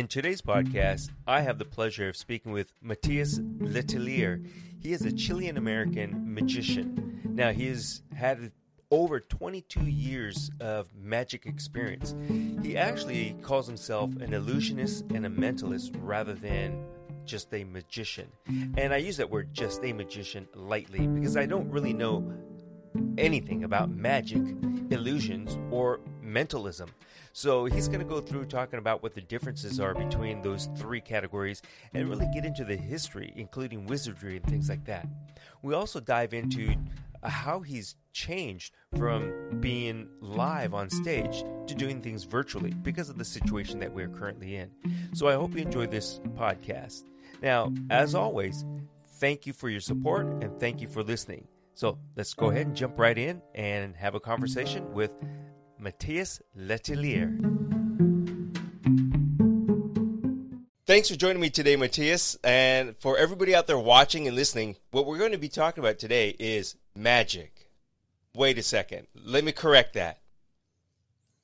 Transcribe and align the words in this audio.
In 0.00 0.08
today's 0.08 0.40
podcast, 0.40 1.10
I 1.26 1.42
have 1.42 1.58
the 1.58 1.66
pleasure 1.66 2.08
of 2.08 2.16
speaking 2.16 2.52
with 2.52 2.72
Matias 2.80 3.38
Letelier. 3.38 4.42
He 4.78 4.94
is 4.94 5.04
a 5.04 5.12
Chilean 5.12 5.58
American 5.58 6.34
magician. 6.34 7.20
Now, 7.22 7.52
he 7.52 7.66
has 7.66 8.00
had 8.16 8.50
over 8.90 9.20
22 9.20 9.82
years 9.82 10.50
of 10.58 10.88
magic 10.94 11.44
experience. 11.44 12.14
He 12.62 12.78
actually 12.78 13.36
calls 13.42 13.66
himself 13.66 14.16
an 14.22 14.32
illusionist 14.32 15.04
and 15.12 15.26
a 15.26 15.28
mentalist 15.28 15.90
rather 16.00 16.32
than 16.32 16.82
just 17.26 17.52
a 17.52 17.64
magician. 17.64 18.30
And 18.78 18.94
I 18.94 18.96
use 18.96 19.18
that 19.18 19.28
word 19.28 19.52
just 19.52 19.84
a 19.84 19.92
magician 19.92 20.48
lightly 20.54 21.08
because 21.08 21.36
I 21.36 21.44
don't 21.44 21.70
really 21.70 21.92
know 21.92 22.32
anything 23.18 23.64
about 23.64 23.90
magic, 23.90 24.40
illusions, 24.90 25.58
or 25.70 26.00
mentalism. 26.32 26.90
So 27.32 27.64
he's 27.64 27.86
going 27.88 28.00
to 28.00 28.06
go 28.06 28.20
through 28.20 28.46
talking 28.46 28.78
about 28.78 29.02
what 29.02 29.14
the 29.14 29.20
differences 29.20 29.78
are 29.78 29.94
between 29.94 30.42
those 30.42 30.68
three 30.76 31.00
categories 31.00 31.62
and 31.94 32.08
really 32.08 32.28
get 32.34 32.44
into 32.44 32.64
the 32.64 32.76
history, 32.76 33.32
including 33.36 33.86
wizardry 33.86 34.36
and 34.36 34.46
things 34.46 34.68
like 34.68 34.84
that. 34.86 35.06
We 35.62 35.74
also 35.74 36.00
dive 36.00 36.34
into 36.34 36.74
uh, 37.22 37.28
how 37.28 37.60
he's 37.60 37.96
changed 38.12 38.74
from 38.96 39.60
being 39.60 40.08
live 40.20 40.74
on 40.74 40.90
stage 40.90 41.44
to 41.66 41.74
doing 41.74 42.00
things 42.00 42.24
virtually 42.24 42.70
because 42.70 43.08
of 43.08 43.18
the 43.18 43.24
situation 43.24 43.78
that 43.80 43.92
we're 43.92 44.08
currently 44.08 44.56
in. 44.56 44.70
So 45.12 45.28
I 45.28 45.34
hope 45.34 45.54
you 45.54 45.62
enjoy 45.62 45.86
this 45.86 46.20
podcast. 46.36 47.04
Now, 47.42 47.72
as 47.90 48.14
always, 48.14 48.64
thank 49.18 49.46
you 49.46 49.52
for 49.52 49.68
your 49.68 49.80
support 49.80 50.26
and 50.42 50.58
thank 50.58 50.80
you 50.80 50.88
for 50.88 51.02
listening. 51.02 51.46
So 51.74 51.98
let's 52.16 52.34
go 52.34 52.50
ahead 52.50 52.66
and 52.66 52.76
jump 52.76 52.98
right 52.98 53.16
in 53.16 53.40
and 53.54 53.94
have 53.96 54.14
a 54.14 54.20
conversation 54.20 54.92
with 54.92 55.12
Matias 55.80 56.42
Letelier. 56.58 57.38
Thanks 60.84 61.08
for 61.08 61.16
joining 61.16 61.40
me 61.40 61.48
today, 61.48 61.76
Matias. 61.76 62.36
And 62.44 62.96
for 62.98 63.16
everybody 63.16 63.54
out 63.54 63.66
there 63.66 63.78
watching 63.78 64.26
and 64.26 64.36
listening, 64.36 64.76
what 64.90 65.06
we're 65.06 65.18
going 65.18 65.32
to 65.32 65.38
be 65.38 65.48
talking 65.48 65.82
about 65.82 65.98
today 65.98 66.36
is 66.38 66.76
magic. 66.94 67.70
Wait 68.34 68.58
a 68.58 68.62
second. 68.62 69.06
Let 69.14 69.42
me 69.42 69.52
correct 69.52 69.94
that. 69.94 70.20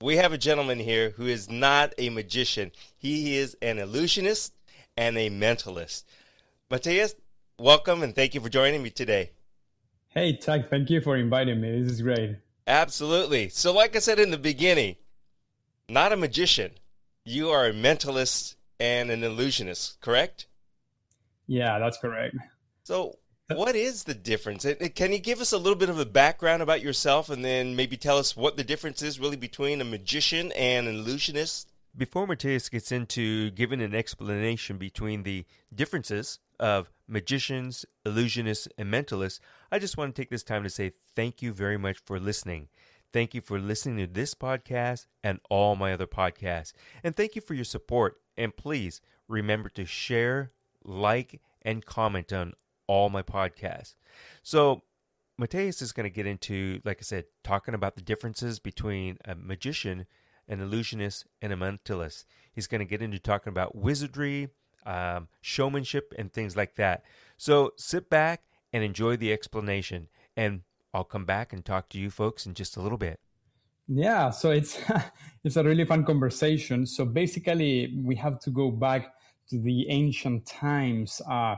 We 0.03 0.17
have 0.17 0.33
a 0.33 0.39
gentleman 0.39 0.81
here 0.81 1.11
who 1.17 1.27
is 1.27 1.48
not 1.48 1.95
a 1.97 2.11
magician. 2.11 2.73
He 2.98 3.39
is 3.39 3.56
an 3.62 3.78
illusionist 3.78 4.53
and 4.98 5.17
a 5.17 5.31
mentalist. 5.31 6.05
Matias, 6.71 7.15
welcome 7.59 8.03
and 8.03 8.15
thank 8.15 8.34
you 8.34 8.43
for 8.43 8.50
joining 8.50 8.83
me 8.83 8.91
today. 8.91 9.31
Hey, 10.09 10.37
Tag, 10.37 10.69
thank 10.69 10.91
you 10.91 11.00
for 11.00 11.17
inviting 11.17 11.61
me. 11.61 11.81
This 11.81 11.93
is 11.93 12.03
great. 12.03 12.37
Absolutely. 12.67 13.48
So, 13.48 13.72
like 13.72 13.95
I 13.95 14.00
said 14.00 14.19
in 14.19 14.31
the 14.31 14.39
beginning, 14.39 14.97
not 15.89 16.12
a 16.12 16.17
magician. 16.17 16.72
You 17.25 17.50
are 17.50 17.67
a 17.67 17.72
mentalist 17.72 18.56
and 18.81 19.11
an 19.11 19.22
illusionist, 19.22 20.00
correct? 20.00 20.47
Yeah, 21.47 21.78
that's 21.78 21.98
correct. 21.98 22.37
So, 22.83 23.19
what 23.48 23.77
is 23.77 24.05
the 24.05 24.14
difference? 24.14 24.67
Can 24.94 25.12
you 25.12 25.19
give 25.19 25.41
us 25.41 25.53
a 25.53 25.59
little 25.59 25.78
bit 25.78 25.89
of 25.89 25.98
a 25.98 26.05
background 26.05 26.62
about 26.62 26.83
yourself 26.83 27.31
and 27.31 27.44
then 27.44 27.77
maybe 27.77 27.97
tell 27.97 28.19
us 28.19 28.37
what 28.37 28.56
the 28.56 28.64
difference 28.64 29.03
is 29.03 29.20
really 29.20 29.37
between 29.37 29.81
a 29.81 29.84
magician 29.84 30.50
and 30.53 30.89
an 30.89 30.97
illusionist? 30.97 31.72
Before 31.97 32.27
Matias 32.27 32.69
gets 32.69 32.92
into 32.92 33.50
giving 33.53 33.81
an 33.81 33.94
explanation 33.94 34.77
between 34.77 35.22
the 35.22 35.47
differences 35.75 36.41
of 36.59 36.91
magicians, 37.09 37.85
illusionists, 38.05 38.69
and 38.77 38.93
mentalists, 38.93 39.41
I 39.71 39.79
just 39.79 39.97
want 39.97 40.15
to 40.15 40.21
take 40.21 40.31
this 40.31 40.43
time 40.43 40.62
to 40.62 40.71
say 40.71 40.93
thank 41.15 41.43
you 41.43 41.53
very 41.53 41.77
much 41.77 41.99
for 42.05 42.19
listening. 42.19 42.69
Thank 43.12 43.35
you 43.35 43.41
for 43.41 43.59
listening 43.59 43.99
to 43.99 44.12
this 44.12 44.35
podcast 44.35 45.07
and 45.23 45.41
all 45.49 45.77
my 45.77 45.93
other 45.93 46.07
podcasts. 46.07 46.73
And 47.03 47.17
thank 47.17 47.34
you 47.34 47.41
for 47.41 47.55
your 47.55 47.65
support. 47.65 48.17
And 48.37 48.57
please 48.57 49.01
remember 49.29 49.69
to 49.71 49.87
share, 49.87 50.53
like, 50.84 51.41
and 51.62 51.84
comment 51.84 52.33
on 52.33 52.53
all 52.87 53.09
my 53.09 53.23
podcasts. 53.23 53.94
So, 54.43 54.83
Matias 55.38 55.83
is 55.83 55.93
going 55.93 56.05
to 56.05 56.11
get 56.11 56.27
into, 56.27 56.81
like 56.84 56.99
I 57.00 57.03
said, 57.03 57.25
talking 57.44 57.75
about 57.75 57.94
the 57.94 58.03
differences 58.03 58.59
between 58.59 59.19
a 59.25 59.34
magician, 59.34 60.06
an 60.49 60.61
illusionist, 60.61 61.27
and 61.43 61.53
a 61.53 61.56
mentalist. 61.56 62.25
He's 62.53 62.67
going 62.67 62.78
to 62.78 62.87
get 62.87 63.03
into 63.03 63.19
talking 63.19 63.50
about 63.50 63.77
wizardry, 63.77 64.49
um, 64.87 65.29
showmanship, 65.41 66.15
and 66.19 66.33
things 66.33 66.57
like 66.57 66.77
that. 66.77 67.05
So, 67.37 67.73
sit 67.77 68.09
back 68.09 68.43
and 68.73 68.83
enjoy 68.83 69.17
the 69.17 69.33
explanation. 69.33 70.09
And 70.37 70.63
I'll 70.93 71.05
come 71.05 71.25
back 71.25 71.53
and 71.53 71.65
talk 71.65 71.89
to 71.91 71.99
you 71.99 72.11
folks 72.11 72.47
in 72.47 72.55
just 72.55 72.77
a 72.77 72.81
little 72.81 72.99
bit. 72.99 73.21
Yeah, 73.89 74.31
so 74.31 74.51
it's 74.51 74.79
it's 75.45 75.57
a 75.57 75.63
really 75.63 75.85
fun 75.85 76.05
conversation. 76.05 76.87
So 76.87 77.05
basically, 77.05 77.95
we 78.03 78.17
have 78.17 78.41
to 78.41 78.51
go 78.51 78.71
back 78.71 79.15
to 79.51 79.59
the 79.59 79.89
ancient 79.89 80.47
times. 80.47 81.23
Uh, 81.29 81.57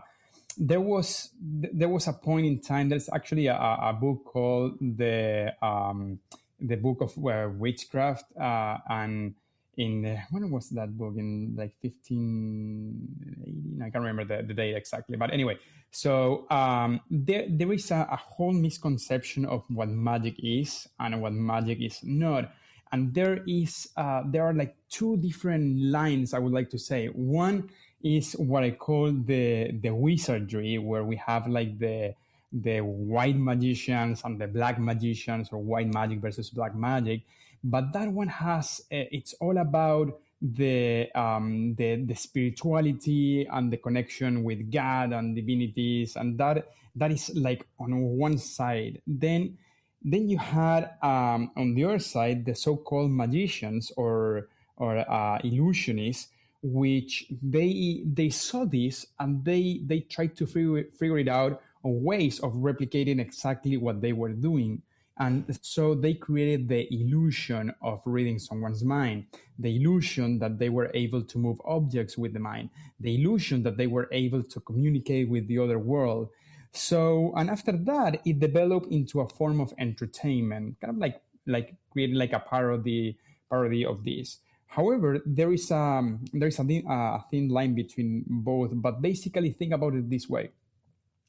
there 0.58 0.80
was 0.80 1.30
there 1.40 1.88
was 1.88 2.06
a 2.06 2.12
point 2.12 2.46
in 2.46 2.60
time. 2.60 2.88
There's 2.90 3.08
actually 3.12 3.46
a, 3.46 3.56
a 3.56 3.96
book 3.98 4.24
called 4.24 4.78
the 4.80 5.54
um, 5.62 6.18
the 6.60 6.76
Book 6.76 7.00
of 7.00 7.16
uh, 7.16 7.48
Witchcraft, 7.56 8.24
uh, 8.36 8.78
and 8.90 9.34
in 9.78 10.20
when 10.30 10.50
was 10.50 10.68
that 10.70 10.98
book? 10.98 11.14
In 11.16 11.54
like 11.56 11.72
1580 11.80 13.78
i 13.78 13.90
can't 13.90 14.04
remember 14.04 14.24
the, 14.24 14.42
the 14.46 14.52
date 14.54 14.74
exactly 14.74 15.16
but 15.16 15.32
anyway. 15.32 15.56
So 15.90 16.44
um, 16.50 17.00
there, 17.10 17.46
there 17.48 17.72
is 17.72 17.90
a, 17.90 18.06
a, 18.10 18.16
whole 18.16 18.52
misconception 18.52 19.46
of 19.46 19.64
what 19.70 19.88
magic 19.88 20.34
is 20.38 20.86
and 21.00 21.22
what 21.22 21.32
magic 21.32 21.80
is 21.80 22.00
not. 22.02 22.52
And 22.92 23.14
there 23.14 23.42
is 23.46 23.88
uh, 23.96 24.22
there 24.26 24.44
are 24.44 24.52
like 24.52 24.74
two 24.90 25.16
different 25.18 25.80
lines 25.80 26.34
i 26.34 26.38
would 26.38 26.52
like 26.52 26.70
to 26.70 26.78
say. 26.78 27.06
One 27.06 27.70
is 28.02 28.32
what 28.32 28.64
I 28.64 28.70
call 28.72 29.12
the 29.12 29.72
the 29.72 29.90
wizardry, 29.90 30.78
where 30.78 31.04
we 31.04 31.16
have 31.16 31.46
like 31.46 31.78
the 31.78 32.14
the 32.52 32.80
white 32.80 33.36
magicians 33.36 34.22
and 34.24 34.40
the 34.40 34.46
black 34.46 34.78
magicians, 34.78 35.50
or 35.52 35.58
white 35.58 35.92
magic 35.92 36.20
versus 36.20 36.50
black 36.50 36.74
magic. 36.74 37.22
But 37.62 37.92
that 37.92 38.12
one 38.12 38.28
has 38.28 38.80
uh, 38.92 39.10
it's 39.10 39.34
all 39.34 39.58
about 39.58 40.20
the 40.40 41.10
um, 41.14 41.74
the 41.74 41.96
the 41.96 42.14
spirituality 42.14 43.46
and 43.50 43.72
the 43.72 43.76
connection 43.76 44.44
with 44.44 44.70
God 44.70 45.12
and 45.12 45.34
divinities, 45.34 46.16
and 46.16 46.38
that 46.38 46.68
that 46.94 47.10
is 47.10 47.30
like 47.34 47.66
on 47.78 48.00
one 48.16 48.38
side. 48.38 49.02
Then 49.06 49.58
then 50.02 50.28
you 50.28 50.38
had 50.38 50.90
um, 51.02 51.50
on 51.56 51.74
the 51.74 51.84
other 51.84 51.98
side 51.98 52.44
the 52.44 52.54
so-called 52.54 53.10
magicians 53.10 53.90
or 53.96 54.48
or 54.76 54.98
uh, 54.98 55.38
illusionists 55.42 56.28
which 56.62 57.26
they 57.42 58.02
they 58.04 58.28
saw 58.30 58.64
this 58.64 59.06
and 59.18 59.44
they 59.44 59.80
they 59.84 60.00
tried 60.00 60.36
to 60.36 60.46
figure, 60.46 60.84
figure 60.98 61.18
it 61.18 61.28
out 61.28 61.60
on 61.84 62.02
ways 62.02 62.40
of 62.40 62.52
replicating 62.54 63.20
exactly 63.20 63.76
what 63.76 64.00
they 64.00 64.12
were 64.12 64.32
doing 64.32 64.82
and 65.18 65.58
so 65.62 65.94
they 65.94 66.14
created 66.14 66.68
the 66.68 66.86
illusion 66.92 67.74
of 67.82 68.00
reading 68.04 68.38
someone's 68.38 68.84
mind 68.84 69.26
the 69.58 69.76
illusion 69.76 70.38
that 70.38 70.58
they 70.58 70.68
were 70.68 70.90
able 70.94 71.22
to 71.22 71.38
move 71.38 71.60
objects 71.64 72.16
with 72.16 72.32
the 72.32 72.40
mind 72.40 72.70
the 73.00 73.14
illusion 73.14 73.62
that 73.62 73.76
they 73.76 73.86
were 73.86 74.08
able 74.12 74.42
to 74.42 74.60
communicate 74.60 75.28
with 75.28 75.46
the 75.48 75.58
other 75.58 75.78
world 75.78 76.28
so 76.72 77.32
and 77.36 77.50
after 77.50 77.72
that 77.72 78.20
it 78.24 78.38
developed 78.38 78.90
into 78.92 79.20
a 79.20 79.28
form 79.28 79.60
of 79.60 79.72
entertainment 79.78 80.76
kind 80.80 80.92
of 80.92 80.98
like 80.98 81.20
like 81.46 81.74
creating 81.90 82.16
like 82.16 82.32
a 82.32 82.40
parody 82.40 83.18
parody 83.50 83.84
of 83.84 84.04
this 84.04 84.38
However, 84.68 85.18
there 85.24 85.50
is 85.52 85.70
a, 85.70 86.02
there 86.32 86.48
is 86.48 86.58
a 86.58 86.64
thin, 86.64 86.86
uh, 86.86 87.18
thin 87.30 87.48
line 87.48 87.74
between 87.74 88.24
both. 88.28 88.70
But 88.74 89.00
basically, 89.00 89.50
think 89.50 89.72
about 89.72 89.94
it 89.94 90.10
this 90.10 90.28
way: 90.28 90.50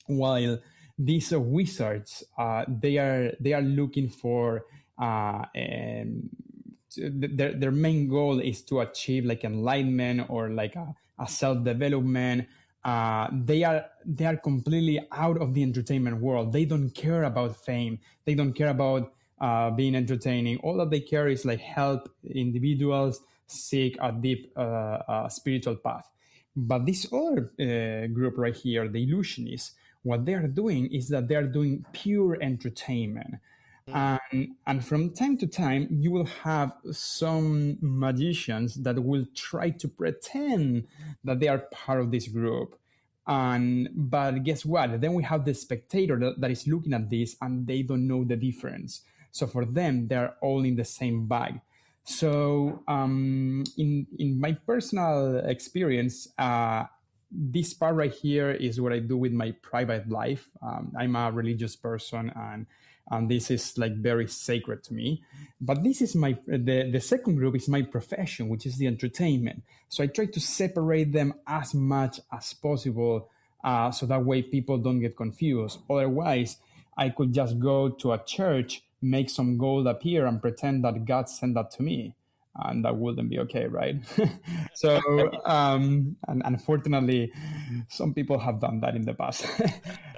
while 0.07 0.59
these 1.00 1.32
uh, 1.32 1.40
wizards, 1.40 2.24
uh, 2.38 2.66
they 2.68 2.98
are 2.98 3.32
they 3.40 3.54
are 3.54 3.62
looking 3.62 4.10
for 4.10 4.66
uh, 5.00 5.46
um, 5.56 6.30
their 6.98 7.54
their 7.54 7.72
main 7.72 8.10
goal 8.10 8.40
is 8.40 8.62
to 8.63 8.81
achieve 8.81 9.24
like 9.24 9.46
enlightenment 9.46 10.30
or 10.30 10.50
like 10.50 10.75
a, 10.75 10.94
a 11.18 11.28
self 11.28 11.63
development. 11.63 12.48
Uh, 12.84 13.30
they 13.31 13.63
are 13.63 13.86
they 14.06 14.25
are 14.25 14.36
completely 14.36 15.00
out 15.13 15.42
of 15.42 15.54
the 15.54 15.63
entertainment 15.63 16.18
world. 16.18 16.51
They 16.51 16.66
don't 16.66 16.90
care 16.90 17.24
about 17.24 17.56
fame. 17.56 18.00
They 18.25 18.36
don't 18.36 18.54
care 18.54 18.69
about 18.69 19.13
uh, 19.40 19.72
being 19.72 19.95
entertaining. 19.95 20.57
All 20.57 20.78
that 20.78 20.90
they 20.90 21.00
care 21.00 21.30
is 21.30 21.45
like 21.45 21.62
help 21.62 22.10
individuals 22.25 23.22
seek 23.48 23.98
a 24.02 24.12
deep 24.12 24.52
uh, 24.57 25.30
spiritual 25.30 25.78
path. 25.78 26.12
But 26.56 26.86
this 26.86 27.07
other 27.13 27.52
group 28.13 28.38
right 28.38 28.56
here, 28.56 28.88
the 28.90 29.07
illusionists, 29.07 29.72
what 30.04 30.25
they 30.25 30.34
are 30.34 30.48
doing 30.48 30.92
is 30.94 31.10
that 31.10 31.28
they 31.28 31.36
are 31.36 31.48
doing 31.48 31.86
pure 31.92 32.38
entertainment. 32.42 33.36
Mm. 33.88 34.19
And, 34.31 34.48
and 34.66 34.86
from 34.86 35.12
time 35.12 35.38
to 35.38 35.48
time, 35.48 35.88
you 35.90 36.12
will 36.12 36.25
have 36.44 36.74
some 36.92 37.78
magicians 37.81 38.75
that 38.75 39.04
will 39.04 39.25
try 39.36 39.72
to 39.72 39.88
pretend 39.88 40.88
that 41.24 41.40
they 41.40 41.48
are 41.48 41.60
part 41.72 42.00
of 42.00 42.12
this 42.12 42.28
group. 42.28 42.75
And 43.28 43.90
but 43.94 44.44
guess 44.44 44.66
what? 44.66 45.01
Then 45.01 45.13
we 45.13 45.24
have 45.24 45.46
the 45.46 45.54
spectator 45.54 46.18
that, 46.19 46.42
that 46.42 46.50
is 46.50 46.68
looking 46.68 46.94
at 46.94 47.10
this 47.10 47.36
and 47.42 47.68
they 47.68 47.84
don't 47.84 48.07
know 48.07 48.24
the 48.24 48.36
difference. 48.36 49.02
So 49.31 49.45
for 49.45 49.66
them, 49.66 50.07
they're 50.07 50.36
all 50.42 50.63
in 50.63 50.75
the 50.75 50.86
same 50.86 51.28
bag. 51.28 51.62
So 52.04 52.81
um, 52.88 53.63
in 53.78 54.07
in 54.18 54.40
my 54.40 54.54
personal 54.54 55.38
experience, 55.45 56.28
uh, 56.40 56.86
this 57.31 57.74
part 57.74 57.96
right 57.96 58.14
here 58.14 58.52
is 58.52 58.81
what 58.81 58.94
I 58.94 59.00
do 59.00 59.18
with 59.18 59.31
my 59.31 59.52
private 59.62 60.10
life. 60.10 60.50
Um, 60.62 60.94
I'm 60.98 61.16
a 61.16 61.31
religious 61.31 61.76
person, 61.76 62.31
and 62.36 62.66
and 63.12 63.30
this 63.30 63.50
is 63.50 63.78
like 63.78 63.96
very 63.96 64.28
sacred 64.28 64.84
to 64.84 64.94
me. 64.94 65.24
But 65.60 65.84
this 65.84 66.02
is 66.02 66.16
my 66.16 66.38
the 66.48 66.90
the 66.92 67.00
second 67.00 67.36
group 67.36 67.56
is 67.56 67.68
my 67.68 67.84
profession, 67.84 68.50
which 68.50 68.66
is 68.66 68.78
the 68.78 68.88
entertainment. 68.88 69.64
So 69.90 70.04
I 70.04 70.08
try 70.08 70.26
to 70.26 70.40
separate 70.40 71.12
them 71.14 71.34
as 71.48 71.74
much 71.74 72.20
as 72.31 72.54
possible, 72.54 73.30
uh, 73.64 73.92
so 73.92 74.06
that 74.08 74.26
way 74.26 74.42
people 74.42 74.78
don't 74.78 75.00
get 75.00 75.16
confused. 75.16 75.80
Otherwise, 75.90 76.58
I 76.98 77.10
could 77.10 77.34
just 77.34 77.60
go 77.60 77.90
to 77.90 78.14
a 78.14 78.24
church, 78.24 78.84
make 79.02 79.30
some 79.30 79.58
gold 79.58 79.88
appear, 79.88 80.26
and 80.26 80.42
pretend 80.42 80.84
that 80.84 81.06
God 81.06 81.30
sent 81.30 81.54
that 81.56 81.72
to 81.72 81.84
me 81.84 82.16
and 82.65 82.85
that 82.85 82.95
wouldn't 82.95 83.29
be 83.29 83.39
okay, 83.39 83.67
right? 83.67 83.95
so, 84.73 85.00
um, 85.45 86.15
and 86.27 86.41
unfortunately, 86.45 87.31
some 87.89 88.13
people 88.13 88.39
have 88.39 88.59
done 88.59 88.79
that 88.81 88.95
in 88.95 89.03
the 89.03 89.13
past. 89.13 89.45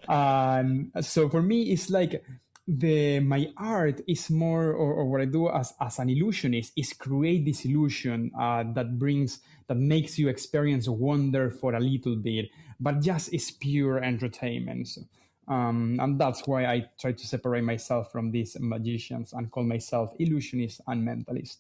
and 0.08 0.92
so 1.02 1.30
for 1.30 1.42
me, 1.42 1.72
it's 1.72 1.90
like 1.90 2.24
the 2.68 3.20
my 3.20 3.50
art 3.58 4.02
is 4.08 4.30
more, 4.30 4.72
or, 4.72 4.94
or 4.94 5.06
what 5.06 5.22
I 5.22 5.26
do 5.26 5.50
as 5.50 5.74
as 5.80 6.00
an 6.00 6.10
illusionist 6.10 6.74
is 6.76 6.94
create 6.94 7.46
this 7.46 7.66
illusion 7.66 8.32
uh, 8.40 8.64
that 8.74 8.98
brings 8.98 9.40
that 9.68 9.76
makes 9.76 10.20
you 10.20 10.30
experience 10.30 10.88
wonder 10.88 11.50
for 11.50 11.74
a 11.74 11.80
little 11.80 12.16
bit, 12.16 12.50
but 12.80 13.02
just 13.02 13.34
is 13.34 13.52
pure 13.52 14.04
entertainment. 14.04 14.88
So, 14.88 15.02
um, 15.48 15.98
and 16.00 16.20
that's 16.20 16.48
why 16.48 16.66
I 16.66 16.86
try 17.00 17.12
to 17.12 17.28
separate 17.28 17.64
myself 17.64 18.12
from 18.12 18.32
these 18.32 18.56
magicians 18.60 19.34
and 19.34 19.52
call 19.52 19.64
myself 19.64 20.14
illusionist 20.20 20.82
and 20.88 21.08
mentalist. 21.08 21.58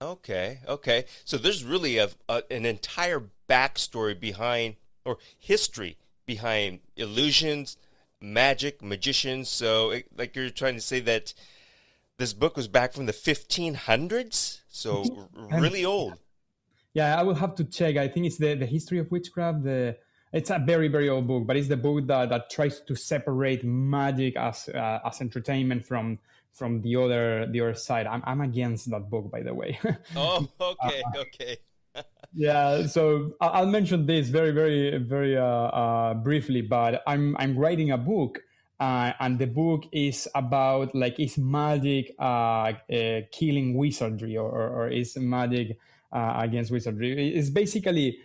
Okay, 0.00 0.60
okay. 0.68 1.06
So 1.24 1.36
there's 1.36 1.64
really 1.64 1.98
a, 1.98 2.10
a, 2.28 2.42
an 2.50 2.64
entire 2.64 3.24
backstory 3.48 4.18
behind, 4.18 4.76
or 5.04 5.18
history 5.36 5.96
behind 6.24 6.80
illusions, 6.96 7.76
magic, 8.20 8.80
magicians. 8.80 9.48
So, 9.48 9.90
it, 9.90 10.06
like 10.16 10.36
you're 10.36 10.50
trying 10.50 10.74
to 10.74 10.80
say 10.80 11.00
that 11.00 11.34
this 12.16 12.32
book 12.32 12.56
was 12.56 12.68
back 12.68 12.92
from 12.92 13.06
the 13.06 13.12
1500s, 13.12 14.60
so 14.68 15.28
really 15.34 15.84
old. 15.84 16.14
Yeah, 16.94 17.18
I 17.18 17.22
will 17.22 17.34
have 17.34 17.54
to 17.56 17.64
check. 17.64 17.96
I 17.96 18.08
think 18.08 18.26
it's 18.26 18.38
the 18.38 18.54
the 18.54 18.66
history 18.66 18.98
of 18.98 19.10
witchcraft. 19.10 19.64
The 19.64 19.96
it's 20.32 20.50
a 20.50 20.58
very 20.58 20.88
very 20.88 21.08
old 21.08 21.26
book, 21.26 21.46
but 21.46 21.56
it's 21.56 21.68
the 21.68 21.76
book 21.76 22.06
that, 22.06 22.28
that 22.28 22.50
tries 22.50 22.80
to 22.82 22.94
separate 22.94 23.64
magic 23.64 24.36
as 24.36 24.68
uh, 24.68 25.00
as 25.04 25.20
entertainment 25.20 25.84
from 25.84 26.18
from 26.58 26.82
the 26.82 26.96
other 26.96 27.46
the 27.46 27.60
other 27.60 27.74
side. 27.74 28.06
I'm 28.06 28.22
I'm 28.26 28.40
against 28.40 28.90
that 28.90 29.08
book, 29.08 29.30
by 29.30 29.42
the 29.42 29.54
way. 29.54 29.78
oh, 30.16 30.48
okay, 30.60 31.02
uh, 31.14 31.20
okay. 31.20 31.56
yeah, 32.34 32.86
so 32.86 33.34
I'll 33.40 33.66
mention 33.66 34.06
this 34.06 34.28
very, 34.28 34.50
very, 34.50 34.98
very 34.98 35.36
uh, 35.36 35.44
uh, 35.44 36.14
briefly. 36.14 36.62
But 36.62 37.02
I'm 37.06 37.36
I'm 37.38 37.56
writing 37.56 37.92
a 37.92 37.98
book, 37.98 38.40
uh, 38.80 39.12
and 39.20 39.38
the 39.38 39.46
book 39.46 39.84
is 39.92 40.28
about 40.34 40.94
like 40.94 41.18
is 41.20 41.38
magic 41.38 42.14
uh, 42.18 42.72
uh, 42.90 43.20
killing 43.30 43.74
wizardry, 43.74 44.36
or, 44.36 44.50
or, 44.50 44.68
or 44.68 44.88
is 44.88 45.16
magic 45.16 45.78
against 46.12 46.70
wizardry? 46.70 47.34
It's 47.34 47.50
basically 47.50 48.18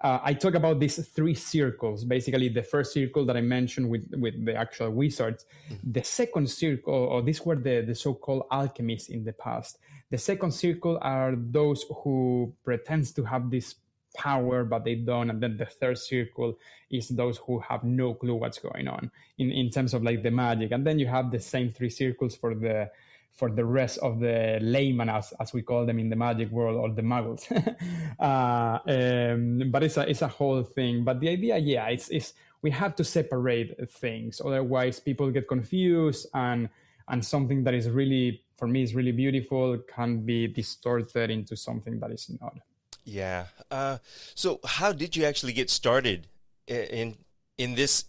uh, 0.00 0.20
I 0.22 0.34
talk 0.34 0.54
about 0.54 0.78
these 0.78 1.04
three 1.08 1.34
circles. 1.34 2.04
Basically, 2.04 2.48
the 2.48 2.62
first 2.62 2.92
circle 2.92 3.24
that 3.26 3.36
I 3.36 3.40
mentioned 3.40 3.90
with, 3.90 4.08
with 4.16 4.44
the 4.44 4.54
actual 4.54 4.90
wizards. 4.90 5.44
Mm-hmm. 5.70 5.92
The 5.92 6.04
second 6.04 6.50
circle, 6.50 6.94
or 6.94 7.22
these 7.22 7.44
were 7.44 7.56
the, 7.56 7.80
the 7.80 7.94
so 7.94 8.14
called 8.14 8.44
alchemists 8.50 9.08
in 9.08 9.24
the 9.24 9.32
past. 9.32 9.78
The 10.10 10.18
second 10.18 10.52
circle 10.52 10.98
are 11.02 11.34
those 11.36 11.84
who 12.02 12.54
pretends 12.64 13.12
to 13.12 13.24
have 13.24 13.50
this 13.50 13.74
power, 14.16 14.64
but 14.64 14.84
they 14.84 14.94
don't. 14.94 15.30
And 15.30 15.42
then 15.42 15.56
the 15.56 15.66
third 15.66 15.98
circle 15.98 16.58
is 16.90 17.08
those 17.08 17.38
who 17.38 17.58
have 17.60 17.82
no 17.82 18.14
clue 18.14 18.34
what's 18.34 18.58
going 18.58 18.86
on 18.86 19.10
in, 19.36 19.50
in 19.50 19.70
terms 19.70 19.94
of 19.94 20.04
like 20.04 20.22
the 20.22 20.30
magic. 20.30 20.70
And 20.70 20.86
then 20.86 21.00
you 21.00 21.06
have 21.06 21.32
the 21.32 21.40
same 21.40 21.70
three 21.70 21.90
circles 21.90 22.36
for 22.36 22.54
the 22.54 22.90
for 23.32 23.50
the 23.50 23.64
rest 23.64 23.98
of 23.98 24.20
the 24.20 24.58
layman, 24.60 25.08
as, 25.08 25.32
as 25.40 25.52
we 25.52 25.62
call 25.62 25.86
them 25.86 25.98
in 25.98 26.08
the 26.08 26.16
magic 26.16 26.50
world, 26.50 26.76
or 26.76 26.90
the 26.94 27.02
muggles. 27.02 27.44
uh, 28.18 28.78
um, 28.84 29.70
but 29.70 29.82
it's 29.82 29.96
a, 29.96 30.08
it's 30.08 30.22
a 30.22 30.28
whole 30.28 30.62
thing. 30.64 31.04
But 31.04 31.20
the 31.20 31.28
idea, 31.28 31.56
yeah, 31.58 31.86
it's, 31.86 32.08
it's 32.08 32.34
we 32.62 32.70
have 32.70 32.96
to 32.96 33.04
separate 33.04 33.90
things. 33.90 34.40
Otherwise, 34.44 35.00
people 35.00 35.30
get 35.30 35.48
confused 35.48 36.26
and 36.34 36.68
and 37.10 37.24
something 37.24 37.64
that 37.64 37.74
is 37.74 37.88
really 37.88 38.42
for 38.56 38.68
me 38.68 38.82
is 38.82 38.94
really 38.94 39.12
beautiful 39.12 39.78
can 39.78 40.20
be 40.26 40.46
distorted 40.46 41.30
into 41.30 41.56
something 41.56 42.00
that 42.00 42.10
is 42.10 42.30
not. 42.40 42.58
Yeah. 43.04 43.46
Uh, 43.70 43.98
so, 44.34 44.60
how 44.64 44.92
did 44.92 45.16
you 45.16 45.24
actually 45.24 45.52
get 45.52 45.70
started 45.70 46.26
in 46.66 47.16
in 47.56 47.74
this? 47.74 48.04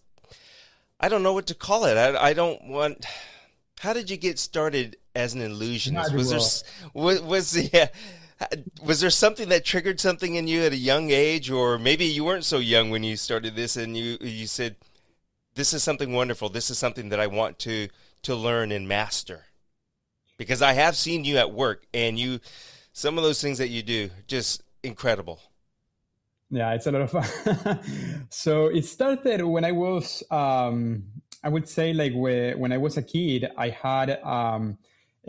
I 1.00 1.08
don't 1.08 1.24
know 1.24 1.34
what 1.34 1.48
to 1.48 1.56
call 1.56 1.86
it. 1.86 1.96
I, 1.96 2.30
I 2.30 2.34
don't 2.34 2.68
want. 2.68 3.06
How 3.80 3.94
did 3.94 4.10
you 4.10 4.18
get 4.18 4.38
started 4.40 4.98
as 5.16 5.34
an 5.34 5.42
illusionist? 5.42 6.14
Was 6.14 6.30
there 6.30 6.92
was, 6.94 7.22
was 7.22 7.74
yeah, 7.74 7.88
was 8.82 9.02
there 9.02 9.10
something 9.10 9.50
that 9.50 9.66
triggered 9.66 10.00
something 10.00 10.36
in 10.36 10.48
you 10.48 10.62
at 10.62 10.72
a 10.72 10.78
young 10.78 11.12
age, 11.12 11.52
or 11.52 11.78
maybe 11.78 12.06
you 12.06 12.24
weren't 12.24 12.46
so 12.46 12.58
young 12.58 12.90
when 12.90 13.04
you 13.04 13.18
started 13.18 13.56
this, 13.56 13.76
and 13.76 13.98
you 13.98 14.18
you 14.22 14.48
said, 14.48 14.76
"This 15.56 15.74
is 15.74 15.84
something 15.84 16.14
wonderful. 16.14 16.50
This 16.50 16.70
is 16.70 16.78
something 16.78 17.10
that 17.10 17.20
I 17.20 17.28
want 17.28 17.60
to 17.60 17.90
to 18.24 18.36
learn 18.36 18.72
and 18.72 18.88
master." 18.88 19.46
Because 20.38 20.62
I 20.62 20.72
have 20.72 20.96
seen 20.96 21.26
you 21.26 21.38
at 21.38 21.52
work, 21.52 21.86
and 21.94 22.18
you 22.18 22.40
some 22.94 23.18
of 23.18 23.24
those 23.24 23.42
things 23.42 23.58
that 23.58 23.70
you 23.70 23.84
do 23.84 24.10
just 24.28 24.64
incredible. 24.84 25.42
Yeah, 26.50 26.74
it's 26.74 26.88
a 26.88 26.92
lot 26.92 27.02
of 27.02 27.12
fun. 27.12 27.80
so 28.30 28.68
it 28.68 28.86
started 28.86 29.46
when 29.46 29.64
I 29.64 29.72
was, 29.72 30.24
um, 30.32 31.04
I 31.44 31.50
would 31.50 31.70
say, 31.70 31.94
like 31.94 32.14
when 32.16 32.72
I 32.72 32.78
was 32.78 32.98
a 32.98 33.04
kid, 33.04 33.50
I 33.58 33.70
had. 33.70 34.20
Um, 34.24 34.78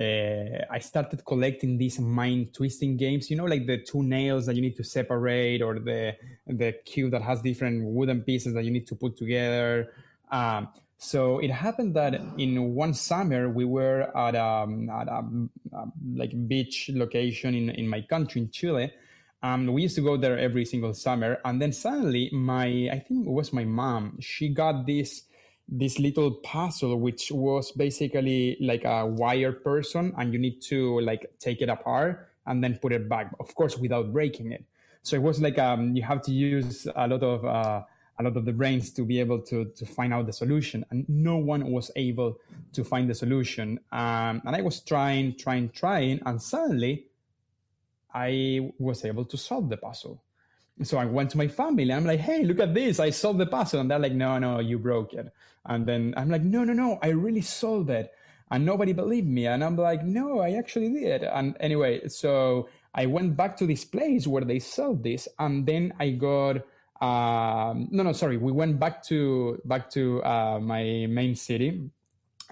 uh, 0.01 0.65
I 0.71 0.79
started 0.79 1.25
collecting 1.25 1.77
these 1.77 2.01
mind 2.01 2.55
twisting 2.55 2.97
games. 2.97 3.31
You 3.31 3.37
know, 3.37 3.45
like 3.45 3.67
the 3.67 3.79
two 3.79 4.03
nails 4.03 4.47
that 4.47 4.57
you 4.57 4.63
need 4.63 4.77
to 4.77 4.85
separate, 4.85 5.61
or 5.61 5.79
the 5.79 6.17
the 6.47 6.73
cube 6.85 7.11
that 7.11 7.23
has 7.23 7.43
different 7.43 7.85
wooden 7.85 8.23
pieces 8.23 8.55
that 8.55 8.65
you 8.65 8.71
need 8.71 8.87
to 8.87 8.95
put 8.95 9.17
together. 9.17 9.93
Um, 10.31 10.69
so 10.97 11.39
it 11.39 11.51
happened 11.51 11.95
that 11.97 12.15
in 12.39 12.75
one 12.75 12.95
summer 12.95 13.49
we 13.49 13.65
were 13.65 14.15
at, 14.17 14.37
um, 14.37 14.91
at 14.91 15.09
a, 15.09 15.25
a, 15.73 15.87
like 16.15 16.33
beach 16.49 16.91
location 16.95 17.55
in 17.55 17.71
in 17.71 17.87
my 17.89 18.01
country 18.01 18.41
in 18.43 18.51
Chile. 18.51 18.93
Um, 19.43 19.67
we 19.67 19.83
used 19.83 19.97
to 19.97 20.03
go 20.03 20.19
there 20.19 20.39
every 20.39 20.65
single 20.67 20.93
summer, 20.95 21.39
and 21.45 21.61
then 21.61 21.73
suddenly 21.73 22.31
my 22.33 22.89
I 22.91 22.99
think 23.01 23.27
it 23.27 23.31
was 23.31 23.53
my 23.53 23.65
mom. 23.65 24.19
She 24.21 24.49
got 24.49 24.87
this 24.87 25.25
this 25.71 25.99
little 25.99 26.33
puzzle 26.33 26.97
which 26.97 27.31
was 27.31 27.71
basically 27.73 28.57
like 28.61 28.85
a 28.85 29.07
wire 29.07 29.53
person 29.53 30.13
and 30.19 30.33
you 30.33 30.39
need 30.39 30.61
to 30.61 31.01
like 31.01 31.31
take 31.39 31.63
it 31.63 31.69
apart 31.69 32.29
and 32.47 32.63
then 32.63 32.77
put 32.79 32.93
it 32.93 33.09
back 33.09 33.33
of 33.39 33.55
course 33.55 33.79
without 33.79 34.13
breaking 34.13 34.53
it. 34.53 34.65
So 35.03 35.17
it 35.17 35.23
was 35.23 35.41
like 35.41 35.59
um, 35.59 35.97
you 35.97 36.03
have 36.03 36.23
to 36.23 36.33
use 36.33 36.87
a 36.95 37.07
lot 37.07 37.23
of 37.23 37.45
uh, 37.45 37.83
a 38.19 38.23
lot 38.23 38.37
of 38.37 38.45
the 38.45 38.53
brains 38.53 38.91
to 38.93 39.03
be 39.03 39.21
able 39.21 39.41
to 39.43 39.67
to 39.77 39.87
find 39.87 40.13
out 40.13 40.27
the 40.27 40.33
solution 40.33 40.85
and 40.91 41.09
no 41.09 41.37
one 41.37 41.71
was 41.71 41.91
able 41.95 42.39
to 42.73 42.85
find 42.85 43.09
the 43.09 43.15
solution. 43.15 43.79
Um, 43.93 44.43
and 44.45 44.57
i 44.57 44.63
was 44.63 44.81
trying 44.81 45.37
trying 45.37 45.71
trying 45.71 46.21
and 46.27 46.43
suddenly 46.43 47.07
i 48.13 48.73
was 48.79 49.05
able 49.05 49.25
to 49.25 49.37
solve 49.37 49.69
the 49.69 49.77
puzzle 49.77 50.21
so 50.83 50.99
I 50.99 51.05
went 51.05 51.31
to 51.31 51.39
my 51.39 51.49
family. 51.49 51.93
I'm 51.93 52.05
like, 52.05 52.21
hey, 52.21 52.45
look 52.45 52.61
at 52.61 52.75
this. 52.75 53.01
I 53.01 53.11
solved 53.11 53.39
the 53.39 53.47
puzzle. 53.47 53.81
And 53.81 53.91
they're 53.91 53.99
like, 53.99 54.13
no, 54.13 54.39
no, 54.39 54.59
you 54.59 54.79
broke 54.79 55.13
it. 55.15 55.33
And 55.67 55.87
then 55.87 56.15
I'm 56.17 56.31
like, 56.31 56.43
no, 56.43 56.65
no, 56.65 56.73
no, 56.73 56.99
I 57.03 57.09
really 57.09 57.43
solved 57.43 57.91
it. 57.91 58.13
And 58.51 58.65
nobody 58.65 58.93
believed 58.93 59.29
me. 59.29 59.47
And 59.47 59.63
I'm 59.63 59.77
like, 59.77 60.05
no, 60.05 60.41
I 60.41 60.53
actually 60.53 60.93
did. 60.93 61.23
And 61.23 61.57
anyway, 61.61 62.09
so 62.09 62.69
I 62.95 63.07
went 63.07 63.37
back 63.37 63.57
to 63.59 63.67
this 63.67 63.85
place 63.85 64.27
where 64.27 64.45
they 64.45 64.59
sold 64.59 65.05
this. 65.05 65.29
And 65.39 65.67
then 65.67 65.93
I 66.01 66.11
got, 66.11 66.57
um, 67.01 67.89
no, 67.91 68.03
no, 68.03 68.13
sorry. 68.13 68.39
We 68.39 68.53
went 68.53 68.81
back 68.81 69.03
to, 69.05 69.61
back 69.65 69.91
to 69.91 70.23
uh, 70.25 70.59
my 70.61 71.07
main 71.09 71.37
city 71.37 71.91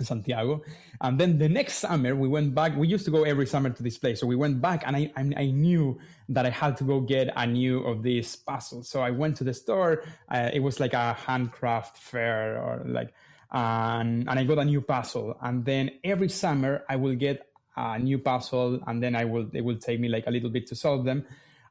Santiago. 0.05 0.63
And 1.01 1.19
then 1.19 1.39
the 1.39 1.49
next 1.49 1.79
summer, 1.79 2.15
we 2.15 2.29
went 2.29 2.55
back. 2.55 2.77
We 2.77 2.89
used 2.89 3.05
to 3.07 3.11
go 3.11 3.25
every 3.25 3.47
summer 3.47 3.71
to 3.71 3.83
this 3.83 3.99
place. 3.99 4.21
So 4.21 4.27
we 4.27 4.37
went 4.37 4.61
back, 4.61 4.83
and 4.87 4.97
I, 4.97 5.11
I, 5.17 5.33
I 5.37 5.47
knew 5.51 5.99
that 6.29 6.47
I 6.47 6.51
had 6.51 6.77
to 6.79 6.85
go 6.85 7.01
get 7.01 7.33
a 7.37 7.47
new 7.47 7.81
of 7.85 8.03
these 8.03 8.37
puzzles. 8.37 8.89
So 8.89 9.01
I 9.01 9.11
went 9.11 9.37
to 9.39 9.45
the 9.45 9.55
store. 9.55 10.05
Uh, 10.29 10.51
it 10.53 10.61
was 10.61 10.81
like 10.81 10.95
a 10.95 11.15
handcraft 11.15 11.99
fair, 11.99 12.59
or 12.63 12.83
like, 12.87 13.13
and, 13.51 14.29
and 14.29 14.39
I 14.39 14.45
got 14.45 14.59
a 14.59 14.65
new 14.65 14.81
puzzle. 14.81 15.37
And 15.41 15.65
then 15.65 15.91
every 16.05 16.29
summer, 16.29 16.85
I 16.89 16.97
will 16.97 17.15
get 17.15 17.49
a 17.77 17.99
new 17.99 18.19
puzzle, 18.19 18.81
and 18.87 19.03
then 19.03 19.15
I 19.15 19.25
will 19.25 19.49
it 19.53 19.63
will 19.63 19.79
take 19.79 20.01
me 20.01 20.09
like 20.09 20.27
a 20.27 20.31
little 20.31 20.51
bit 20.51 20.67
to 20.69 20.75
solve 20.75 21.05
them. 21.05 21.25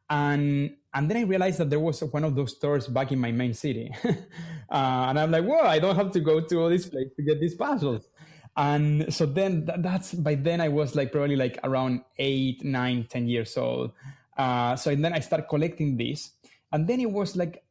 And 0.09 0.71
and 0.93 1.09
then 1.09 1.17
I 1.17 1.21
realized 1.21 1.59
that 1.59 1.69
there 1.69 1.79
was 1.79 2.01
one 2.01 2.23
of 2.23 2.35
those 2.35 2.55
stores 2.55 2.87
back 2.87 3.11
in 3.11 3.19
my 3.19 3.31
main 3.31 3.53
city. 3.53 3.93
uh, 4.05 5.05
and 5.09 5.19
I'm 5.19 5.29
like, 5.29 5.45
well, 5.45 5.67
I 5.67 5.79
don't 5.79 5.95
have 5.95 6.11
to 6.11 6.19
go 6.19 6.39
to 6.39 6.61
all 6.61 6.69
this 6.69 6.87
place 6.87 7.09
to 7.15 7.21
get 7.21 7.39
these 7.39 7.55
puzzles. 7.55 8.07
And 8.57 9.13
so 9.13 9.27
then 9.27 9.65
that, 9.65 9.83
that's 9.83 10.13
by 10.15 10.33
then 10.33 10.59
i 10.59 10.67
was 10.67 10.95
like 10.95 11.11
probably 11.11 11.35
like 11.35 11.59
around 11.63 12.01
eight 12.17 12.63
nine 12.65 13.05
ten 13.07 13.27
years 13.27 13.55
old. 13.55 13.91
Uh, 14.35 14.75
so 14.75 14.93
then 14.95 15.13
i 15.13 15.19
started 15.19 15.47
collecting 15.47 15.97
this. 15.97 16.31
And 16.71 16.87
then 16.87 16.99
it 16.99 17.11
was 17.11 17.35
like 17.35 17.63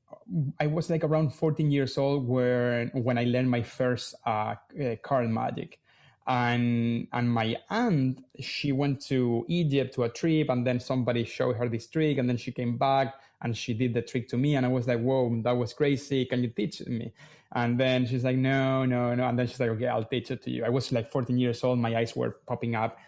i 0.58 0.66
was 0.66 0.88
like 0.88 1.04
around 1.04 1.32
14 1.34 1.70
years 1.70 1.98
old 1.98 2.26
where 2.26 2.86
when 2.94 3.16
i 3.18 3.24
learned 3.24 3.50
my 3.50 3.62
first 3.62 4.14
uh, 4.24 4.54
uh, 4.80 4.96
card 5.02 5.28
magic. 5.28 5.80
And 6.28 7.06
and 7.12 7.32
my 7.32 7.56
aunt 7.70 8.24
she 8.40 8.72
went 8.72 9.00
to 9.06 9.44
egypt 9.48 9.94
to 9.94 10.04
a 10.04 10.08
trip 10.08 10.48
and 10.48 10.66
then 10.66 10.80
somebody 10.80 11.24
showed 11.24 11.56
her 11.56 11.68
this 11.68 11.86
trick 11.88 12.18
and 12.18 12.28
then 12.28 12.36
she 12.36 12.50
came 12.50 12.76
back 12.76 13.14
and 13.42 13.56
she 13.56 13.74
did 13.74 13.94
the 13.94 14.02
trick 14.02 14.28
to 14.28 14.36
me. 14.36 14.54
And 14.54 14.64
i 14.64 14.68
was 14.68 14.86
like 14.86 15.00
whoa 15.00 15.40
that 15.42 15.56
was 15.56 15.72
crazy. 15.72 16.24
Can 16.26 16.42
you 16.44 16.50
teach 16.50 16.80
me 16.86 17.12
and 17.52 17.78
then 17.78 18.06
she's 18.06 18.24
like, 18.24 18.36
no, 18.36 18.84
no, 18.84 19.14
no. 19.14 19.24
And 19.26 19.38
then 19.38 19.46
she's 19.46 19.60
like, 19.60 19.70
okay, 19.70 19.86
I'll 19.86 20.04
teach 20.04 20.30
it 20.30 20.42
to 20.42 20.50
you. 20.50 20.64
I 20.64 20.68
was 20.68 20.92
like 20.92 21.10
14 21.10 21.38
years 21.38 21.62
old. 21.62 21.78
My 21.78 21.96
eyes 21.96 22.14
were 22.16 22.36
popping 22.46 22.74
up, 22.74 22.98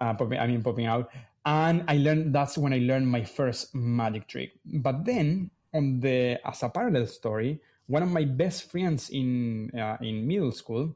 uh, 0.00 0.14
popping, 0.14 0.38
I 0.38 0.46
mean, 0.46 0.62
popping 0.62 0.86
out. 0.86 1.10
And 1.44 1.84
I 1.88 1.96
learned, 1.96 2.34
that's 2.34 2.58
when 2.58 2.72
I 2.72 2.78
learned 2.78 3.08
my 3.08 3.24
first 3.24 3.74
magic 3.74 4.26
trick. 4.26 4.52
But 4.64 5.04
then 5.04 5.50
on 5.72 6.00
the, 6.00 6.38
as 6.46 6.62
a 6.62 6.68
parallel 6.68 7.06
story, 7.06 7.60
one 7.86 8.02
of 8.02 8.10
my 8.10 8.24
best 8.24 8.70
friends 8.70 9.10
in, 9.10 9.70
uh, 9.78 9.96
in 10.00 10.26
middle 10.26 10.52
school, 10.52 10.94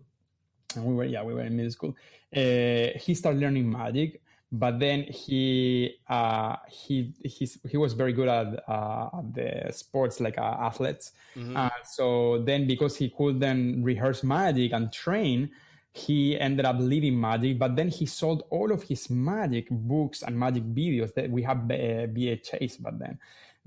and 0.75 0.85
we 0.85 0.95
were, 0.95 1.04
yeah, 1.04 1.23
we 1.23 1.35
were 1.35 1.42
in 1.42 1.57
middle 1.57 1.71
school, 1.71 1.97
uh, 2.37 2.99
he 2.99 3.14
started 3.14 3.40
learning 3.40 3.71
magic 3.71 4.21
but 4.52 4.80
then 4.80 5.04
he 5.04 5.97
uh, 6.09 6.57
he 6.69 7.14
he 7.25 7.76
was 7.76 7.92
very 7.92 8.12
good 8.12 8.28
at, 8.28 8.69
uh, 8.69 9.09
at 9.19 9.35
the 9.35 9.73
sports 9.73 10.21
like 10.21 10.38
uh, 10.38 10.57
athletes. 10.61 11.12
Mm-hmm. 11.37 11.57
Uh, 11.57 11.71
so 11.85 12.42
then 12.45 12.66
because 12.66 12.97
he 12.97 13.11
could 13.11 13.38
then 13.38 13.83
rehearse 13.85 14.25
magic 14.25 14.73
and 14.73 14.92
train, 14.92 15.50
he 15.92 16.38
ended 16.38 16.66
up 16.66 16.76
leaving 16.80 17.21
magic. 17.21 17.61
But 17.61 17.76
then 17.76 17.88
he 17.88 18.07
sold 18.07 18.42
all 18.50 18.73
of 18.73 18.85
his 18.85 19.09
magic 19.09 19.69
books 19.71 20.23
and 20.23 20.37
magic 20.37 20.64
videos 20.64 21.14
that 21.14 21.30
we 21.30 21.42
have 21.42 21.59
uh, 21.59 22.11
VHS. 22.11 22.83
But 22.83 22.99
then 22.99 23.19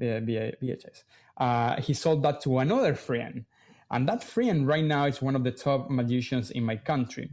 VHS, 0.01 1.03
uh, 1.37 1.79
he 1.79 1.93
sold 1.93 2.23
that 2.23 2.41
to 2.41 2.59
another 2.59 2.93
friend, 2.93 3.45
and 3.89 4.09
that 4.09 4.21
friend 4.21 4.67
right 4.67 4.83
now 4.83 5.05
is 5.05 5.21
one 5.21 5.37
of 5.37 5.45
the 5.45 5.51
top 5.51 5.89
magicians 5.89 6.51
in 6.51 6.65
my 6.65 6.75
country. 6.75 7.29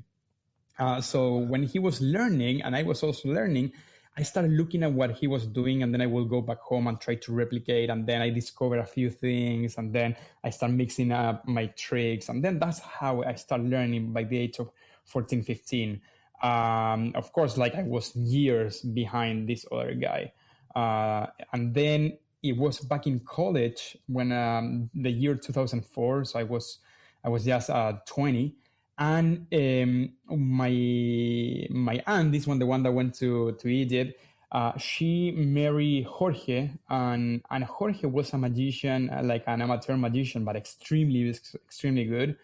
Uh, 0.80 1.00
so 1.00 1.36
when 1.36 1.62
he 1.62 1.78
was 1.78 2.00
learning 2.00 2.62
and 2.62 2.74
I 2.74 2.82
was 2.82 3.02
also 3.02 3.28
learning, 3.28 3.72
I 4.16 4.22
started 4.22 4.52
looking 4.52 4.82
at 4.82 4.92
what 4.92 5.12
he 5.12 5.26
was 5.26 5.46
doing, 5.46 5.82
and 5.82 5.94
then 5.94 6.00
I 6.00 6.06
will 6.06 6.24
go 6.24 6.40
back 6.40 6.58
home 6.60 6.88
and 6.88 7.00
try 7.00 7.14
to 7.14 7.32
replicate. 7.32 7.90
And 7.90 8.06
then 8.06 8.20
I 8.20 8.30
discover 8.30 8.78
a 8.78 8.86
few 8.86 9.08
things, 9.08 9.78
and 9.78 9.92
then 9.92 10.16
I 10.42 10.50
start 10.50 10.72
mixing 10.72 11.12
up 11.12 11.46
my 11.46 11.66
tricks. 11.66 12.28
And 12.28 12.42
then 12.42 12.58
that's 12.58 12.80
how 12.80 13.22
I 13.22 13.34
start 13.34 13.62
learning 13.62 14.12
by 14.12 14.24
the 14.24 14.38
age 14.38 14.58
of 14.58 14.70
14, 15.04 15.42
15. 15.42 16.00
Um, 16.42 17.12
of 17.14 17.32
course, 17.32 17.56
like 17.56 17.74
I 17.76 17.82
was 17.82 18.16
years 18.16 18.80
behind 18.80 19.48
this 19.48 19.64
other 19.70 19.94
guy. 19.94 20.32
Uh, 20.74 21.26
and 21.52 21.74
then 21.74 22.18
it 22.42 22.56
was 22.56 22.80
back 22.80 23.06
in 23.06 23.20
college 23.20 23.96
when 24.06 24.32
um, 24.32 24.90
the 24.94 25.10
year 25.10 25.34
2004. 25.34 26.24
So 26.24 26.38
I 26.38 26.42
was, 26.42 26.78
I 27.22 27.28
was 27.28 27.44
just 27.44 27.70
uh, 27.70 27.92
20 28.06 28.56
and 29.00 29.46
um, 29.54 30.12
my 30.38 31.66
my 31.70 32.02
aunt, 32.06 32.32
this 32.32 32.46
one, 32.46 32.60
the 32.60 32.66
one 32.66 32.84
that 32.84 32.92
went 32.92 33.14
to 33.16 33.52
to 33.52 33.68
Egypt, 33.68 34.20
uh, 34.52 34.76
she 34.78 35.32
married 35.32 36.04
Jorge, 36.06 36.70
and 36.90 37.42
and 37.50 37.64
Jorge 37.64 38.06
was 38.06 38.32
a 38.34 38.38
magician, 38.38 39.10
uh, 39.10 39.22
like 39.24 39.44
an 39.48 39.62
amateur 39.62 39.96
magician, 39.96 40.44
but 40.44 40.56
extremely 40.56 41.30
extremely 41.30 42.04
good, 42.04 42.36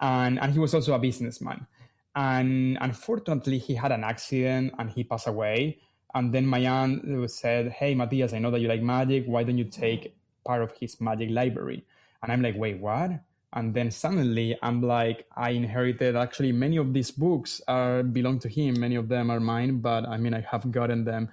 and 0.00 0.38
and 0.40 0.52
he 0.52 0.58
was 0.58 0.74
also 0.74 0.94
a 0.94 0.98
businessman. 0.98 1.66
And 2.14 2.78
unfortunately, 2.80 3.58
he 3.58 3.74
had 3.74 3.92
an 3.92 4.04
accident 4.04 4.74
and 4.78 4.90
he 4.90 5.04
passed 5.04 5.26
away. 5.28 5.78
And 6.14 6.32
then 6.34 6.46
my 6.46 6.60
aunt 6.66 7.30
said, 7.30 7.72
"Hey, 7.72 7.94
Matias, 7.94 8.32
I 8.34 8.38
know 8.38 8.50
that 8.52 8.60
you 8.60 8.68
like 8.68 8.82
magic. 8.82 9.26
Why 9.26 9.44
don't 9.44 9.58
you 9.58 9.66
take 9.66 10.16
part 10.44 10.62
of 10.62 10.72
his 10.80 11.00
magic 11.00 11.30
library?" 11.30 11.84
And 12.22 12.32
I'm 12.32 12.42
like, 12.42 12.56
"Wait, 12.56 12.80
what?" 12.80 13.10
And 13.52 13.74
then 13.74 13.90
suddenly 13.90 14.58
i'm 14.62 14.82
like 14.82 15.26
i 15.36 15.50
inherited 15.50 16.16
actually 16.16 16.52
many 16.52 16.76
of 16.76 16.92
these 16.92 17.10
books 17.10 17.60
are 17.68 18.02
belong 18.02 18.38
to 18.38 18.48
him. 18.48 18.78
Many 18.80 18.96
of 18.96 19.08
them 19.08 19.30
are 19.30 19.40
mine 19.40 19.78
but 19.78 20.06
i 20.08 20.16
mean 20.16 20.34
i 20.34 20.40
have 20.40 20.70
gotten 20.70 21.04
them 21.04 21.28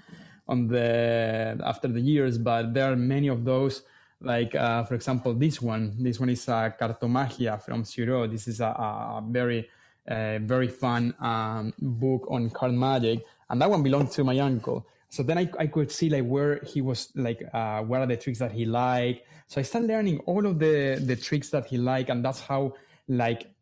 on 0.48 0.68
the 0.68 1.60
after 1.64 1.88
the 1.88 2.02
years 2.02 2.38
but 2.38 2.74
there 2.74 2.92
are 2.92 2.96
many 2.96 3.28
of 3.28 3.46
those 3.46 3.84
like 4.24 4.56
uh, 4.56 4.84
for 4.84 4.96
example 4.96 5.34
this 5.34 5.62
one. 5.62 5.96
This 6.00 6.20
one 6.20 6.30
is 6.30 6.48
a 6.48 6.74
cartomagia 6.80 7.62
from 7.62 7.84
Seurat. 7.84 8.32
this 8.32 8.48
is 8.48 8.62
a, 8.62 8.68
a 8.68 9.24
very 9.28 9.70
uh, 10.08 10.40
very 10.40 10.70
fun 10.70 11.14
um, 11.20 11.74
book 11.78 12.26
on 12.30 12.50
card 12.50 12.74
magic. 12.74 13.26
And 13.50 13.62
that 13.62 13.70
one 13.70 13.84
belonged 13.84 14.12
to 14.12 14.24
my 14.24 14.40
uncle 14.40 14.88
so 15.14 15.22
then 15.22 15.38
I, 15.38 15.46
I 15.60 15.68
could 15.68 15.92
see 15.92 16.10
like 16.10 16.26
where 16.26 16.62
he 16.72 16.80
was 16.82 17.10
like 17.16 17.40
uh, 17.54 17.80
what 17.82 18.02
are 18.02 18.08
the 18.08 18.18
tricks 18.18 18.40
that 18.40 18.52
he 18.52 18.66
liked 18.66 19.22
so 19.54 19.62
I 19.62 19.64
started 19.64 19.88
learning 19.88 20.18
all 20.26 20.48
of 20.48 20.58
the 20.58 21.00
the 21.00 21.16
tricks 21.16 21.50
that 21.50 21.68
he 21.68 21.78
liked, 21.78 22.10
and 22.10 22.26
that's 22.26 22.42
how 22.42 22.74
like 23.08 23.54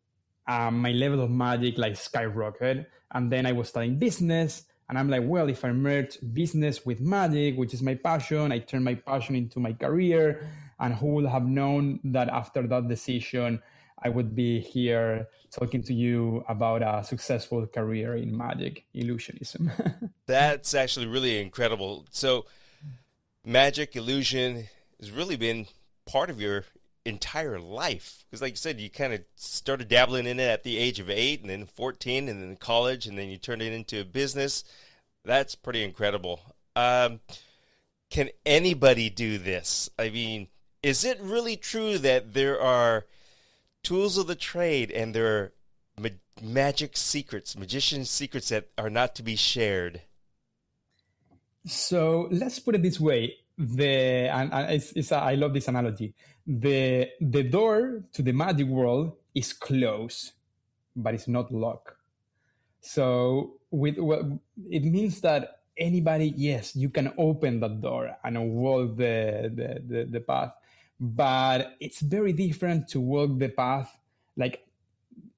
um, 0.48 0.80
my 0.80 0.92
level 0.92 1.20
of 1.20 1.30
magic 1.30 1.76
like 1.76 1.94
skyrocketed. 1.94 2.86
And 3.14 3.30
then 3.30 3.44
I 3.44 3.52
was 3.52 3.68
studying 3.68 3.98
business, 3.98 4.64
and 4.88 4.98
I'm 4.98 5.10
like, 5.10 5.22
well, 5.24 5.50
if 5.50 5.66
I 5.66 5.72
merge 5.72 6.16
business 6.32 6.86
with 6.86 7.00
magic, 7.00 7.58
which 7.58 7.74
is 7.74 7.82
my 7.82 7.94
passion, 7.94 8.52
I 8.52 8.60
turn 8.60 8.82
my 8.84 8.94
passion 8.94 9.36
into 9.36 9.60
my 9.60 9.74
career. 9.74 10.48
And 10.80 10.94
who 10.94 11.08
would 11.08 11.26
have 11.26 11.44
known 11.44 12.00
that 12.04 12.30
after 12.30 12.66
that 12.66 12.88
decision, 12.88 13.60
I 14.04 14.08
would 14.08 14.34
be 14.34 14.60
here 14.60 15.28
talking 15.50 15.82
to 15.84 15.94
you 15.94 16.44
about 16.48 16.82
a 16.82 17.04
successful 17.04 17.66
career 17.66 18.16
in 18.16 18.36
magic 18.36 18.84
illusionism. 18.94 19.70
That's 20.26 20.74
actually 20.74 21.06
really 21.06 21.40
incredible. 21.40 22.06
So, 22.10 22.46
magic 23.44 23.94
illusion 23.94 24.68
has 24.98 25.10
really 25.10 25.36
been 25.36 25.66
part 26.06 26.30
of 26.30 26.40
your 26.40 26.64
entire 27.04 27.58
life 27.58 28.24
because 28.30 28.40
like 28.40 28.52
you 28.52 28.56
said 28.56 28.78
you 28.78 28.88
kind 28.88 29.12
of 29.12 29.20
started 29.34 29.88
dabbling 29.88 30.24
in 30.24 30.38
it 30.38 30.44
at 30.44 30.62
the 30.62 30.78
age 30.78 31.00
of 31.00 31.10
8 31.10 31.40
and 31.40 31.50
then 31.50 31.66
14 31.66 32.28
and 32.28 32.40
then 32.40 32.54
college 32.54 33.06
and 33.06 33.18
then 33.18 33.28
you 33.28 33.36
turned 33.36 33.60
it 33.60 33.72
into 33.72 34.00
a 34.00 34.04
business 34.04 34.62
that's 35.24 35.56
pretty 35.56 35.82
incredible 35.82 36.54
um, 36.76 37.18
can 38.08 38.30
anybody 38.46 39.10
do 39.10 39.36
this 39.36 39.90
i 39.98 40.10
mean 40.10 40.46
is 40.80 41.04
it 41.04 41.18
really 41.20 41.56
true 41.56 41.98
that 41.98 42.34
there 42.34 42.60
are 42.60 43.04
tools 43.82 44.16
of 44.18 44.26
the 44.26 44.34
trade 44.34 44.90
and 44.90 45.14
their 45.14 45.52
ma- 45.98 46.08
magic 46.42 46.96
secrets 46.96 47.56
magician 47.56 48.04
secrets 48.04 48.48
that 48.48 48.68
are 48.78 48.90
not 48.90 49.14
to 49.14 49.22
be 49.22 49.36
shared 49.36 50.02
so 51.66 52.28
let's 52.30 52.58
put 52.58 52.74
it 52.74 52.82
this 52.82 52.98
way 52.98 53.36
the 53.58 54.28
and, 54.32 54.52
and 54.52 54.72
it's, 54.72 54.92
it's 54.92 55.12
a, 55.12 55.16
I 55.16 55.34
love 55.34 55.54
this 55.54 55.68
analogy. 55.68 56.14
The 56.46 57.10
the 57.20 57.42
door 57.42 58.02
to 58.12 58.22
the 58.22 58.32
magic 58.32 58.66
world 58.66 59.12
is 59.34 59.52
closed, 59.52 60.32
but 60.96 61.14
it's 61.14 61.28
not 61.28 61.52
locked. 61.52 61.94
So 62.80 63.54
with 63.70 63.98
well, 63.98 64.40
it 64.68 64.84
means 64.84 65.20
that 65.20 65.60
anybody, 65.76 66.34
yes, 66.36 66.74
you 66.74 66.90
can 66.90 67.12
open 67.16 67.60
that 67.60 67.80
door 67.80 68.16
and 68.24 68.52
walk 68.52 68.96
the, 68.96 69.50
the, 69.54 69.82
the, 69.86 70.04
the 70.04 70.20
path, 70.20 70.54
but 71.02 71.74
it's 71.80 72.00
very 72.00 72.32
different 72.32 72.88
to 72.88 73.00
walk 73.00 73.38
the 73.38 73.48
path 73.48 73.98
like 74.36 74.64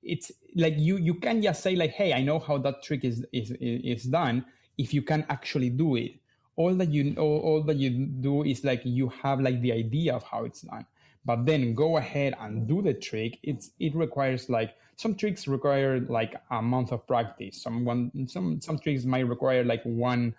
it's 0.02 0.30
like 0.54 0.74
you 0.76 0.98
you 0.98 1.14
can 1.14 1.40
just 1.42 1.62
say 1.62 1.74
like 1.74 1.92
hey 1.92 2.12
i 2.12 2.22
know 2.22 2.38
how 2.38 2.58
that 2.58 2.82
trick 2.82 3.02
is 3.04 3.24
is 3.32 3.50
is 3.60 4.04
done 4.04 4.44
if 4.78 4.92
you 4.92 5.02
can 5.02 5.24
actually 5.28 5.70
do 5.70 5.96
it. 5.96 6.12
All 6.56 6.74
that 6.74 6.90
you 6.90 7.14
all, 7.18 7.40
all 7.40 7.62
that 7.64 7.76
you 7.76 7.90
do 7.90 8.44
is 8.44 8.64
like 8.64 8.82
you 8.84 9.08
have 9.22 9.40
like 9.40 9.60
the 9.60 9.72
idea 9.72 10.14
of 10.14 10.22
how 10.22 10.44
it's 10.44 10.62
done. 10.62 10.86
But 11.24 11.46
then 11.46 11.74
go 11.74 11.96
ahead 11.96 12.34
and 12.38 12.68
do 12.68 12.82
the 12.82 12.94
trick. 12.94 13.38
It's 13.42 13.70
it 13.80 13.94
requires 13.94 14.48
like 14.48 14.76
some 14.96 15.16
tricks 15.16 15.48
require 15.48 16.00
like 16.00 16.36
a 16.50 16.62
month 16.62 16.92
of 16.92 17.06
practice. 17.06 17.60
Some 17.60 17.84
one 17.84 18.28
some 18.28 18.60
some 18.60 18.78
tricks 18.78 19.04
might 19.04 19.26
require 19.26 19.64
like 19.64 19.82
one 19.82 20.34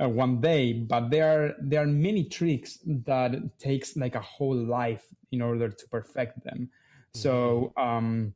uh, 0.00 0.08
one 0.08 0.40
day 0.40 0.72
but 0.72 1.10
there 1.10 1.26
are 1.26 1.54
there 1.60 1.82
are 1.82 1.86
many 1.86 2.24
tricks 2.24 2.78
that 2.84 3.58
takes 3.58 3.96
like 3.96 4.14
a 4.14 4.20
whole 4.20 4.56
life 4.56 5.06
in 5.30 5.40
order 5.40 5.68
to 5.68 5.88
perfect 5.88 6.42
them. 6.44 6.70
So 7.14 7.72
mm-hmm. 7.76 7.88
um 7.88 8.34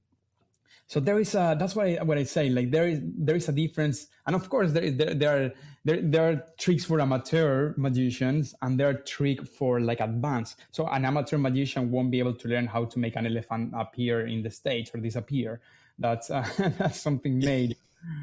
so 0.86 1.00
there 1.00 1.18
is 1.18 1.34
a 1.34 1.56
that's 1.58 1.74
what 1.74 1.86
I, 1.86 2.02
what 2.02 2.16
I 2.16 2.24
say 2.24 2.48
like 2.48 2.70
there 2.70 2.88
is 2.88 3.00
there 3.02 3.36
is 3.36 3.48
a 3.48 3.52
difference. 3.52 4.06
And 4.26 4.36
of 4.36 4.48
course 4.48 4.72
there 4.72 4.84
is 4.84 4.96
there, 4.96 5.14
there 5.14 5.44
are 5.44 5.52
there, 5.84 6.00
there 6.02 6.30
are 6.30 6.44
tricks 6.58 6.84
for 6.84 7.00
amateur 7.00 7.74
magicians 7.76 8.54
and 8.62 8.78
there 8.78 8.90
are 8.90 8.94
tricks 8.94 9.48
for 9.48 9.80
like 9.80 10.00
advanced. 10.00 10.56
So 10.70 10.86
an 10.86 11.04
amateur 11.04 11.38
magician 11.38 11.90
won't 11.90 12.10
be 12.10 12.18
able 12.20 12.34
to 12.34 12.48
learn 12.48 12.66
how 12.66 12.84
to 12.84 12.98
make 12.98 13.16
an 13.16 13.26
elephant 13.26 13.72
appear 13.76 14.26
in 14.26 14.42
the 14.42 14.50
stage 14.50 14.90
or 14.94 15.00
disappear. 15.00 15.60
That's 15.98 16.30
uh, 16.30 16.46
that's 16.78 17.00
something 17.00 17.38
made 17.38 17.76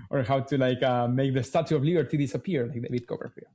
or 0.09 0.23
how 0.23 0.39
to 0.39 0.57
like 0.57 0.81
uh, 0.83 1.07
make 1.07 1.33
the 1.33 1.43
statue 1.43 1.75
of 1.75 1.83
liberty 1.83 2.17
disappear 2.17 2.67
like 2.67 2.81
david 2.81 3.07
copperfield 3.07 3.51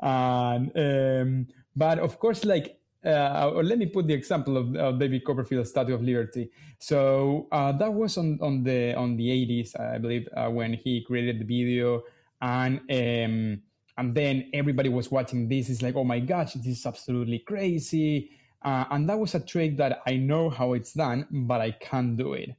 and 0.00 0.70
um, 0.76 1.46
but 1.76 1.98
of 1.98 2.18
course 2.18 2.44
like 2.44 2.78
uh, 3.04 3.50
or 3.54 3.62
let 3.62 3.78
me 3.78 3.86
put 3.86 4.06
the 4.06 4.14
example 4.14 4.56
of, 4.56 4.74
of 4.76 4.98
David 4.98 5.24
Copperfield's 5.24 5.70
Statue 5.70 5.94
of 5.94 6.02
Liberty. 6.02 6.50
So 6.78 7.48
uh, 7.52 7.72
that 7.72 7.92
was 7.92 8.16
on, 8.16 8.38
on 8.40 8.62
the 8.64 8.94
on 8.94 9.16
the 9.16 9.28
80s, 9.28 9.78
I 9.78 9.98
believe, 9.98 10.28
uh, 10.34 10.48
when 10.48 10.72
he 10.72 11.04
created 11.04 11.38
the 11.38 11.44
video, 11.44 12.02
and 12.40 12.78
um, 12.78 13.62
and 13.96 14.14
then 14.14 14.50
everybody 14.52 14.88
was 14.88 15.10
watching 15.10 15.48
this. 15.48 15.68
It's 15.68 15.82
like, 15.82 15.96
oh 15.96 16.04
my 16.04 16.20
gosh, 16.20 16.54
this 16.54 16.66
is 16.78 16.86
absolutely 16.86 17.40
crazy. 17.40 18.30
Uh, 18.62 18.84
and 18.90 19.08
that 19.08 19.18
was 19.18 19.34
a 19.34 19.40
trick 19.40 19.76
that 19.76 20.00
I 20.06 20.16
know 20.16 20.48
how 20.48 20.72
it's 20.72 20.94
done, 20.94 21.26
but 21.30 21.60
I 21.60 21.72
can't 21.72 22.16
do 22.16 22.32
it. 22.32 22.56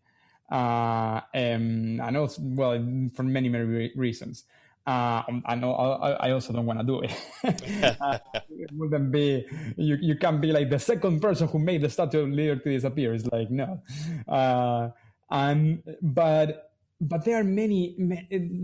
Uh, 0.49 1.21
um, 1.33 1.99
and 2.01 2.17
also, 2.17 2.41
well, 2.43 2.77
for 3.15 3.23
many 3.23 3.49
many 3.49 3.91
reasons. 3.95 4.45
Uh, 4.85 5.23
I 5.45 5.55
know 5.55 5.73
I, 5.73 6.29
I, 6.29 6.31
also 6.31 6.53
don't 6.53 6.67
want 6.67 6.77
to 6.77 6.85
do 6.85 7.01
it. 7.01 7.09
uh, 7.99 8.19
it 8.51 8.69
wouldn't 8.71 9.11
be 9.11 9.43
you. 9.77 9.97
You 9.99 10.15
can't 10.15 10.39
be 10.39 10.51
like 10.51 10.69
the 10.69 10.77
second 10.77 11.21
person 11.21 11.47
who 11.47 11.57
made 11.57 11.81
the 11.81 11.89
Statue 11.89 12.21
of 12.21 12.29
Liberty 12.29 12.75
disappear. 12.75 13.15
It's 13.15 13.25
like 13.25 13.49
no, 13.49 13.81
uh, 14.27 14.89
and 15.31 15.81
but 16.03 16.69
but 17.01 17.25
there 17.25 17.39
are 17.39 17.43
many 17.43 17.97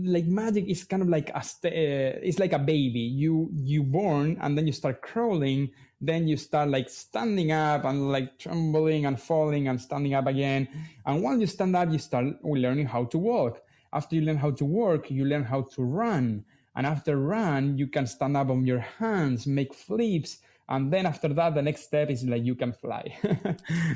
like 0.06 0.26
magic 0.26 0.68
is 0.68 0.84
kind 0.84 1.02
of 1.02 1.08
like 1.08 1.30
a 1.30 1.42
uh, 1.42 2.22
it's 2.22 2.38
like 2.38 2.52
a 2.52 2.58
baby. 2.58 3.00
You 3.00 3.50
you 3.52 3.82
born 3.82 4.38
and 4.40 4.56
then 4.56 4.68
you 4.68 4.72
start 4.72 5.02
crawling. 5.02 5.70
Then 6.02 6.28
you 6.28 6.36
start 6.36 6.68
like 6.68 6.90
standing 6.90 7.52
up 7.52 7.84
and 7.84 8.10
like 8.10 8.38
trembling 8.38 9.06
and 9.06 9.18
falling 9.18 9.68
and 9.68 9.80
standing 9.80 10.14
up 10.14 10.26
again. 10.26 10.68
And 11.06 11.22
once 11.22 11.40
you 11.40 11.46
stand 11.46 11.76
up, 11.76 11.90
you 11.92 11.98
start 11.98 12.26
learning 12.44 12.86
how 12.86 13.04
to 13.04 13.18
walk 13.18 13.62
after 13.92 14.16
you 14.16 14.22
learn 14.22 14.38
how 14.38 14.50
to 14.50 14.64
walk, 14.64 15.10
you 15.10 15.24
learn 15.24 15.44
how 15.44 15.62
to 15.62 15.82
run. 15.82 16.44
And 16.74 16.86
after 16.86 17.18
run, 17.18 17.76
you 17.76 17.86
can 17.86 18.06
stand 18.06 18.36
up 18.36 18.48
on 18.48 18.64
your 18.64 18.78
hands, 18.78 19.46
make 19.46 19.74
flips. 19.74 20.38
And 20.68 20.92
then 20.92 21.06
after 21.06 21.28
that, 21.28 21.54
the 21.54 21.62
next 21.62 21.82
step 21.82 22.10
is 22.10 22.24
like 22.24 22.44
you 22.44 22.54
can 22.54 22.72
fly, 22.72 23.14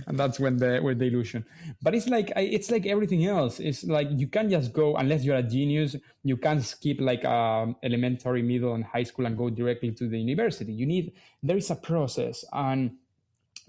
and 0.06 0.18
that's 0.18 0.38
when 0.38 0.56
the 0.58 0.80
with 0.82 0.98
the 0.98 1.06
illusion. 1.06 1.46
But 1.80 1.94
it's 1.94 2.08
like 2.08 2.32
it's 2.36 2.70
like 2.70 2.86
everything 2.86 3.24
else. 3.24 3.60
It's 3.60 3.84
like 3.84 4.08
you 4.10 4.26
can't 4.26 4.50
just 4.50 4.72
go 4.72 4.96
unless 4.96 5.24
you're 5.24 5.36
a 5.36 5.42
genius. 5.42 5.96
You 6.22 6.36
can't 6.36 6.62
skip 6.62 7.00
like 7.00 7.24
um, 7.24 7.76
elementary, 7.82 8.42
middle, 8.42 8.74
and 8.74 8.84
high 8.84 9.04
school 9.04 9.26
and 9.26 9.38
go 9.38 9.48
directly 9.48 9.92
to 9.92 10.08
the 10.08 10.18
university. 10.18 10.72
You 10.72 10.86
need 10.86 11.12
there 11.42 11.56
is 11.56 11.70
a 11.70 11.76
process, 11.76 12.44
and 12.52 12.96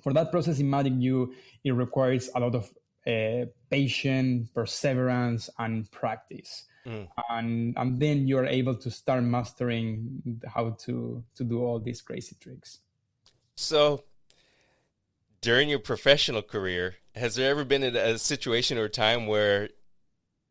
for 0.02 0.12
that 0.14 0.32
process 0.32 0.60
in 0.60 0.70
magic, 0.70 0.94
you 0.98 1.34
it 1.64 1.72
requires 1.72 2.30
a 2.36 2.40
lot 2.40 2.56
of 2.56 2.70
uh, 3.08 3.46
patience, 3.70 4.50
perseverance, 4.50 5.50
and 5.58 5.90
practice. 5.92 6.66
Mm. 6.86 7.08
And, 7.30 7.78
and 7.78 8.00
then 8.00 8.28
you're 8.28 8.46
able 8.46 8.76
to 8.76 8.92
start 8.92 9.24
mastering 9.24 10.42
how 10.48 10.72
to, 10.86 11.24
to 11.36 11.44
do 11.44 11.64
all 11.64 11.80
these 11.80 12.02
crazy 12.02 12.36
tricks. 12.40 12.80
So, 13.58 14.04
during 15.42 15.68
your 15.68 15.80
professional 15.80 16.44
career, 16.44 16.98
has 17.16 17.36
there 17.36 17.50
ever 17.50 17.66
been 17.66 17.84
a, 17.84 18.20
situation 18.20 18.78
or 18.78 18.88
time 18.88 19.26
where 19.26 19.70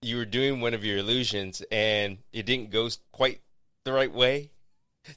you 0.02 0.16
were 0.16 0.24
doing 0.24 0.60
one 0.60 0.74
of 0.74 0.84
your 0.84 0.98
illusions 0.98 1.62
and 1.70 2.18
it 2.32 2.44
didn't 2.46 2.70
go 2.70 2.88
quite 3.12 3.42
the 3.84 3.92
right 3.92 4.12
way? 4.12 4.50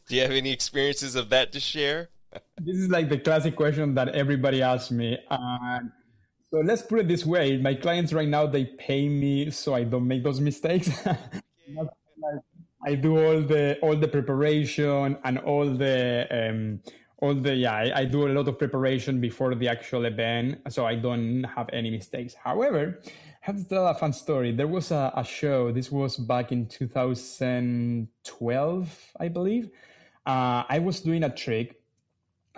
Do 0.08 0.16
you 0.16 0.22
have 0.22 0.32
any 0.32 0.52
experiences 0.52 1.16
of 1.16 1.30
that 1.30 1.52
to 1.54 1.60
share? 1.60 2.10
this 2.62 2.78
is 2.78 2.90
like 2.90 3.10
the 3.10 3.18
classic 3.18 3.56
question 3.56 3.96
that 3.96 4.10
everybody 4.10 4.62
asks 4.62 4.92
me. 4.92 5.18
So 6.52 6.60
let's 6.64 6.84
put 6.84 7.00
it 7.00 7.08
this 7.08 7.26
way: 7.26 7.58
my 7.58 7.74
clients 7.74 8.14
right 8.14 8.28
now 8.28 8.46
they 8.46 8.66
pay 8.66 9.10
me 9.10 9.50
so 9.50 9.74
I 9.74 9.84
don't 9.84 10.08
make 10.08 10.24
those 10.24 10.40
mistakes. 10.40 10.92
I 12.86 12.96
do 12.96 13.18
all 13.18 13.42
the 13.42 13.80
all 13.82 13.96
the 13.96 14.08
preparation 14.08 15.18
and 15.24 15.40
all 15.40 15.66
the 15.66 16.28
um, 16.32 16.82
all 17.22 17.36
the 17.36 17.54
yeah 17.56 17.76
I, 17.76 18.00
I, 18.00 18.06
do 18.06 18.28
a 18.28 18.32
lot 18.32 18.48
of 18.48 18.58
preparation 18.58 19.20
before 19.20 19.54
the 19.56 19.68
actual 19.68 20.06
event, 20.06 20.62
so 20.70 20.86
I 20.86 20.96
don't 20.96 21.44
have 21.44 21.70
any 21.74 21.92
mistakes. 21.92 22.34
However, 22.34 23.02
I 23.06 23.10
have 23.42 23.58
to 23.58 23.66
tell 23.66 23.86
a 23.88 23.94
fun 23.94 24.14
story. 24.14 24.52
There 24.52 24.68
was 24.68 24.92
a, 24.92 25.12
a 25.16 25.24
show. 25.24 25.72
This 25.72 25.92
was 25.92 26.18
back 26.18 26.52
in 26.52 26.66
2012, 26.68 29.12
I 29.20 29.28
believe. 29.28 29.70
Uh, 30.26 30.64
I 30.68 30.80
was 30.80 31.02
doing 31.02 31.24
a 31.24 31.30
trick 31.30 31.80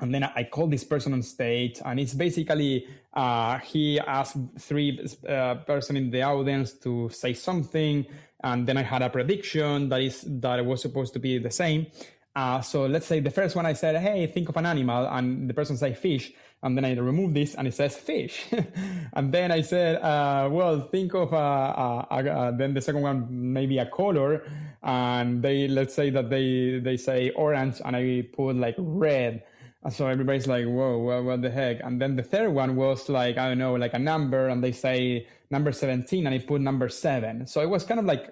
and 0.02 0.14
then 0.14 0.24
I 0.24 0.44
called 0.44 0.72
this 0.72 0.84
person 0.84 1.14
on 1.14 1.22
stage, 1.22 1.80
and 1.86 2.00
it's 2.00 2.14
basically 2.14 2.88
uh, 3.14 3.60
he 3.60 4.00
asked 4.00 4.36
three 4.58 5.08
uh, 5.28 5.56
person 5.56 5.96
in 5.96 6.10
the 6.10 6.24
audience 6.24 6.74
to 6.80 7.10
say 7.10 7.34
something, 7.34 8.06
and 8.44 8.68
then 8.68 8.78
I 8.78 8.84
had 8.84 9.04
a 9.04 9.10
prediction 9.10 9.90
that 9.90 10.02
is 10.02 10.24
that 10.26 10.60
it 10.60 10.66
was 10.66 10.82
supposed 10.82 11.14
to 11.14 11.20
be 11.20 11.38
the 11.38 11.52
same. 11.52 11.88
Uh, 12.36 12.62
so 12.62 12.86
let's 12.86 13.06
say 13.06 13.20
the 13.20 13.30
first 13.30 13.56
one 13.56 13.66
I 13.66 13.74
said, 13.74 13.96
"Hey, 13.98 14.26
think 14.28 14.50
of 14.50 14.58
an 14.58 14.66
animal," 14.66 15.08
and 15.08 15.50
the 15.50 15.54
person 15.54 15.76
said 15.78 15.98
fish, 15.98 16.32
and 16.64 16.78
then 16.78 16.86
I 16.86 16.94
remove 16.96 17.34
this 17.34 17.56
and 17.56 17.68
it 17.68 17.74
says 17.74 17.98
fish, 17.98 18.46
and 19.14 19.32
then 19.34 19.52
I 19.52 19.62
said, 19.62 20.02
uh, 20.02 20.48
"Well, 20.50 20.82
think 20.82 21.14
of 21.14 21.34
a, 21.34 21.36
a, 21.36 22.08
a, 22.10 22.56
then 22.58 22.74
the 22.74 22.82
second 22.82 23.02
one 23.02 23.28
maybe 23.30 23.80
a 23.80 23.86
color," 23.86 24.44
and 24.82 25.42
they 25.44 25.68
let's 25.68 25.94
say 25.94 26.10
that 26.12 26.30
they 26.30 26.80
they 26.80 26.96
say 26.96 27.32
orange, 27.32 27.82
and 27.84 27.96
I 27.96 28.28
put 28.32 28.56
like 28.56 28.76
red 28.78 29.44
and 29.84 29.92
so 29.92 30.08
everybody's 30.08 30.48
like, 30.48 30.66
whoa, 30.66 30.98
what, 31.24 31.42
the 31.42 31.50
heck? 31.50 31.80
And 31.84 32.00
then 32.00 32.16
the 32.16 32.22
third 32.24 32.50
one 32.50 32.76
was 32.76 33.10
like, 33.10 33.38
I 33.38 33.50
don't 33.50 33.58
know, 33.58 33.74
like 33.74 33.96
a 33.96 34.00
number, 34.00 34.48
and 34.48 34.64
they 34.64 34.72
say 34.72 35.28
number 35.50 35.72
17, 35.72 36.28
and 36.28 36.36
I 36.36 36.38
put 36.38 36.62
number 36.62 36.88
seven. 36.88 37.48
So 37.48 37.62
it 37.62 37.70
was 37.70 37.84
kind 37.84 38.00
of 38.00 38.06
like, 38.06 38.30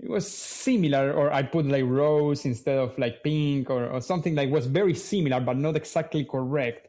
it 0.00 0.08
was 0.08 0.30
similar, 0.30 1.12
or 1.12 1.32
I 1.32 1.42
put 1.42 1.66
like 1.66 1.84
rose 1.84 2.44
instead 2.44 2.78
of 2.78 2.98
like 2.98 3.22
pink, 3.22 3.70
or, 3.70 3.86
or 3.86 4.00
something 4.00 4.34
like 4.34 4.50
was 4.50 4.66
very 4.66 4.94
similar, 4.94 5.40
but 5.40 5.56
not 5.56 5.76
exactly 5.76 6.24
correct. 6.24 6.88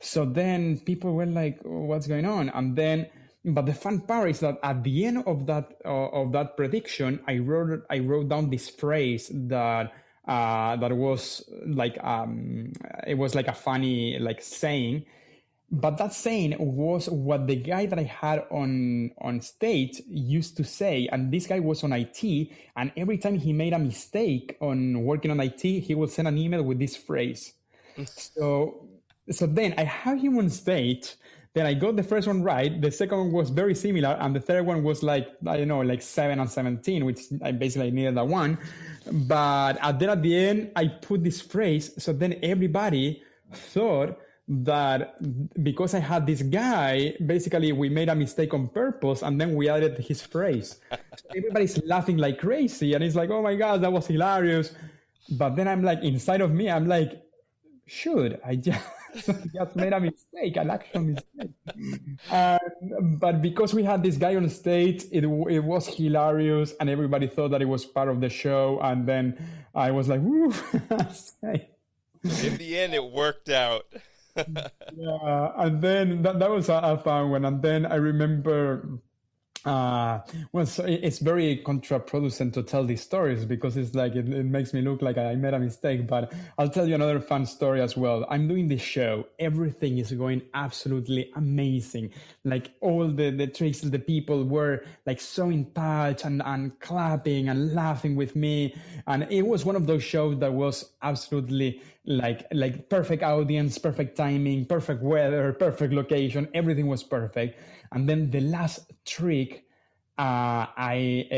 So 0.00 0.24
then 0.24 0.80
people 0.80 1.14
were 1.14 1.26
like, 1.26 1.60
what's 1.62 2.06
going 2.06 2.26
on? 2.26 2.48
And 2.50 2.76
then, 2.76 3.06
but 3.44 3.66
the 3.66 3.74
fun 3.74 4.00
part 4.00 4.30
is 4.30 4.40
that 4.40 4.58
at 4.62 4.82
the 4.82 5.06
end 5.06 5.24
of 5.26 5.46
that 5.46 5.72
uh, 5.84 6.08
of 6.08 6.32
that 6.32 6.56
prediction, 6.56 7.20
I 7.26 7.38
wrote 7.38 7.84
I 7.88 7.98
wrote 8.00 8.28
down 8.28 8.50
this 8.50 8.68
phrase 8.68 9.30
that 9.32 9.92
uh, 10.26 10.76
that 10.76 10.92
was 10.92 11.42
like 11.66 12.02
um, 12.04 12.72
it 13.06 13.14
was 13.14 13.34
like 13.34 13.48
a 13.48 13.54
funny 13.54 14.18
like 14.18 14.40
saying 14.42 15.06
but 15.72 15.96
that 15.96 16.12
saying 16.12 16.54
was 16.58 17.08
what 17.08 17.46
the 17.46 17.56
guy 17.56 17.86
that 17.86 17.98
i 17.98 18.02
had 18.02 18.44
on 18.50 19.10
on 19.18 19.40
stage 19.40 20.02
used 20.06 20.56
to 20.56 20.62
say 20.62 21.08
and 21.10 21.32
this 21.32 21.46
guy 21.46 21.58
was 21.58 21.82
on 21.82 21.92
it 21.94 22.22
and 22.76 22.92
every 22.96 23.16
time 23.16 23.36
he 23.38 23.52
made 23.52 23.72
a 23.72 23.78
mistake 23.78 24.56
on 24.60 25.02
working 25.02 25.30
on 25.30 25.40
it 25.40 25.60
he 25.60 25.94
would 25.94 26.10
send 26.10 26.28
an 26.28 26.36
email 26.36 26.62
with 26.62 26.78
this 26.78 26.94
phrase 26.94 27.54
so 28.06 28.86
so 29.30 29.46
then 29.46 29.74
i 29.78 29.84
have 29.84 30.20
him 30.20 30.38
on 30.38 30.50
stage 30.50 31.14
then 31.54 31.66
I 31.66 31.74
got 31.74 31.96
the 31.96 32.02
first 32.02 32.26
one 32.26 32.42
right. 32.42 32.80
The 32.80 32.90
second 32.90 33.18
one 33.18 33.32
was 33.32 33.50
very 33.50 33.74
similar, 33.74 34.16
and 34.18 34.34
the 34.34 34.40
third 34.40 34.64
one 34.64 34.82
was 34.82 35.02
like 35.02 35.28
I 35.46 35.58
don't 35.58 35.68
know, 35.68 35.82
like 35.82 36.00
seven 36.00 36.40
and 36.40 36.50
seventeen, 36.50 37.04
which 37.04 37.20
I 37.42 37.52
basically 37.52 37.90
needed 37.90 38.14
that 38.14 38.26
one. 38.26 38.56
But 39.10 39.76
at 39.82 39.98
then 39.98 40.08
at 40.08 40.22
the 40.22 40.34
end, 40.34 40.70
I 40.74 40.88
put 40.88 41.22
this 41.22 41.42
phrase, 41.42 41.92
so 42.02 42.14
then 42.14 42.38
everybody 42.42 43.22
thought 43.52 44.18
that 44.48 45.16
because 45.62 45.94
I 45.94 46.00
had 46.00 46.26
this 46.26 46.42
guy, 46.42 47.14
basically 47.24 47.72
we 47.72 47.88
made 47.88 48.08
a 48.08 48.14
mistake 48.14 48.52
on 48.54 48.68
purpose, 48.68 49.22
and 49.22 49.40
then 49.40 49.54
we 49.54 49.68
added 49.68 49.98
his 49.98 50.22
phrase. 50.22 50.78
everybody's 51.36 51.82
laughing 51.84 52.16
like 52.16 52.38
crazy, 52.38 52.94
and 52.94 53.04
it's 53.04 53.16
like, 53.16 53.30
oh 53.30 53.42
my 53.42 53.54
god, 53.54 53.80
that 53.82 53.92
was 53.92 54.06
hilarious. 54.06 54.74
But 55.30 55.56
then 55.56 55.68
I'm 55.68 55.82
like, 55.82 56.02
inside 56.02 56.40
of 56.40 56.52
me, 56.52 56.68
I'm 56.68 56.86
like, 56.86 57.22
should 57.86 58.40
I 58.44 58.56
just 58.56 58.84
just 59.54 59.76
made 59.76 59.92
a 59.92 60.00
mistake, 60.00 60.56
an 60.56 60.70
actual 60.70 61.00
mistake. 61.02 61.50
But 63.20 63.42
because 63.42 63.74
we 63.74 63.84
had 63.84 64.02
this 64.02 64.16
guy 64.16 64.36
on 64.36 64.48
stage, 64.48 65.04
it, 65.12 65.24
it 65.24 65.64
was 65.64 65.86
hilarious, 65.86 66.74
and 66.80 66.88
everybody 66.88 67.26
thought 67.26 67.50
that 67.50 67.62
it 67.62 67.66
was 67.66 67.84
part 67.84 68.08
of 68.08 68.20
the 68.20 68.28
show. 68.28 68.80
And 68.82 69.06
then 69.06 69.38
I 69.74 69.90
was 69.90 70.08
like, 70.08 70.20
"Woo!" 70.20 70.52
In 72.24 72.56
the 72.56 72.78
end, 72.78 72.94
it 72.94 73.04
worked 73.04 73.48
out. 73.48 73.86
yeah, 74.96 75.52
and 75.56 75.82
then 75.82 76.22
that, 76.22 76.38
that 76.38 76.50
was 76.50 76.68
a 76.68 76.96
fun 76.98 77.30
one. 77.30 77.44
And 77.44 77.62
then 77.62 77.86
I 77.86 77.96
remember 77.96 78.98
uh, 79.64 80.18
well, 80.50 80.66
so 80.66 80.84
it's 80.84 81.20
very 81.20 81.62
contraproducent 81.64 82.52
to 82.54 82.64
tell 82.64 82.84
these 82.84 83.00
stories 83.00 83.44
because 83.44 83.76
it's 83.76 83.94
like 83.94 84.16
it, 84.16 84.28
it, 84.28 84.44
makes 84.44 84.74
me 84.74 84.82
look 84.82 85.02
like 85.02 85.16
I 85.16 85.36
made 85.36 85.54
a 85.54 85.58
mistake. 85.60 86.08
But 86.08 86.32
I'll 86.58 86.68
tell 86.68 86.88
you 86.88 86.96
another 86.96 87.20
fun 87.20 87.46
story 87.46 87.80
as 87.80 87.96
well. 87.96 88.26
I'm 88.28 88.48
doing 88.48 88.66
this 88.66 88.82
show. 88.82 89.26
Everything 89.38 89.98
is 89.98 90.10
going 90.12 90.42
absolutely 90.52 91.30
amazing. 91.36 92.10
Like 92.44 92.72
all 92.80 93.06
the 93.06 93.30
the 93.30 93.46
tricks, 93.46 93.80
the 93.82 94.00
people 94.00 94.44
were 94.44 94.84
like 95.06 95.20
so 95.20 95.48
in 95.48 95.70
touch 95.70 96.24
and 96.24 96.42
and 96.44 96.78
clapping 96.80 97.48
and 97.48 97.72
laughing 97.72 98.16
with 98.16 98.34
me, 98.34 98.74
and 99.06 99.28
it 99.30 99.42
was 99.42 99.64
one 99.64 99.76
of 99.76 99.86
those 99.86 100.02
shows 100.02 100.40
that 100.40 100.52
was 100.52 100.90
absolutely 101.02 101.80
like 102.04 102.48
like 102.52 102.88
perfect 102.88 103.22
audience, 103.22 103.78
perfect 103.78 104.16
timing, 104.16 104.66
perfect 104.66 105.02
weather, 105.02 105.52
perfect 105.52 105.94
location. 105.94 106.48
Everything 106.52 106.88
was 106.88 107.04
perfect 107.04 107.60
and 107.94 108.08
then 108.08 108.30
the 108.30 108.40
last 108.40 108.92
trick, 109.04 109.64
uh, 110.18 110.66
I 110.76 111.28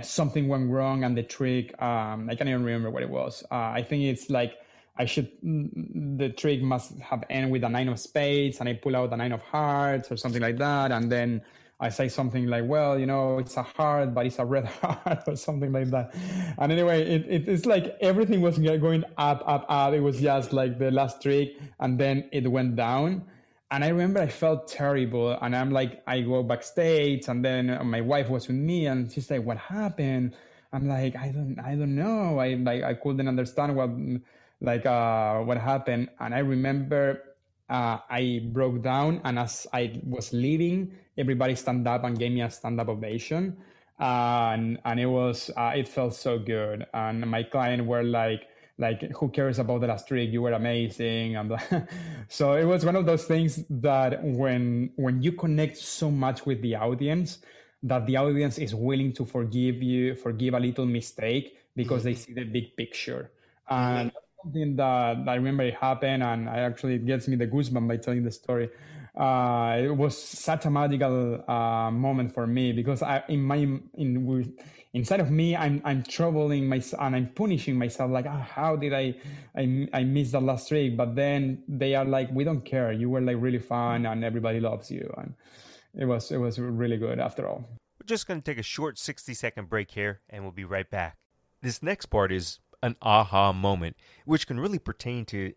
uh, 0.00 0.02
something 0.02 0.48
went 0.48 0.70
wrong, 0.70 1.04
and 1.04 1.16
the 1.16 1.22
trick 1.22 1.80
um, 1.82 2.28
I 2.30 2.34
can't 2.34 2.48
even 2.48 2.64
remember 2.64 2.90
what 2.90 3.02
it 3.02 3.10
was. 3.10 3.44
Uh, 3.50 3.54
I 3.54 3.82
think 3.82 4.04
it's 4.04 4.30
like 4.30 4.58
I 4.96 5.06
should 5.06 5.30
the 5.42 6.30
trick 6.36 6.62
must 6.62 6.98
have 7.00 7.24
end 7.30 7.50
with 7.50 7.64
a 7.64 7.68
nine 7.68 7.88
of 7.88 7.98
spades, 7.98 8.60
and 8.60 8.68
I 8.68 8.74
pull 8.74 8.96
out 8.96 9.12
a 9.12 9.16
nine 9.16 9.32
of 9.32 9.42
hearts 9.42 10.10
or 10.12 10.16
something 10.16 10.42
like 10.42 10.58
that, 10.58 10.92
and 10.92 11.10
then 11.10 11.42
I 11.82 11.88
say 11.88 12.08
something 12.08 12.46
like, 12.46 12.64
well, 12.66 12.98
you 12.98 13.06
know, 13.06 13.38
it's 13.38 13.56
a 13.56 13.62
heart, 13.62 14.12
but 14.12 14.26
it's 14.26 14.38
a 14.38 14.44
red 14.44 14.66
heart 14.82 15.22
or 15.26 15.34
something 15.34 15.72
like 15.72 15.90
that. 15.90 16.14
And 16.58 16.70
anyway, 16.70 17.02
it, 17.02 17.26
it, 17.26 17.48
it's 17.48 17.64
like 17.64 17.96
everything 18.02 18.42
was 18.42 18.58
going 18.58 19.04
up, 19.16 19.42
up, 19.46 19.64
up. 19.68 19.94
It 19.94 20.00
was 20.00 20.20
just 20.20 20.52
like 20.52 20.78
the 20.78 20.90
last 20.90 21.22
trick, 21.22 21.58
and 21.80 21.98
then 21.98 22.28
it 22.32 22.46
went 22.50 22.76
down. 22.76 23.24
And 23.70 23.84
I 23.84 23.88
remember 23.88 24.18
I 24.20 24.26
felt 24.28 24.66
terrible, 24.66 25.30
and 25.40 25.54
I'm 25.54 25.70
like, 25.70 26.02
I 26.06 26.22
go 26.22 26.42
backstage, 26.42 27.28
and 27.28 27.44
then 27.44 27.78
my 27.86 28.00
wife 28.00 28.28
was 28.28 28.48
with 28.48 28.56
me, 28.56 28.86
and 28.86 29.10
she's 29.12 29.30
like, 29.30 29.44
"What 29.44 29.58
happened?" 29.58 30.34
I'm 30.72 30.88
like, 30.88 31.14
"I 31.16 31.30
don't, 31.30 31.58
I 31.60 31.76
don't 31.76 31.94
know. 31.94 32.38
I 32.40 32.54
like, 32.54 32.82
I 32.82 32.94
couldn't 32.94 33.28
understand 33.28 33.76
what, 33.76 33.90
like, 34.60 34.86
uh, 34.86 35.38
what 35.40 35.58
happened." 35.58 36.08
And 36.18 36.34
I 36.34 36.40
remember 36.40 37.22
uh, 37.68 37.98
I 38.10 38.42
broke 38.52 38.82
down, 38.82 39.20
and 39.24 39.38
as 39.38 39.66
I 39.72 40.00
was 40.04 40.32
leaving, 40.32 40.92
everybody 41.16 41.54
stand 41.54 41.86
up 41.86 42.02
and 42.04 42.18
gave 42.18 42.32
me 42.32 42.42
a 42.42 42.50
stand 42.50 42.80
up 42.80 42.88
ovation, 42.88 43.56
and 44.00 44.78
and 44.84 44.98
it 45.00 45.06
was 45.06 45.50
uh, 45.56 45.72
it 45.76 45.86
felt 45.86 46.14
so 46.14 46.38
good. 46.40 46.86
And 46.92 47.22
my 47.30 47.44
client 47.44 47.86
were 47.86 48.02
like, 48.02 48.49
like 48.80 49.12
who 49.12 49.28
cares 49.28 49.58
about 49.58 49.82
the 49.82 49.86
last 49.86 50.08
trick? 50.08 50.30
You 50.30 50.42
were 50.42 50.52
amazing, 50.52 51.36
and 51.36 51.52
so 52.28 52.54
it 52.54 52.64
was 52.64 52.84
one 52.84 52.96
of 52.96 53.06
those 53.06 53.24
things 53.24 53.62
that 53.68 54.24
when 54.24 54.90
when 54.96 55.22
you 55.22 55.32
connect 55.32 55.76
so 55.76 56.10
much 56.10 56.46
with 56.46 56.62
the 56.62 56.76
audience, 56.76 57.38
that 57.82 58.06
the 58.06 58.16
audience 58.16 58.58
is 58.58 58.74
willing 58.74 59.12
to 59.12 59.24
forgive 59.24 59.82
you, 59.82 60.14
forgive 60.14 60.54
a 60.54 60.60
little 60.60 60.86
mistake 60.86 61.56
because 61.76 62.04
they 62.04 62.14
mm-hmm. 62.14 62.20
see 62.20 62.32
the 62.32 62.44
big 62.44 62.76
picture. 62.76 63.30
Mm-hmm. 63.70 63.96
And 63.96 64.12
something 64.42 64.76
that 64.76 65.28
I 65.28 65.34
remember 65.34 65.64
it 65.64 65.74
happened, 65.74 66.22
and 66.22 66.48
I 66.48 66.60
actually 66.60 66.94
it 66.94 67.06
gets 67.06 67.28
me 67.28 67.36
the 67.36 67.46
goosebump 67.46 67.86
by 67.86 67.98
telling 67.98 68.24
the 68.24 68.32
story. 68.32 68.70
Uh, 69.20 69.76
it 69.84 69.94
was 69.94 70.16
such 70.16 70.64
a 70.64 70.70
magical 70.70 71.44
uh, 71.46 71.90
moment 71.90 72.32
for 72.32 72.46
me 72.46 72.72
because 72.72 73.02
I, 73.02 73.22
in 73.28 73.42
my 73.42 73.56
in 73.58 74.56
inside 74.94 75.20
of 75.20 75.30
me, 75.30 75.54
I'm 75.54 75.82
I'm 75.84 76.02
troubling 76.02 76.66
myself 76.66 77.02
and 77.02 77.14
I'm 77.14 77.26
punishing 77.26 77.76
myself. 77.76 78.10
Like, 78.10 78.24
oh, 78.24 78.30
how 78.30 78.76
did 78.76 78.94
I, 78.94 79.14
I 79.54 79.88
I 79.92 80.04
miss 80.04 80.32
the 80.32 80.40
last 80.40 80.68
trick? 80.68 80.96
But 80.96 81.16
then 81.16 81.62
they 81.68 81.94
are 81.94 82.06
like, 82.06 82.30
we 82.32 82.44
don't 82.44 82.64
care. 82.64 82.92
You 82.92 83.10
were 83.10 83.20
like 83.20 83.36
really 83.38 83.58
fun, 83.58 84.06
and 84.06 84.24
everybody 84.24 84.58
loves 84.58 84.90
you, 84.90 85.12
and 85.18 85.34
it 85.94 86.06
was 86.06 86.30
it 86.30 86.38
was 86.38 86.58
really 86.58 86.96
good 86.96 87.18
after 87.18 87.46
all. 87.46 87.68
We're 88.00 88.06
just 88.06 88.26
going 88.26 88.40
to 88.40 88.50
take 88.50 88.58
a 88.58 88.62
short 88.62 88.98
60 88.98 89.34
second 89.34 89.68
break 89.68 89.90
here, 89.90 90.20
and 90.30 90.44
we'll 90.44 90.52
be 90.52 90.64
right 90.64 90.90
back. 90.90 91.18
This 91.60 91.82
next 91.82 92.06
part 92.06 92.32
is 92.32 92.58
an 92.82 92.96
aha 93.02 93.52
moment, 93.52 93.96
which 94.24 94.46
can 94.46 94.58
really 94.58 94.78
pertain 94.78 95.26
to 95.26 95.52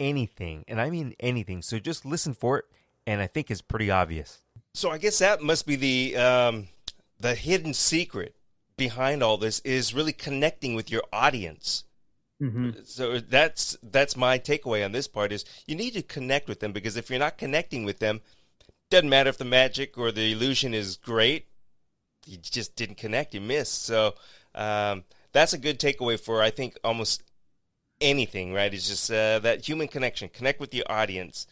anything, 0.00 0.64
and 0.66 0.80
I 0.80 0.88
mean 0.88 1.14
anything. 1.20 1.60
So 1.60 1.78
just 1.78 2.06
listen 2.06 2.32
for 2.32 2.60
it, 2.60 2.64
and 3.06 3.20
I 3.20 3.26
think 3.26 3.50
it's 3.50 3.62
pretty 3.62 3.90
obvious. 3.90 4.40
So 4.74 4.90
I 4.90 4.98
guess 4.98 5.18
that 5.18 5.42
must 5.42 5.66
be 5.66 5.76
the 5.76 6.16
um, 6.16 6.68
the 7.18 7.34
hidden 7.34 7.74
secret 7.74 8.36
behind 8.76 9.22
all 9.22 9.36
this 9.36 9.60
is 9.60 9.94
really 9.94 10.12
connecting 10.12 10.74
with 10.74 10.90
your 10.90 11.02
audience. 11.12 11.84
Mm-hmm. 12.42 12.70
So 12.84 13.20
that's 13.20 13.76
that's 13.82 14.16
my 14.16 14.38
takeaway 14.38 14.84
on 14.84 14.92
this 14.92 15.06
part 15.06 15.30
is 15.30 15.44
you 15.66 15.76
need 15.76 15.92
to 15.92 16.02
connect 16.02 16.48
with 16.48 16.60
them 16.60 16.72
because 16.72 16.96
if 16.96 17.08
you're 17.08 17.18
not 17.18 17.38
connecting 17.38 17.84
with 17.84 18.00
them, 18.00 18.20
doesn't 18.90 19.08
matter 19.08 19.30
if 19.30 19.38
the 19.38 19.44
magic 19.44 19.96
or 19.96 20.10
the 20.10 20.32
illusion 20.32 20.74
is 20.74 20.96
great, 20.96 21.46
you 22.26 22.36
just 22.38 22.74
didn't 22.74 22.96
connect, 22.96 23.34
you 23.34 23.40
missed. 23.40 23.84
So 23.84 24.14
um, 24.54 25.04
that's 25.32 25.52
a 25.52 25.58
good 25.58 25.78
takeaway 25.78 26.18
for 26.18 26.42
I 26.42 26.50
think 26.50 26.78
almost 26.82 27.22
anything, 28.00 28.52
right? 28.52 28.74
It's 28.74 28.88
just 28.88 29.10
uh, 29.10 29.38
that 29.40 29.68
human 29.68 29.88
connection, 29.88 30.28
connect 30.28 30.60
with 30.60 30.74
your 30.74 30.86
audience. 30.90 31.46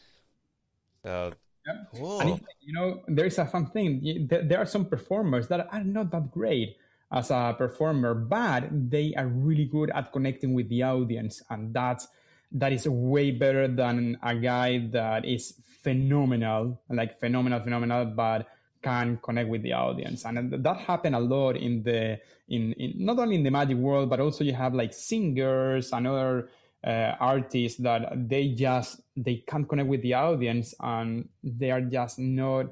So 1.05 1.33
yeah. 1.67 1.75
cool. 1.95 2.21
And 2.21 2.41
you 2.61 2.73
know, 2.73 3.03
there's 3.09 3.39
a 3.39 3.47
fun 3.47 3.71
thing. 3.71 4.29
There 4.29 4.59
are 4.59 4.67
some 4.67 4.87
performers 4.87 5.49
that 5.49 5.69
are 5.71 5.85
not 5.85 6.11
that 6.11 6.31
great 6.31 6.77
as 7.13 7.31
a 7.31 7.55
performer, 7.57 8.15
but 8.15 8.69
they 8.71 9.15
are 9.17 9.27
really 9.27 9.65
good 9.65 9.91
at 9.91 10.13
connecting 10.13 10.55
with 10.55 10.69
the 10.69 10.83
audience, 10.83 11.43
and 11.51 11.75
that's 11.75 12.09
that 12.53 12.73
is 12.73 12.87
way 12.89 13.31
better 13.31 13.69
than 13.69 14.19
a 14.23 14.35
guy 14.35 14.79
that 14.91 15.25
is 15.25 15.55
phenomenal, 15.83 16.81
like 16.89 17.19
phenomenal, 17.21 17.61
phenomenal, 17.61 18.07
but 18.07 18.49
can 18.83 19.19
connect 19.19 19.49
with 19.49 19.63
the 19.63 19.73
audience 19.73 20.25
and 20.25 20.65
that 20.65 20.77
happened 20.79 21.15
a 21.15 21.21
lot 21.21 21.57
in 21.57 21.83
the 21.83 22.19
in, 22.49 22.73
in 22.75 23.05
not 23.05 23.19
only 23.19 23.37
in 23.37 23.43
the 23.43 23.51
magic 23.51 23.77
world 23.77 24.09
but 24.09 24.21
also 24.21 24.43
you 24.43 24.55
have 24.55 24.75
like 24.75 24.93
singers 24.93 25.93
and 25.93 26.07
other 26.07 26.49
uh, 26.85 27.15
artists 27.21 27.79
that 27.81 28.29
they 28.29 28.49
just 28.49 29.01
they 29.17 29.37
can't 29.47 29.69
connect 29.69 29.89
with 29.89 30.03
the 30.03 30.15
audience 30.15 30.75
and 30.81 31.29
they 31.43 31.71
are 31.71 31.81
just 31.81 32.19
not 32.19 32.67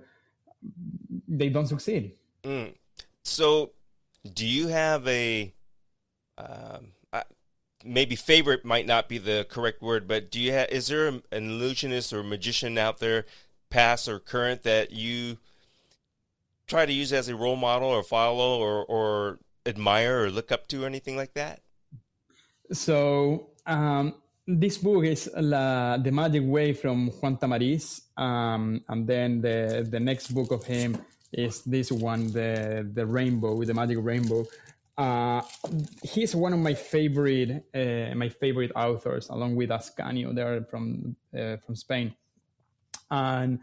they 1.28 1.48
don't 1.48 1.66
succeed 1.66 2.12
mm. 2.42 2.72
so 3.22 3.70
do 4.34 4.46
you 4.46 4.68
have 4.68 5.06
a 5.06 5.52
um, 6.38 6.88
maybe 7.84 8.16
favorite 8.16 8.64
might 8.64 8.86
not 8.86 9.08
be 9.08 9.18
the 9.18 9.46
correct 9.48 9.82
word 9.82 10.08
but 10.08 10.30
do 10.30 10.40
you 10.40 10.52
have 10.52 10.68
is 10.70 10.88
there 10.88 11.06
an 11.08 11.22
illusionist 11.32 12.12
or 12.12 12.22
magician 12.22 12.76
out 12.78 12.98
there 12.98 13.24
past 13.70 14.08
or 14.08 14.18
current 14.18 14.62
that 14.62 14.90
you 14.90 15.38
try 16.68 16.86
to 16.86 16.92
use 16.92 17.12
as 17.12 17.28
a 17.28 17.34
role 17.34 17.56
model 17.56 17.88
or 17.88 18.02
follow 18.02 18.58
or, 18.60 18.84
or 18.84 19.38
admire 19.66 20.24
or 20.24 20.30
look 20.30 20.52
up 20.52 20.68
to 20.68 20.84
or 20.84 20.86
anything 20.86 21.16
like 21.16 21.34
that? 21.34 21.62
So 22.70 23.50
um, 23.68 24.14
this 24.46 24.78
book 24.78 25.04
is 25.04 25.30
La, 25.36 25.98
The 25.98 26.10
Magic 26.10 26.42
Way 26.44 26.72
from 26.72 27.08
Juan 27.08 27.36
Tamariz. 27.36 28.00
Um, 28.16 28.82
and 28.88 29.06
then 29.06 29.40
the, 29.40 29.86
the 29.88 30.00
next 30.00 30.28
book 30.32 30.50
of 30.50 30.64
him 30.64 30.96
is 31.32 31.62
this 31.62 31.92
one, 31.92 32.32
the, 32.32 32.88
the 32.90 33.06
Rainbow, 33.06 33.62
The 33.62 33.74
Magic 33.74 33.98
Rainbow. 34.00 34.46
Uh, 34.96 35.42
he's 36.02 36.34
one 36.34 36.52
of 36.52 36.58
my 36.58 36.74
favorite 36.74 37.64
uh, 37.72 38.12
my 38.16 38.28
favorite 38.28 38.72
authors, 38.74 39.28
along 39.28 39.54
with 39.54 39.70
Ascanio. 39.70 40.34
They're 40.34 40.64
from 40.64 41.14
uh, 41.32 41.58
from 41.58 41.76
Spain, 41.76 42.16
and, 43.08 43.60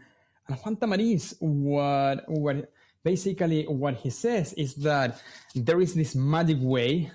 and 0.48 0.56
Juan 0.56 0.76
Tamariz. 0.76 1.34
What 1.40 2.24
what 2.26 2.72
basically 3.04 3.64
what 3.64 3.96
he 3.96 4.08
says 4.08 4.54
is 4.54 4.76
that 4.76 5.20
there 5.54 5.82
is 5.82 5.92
this 5.92 6.14
magic 6.14 6.56
way 6.58 7.10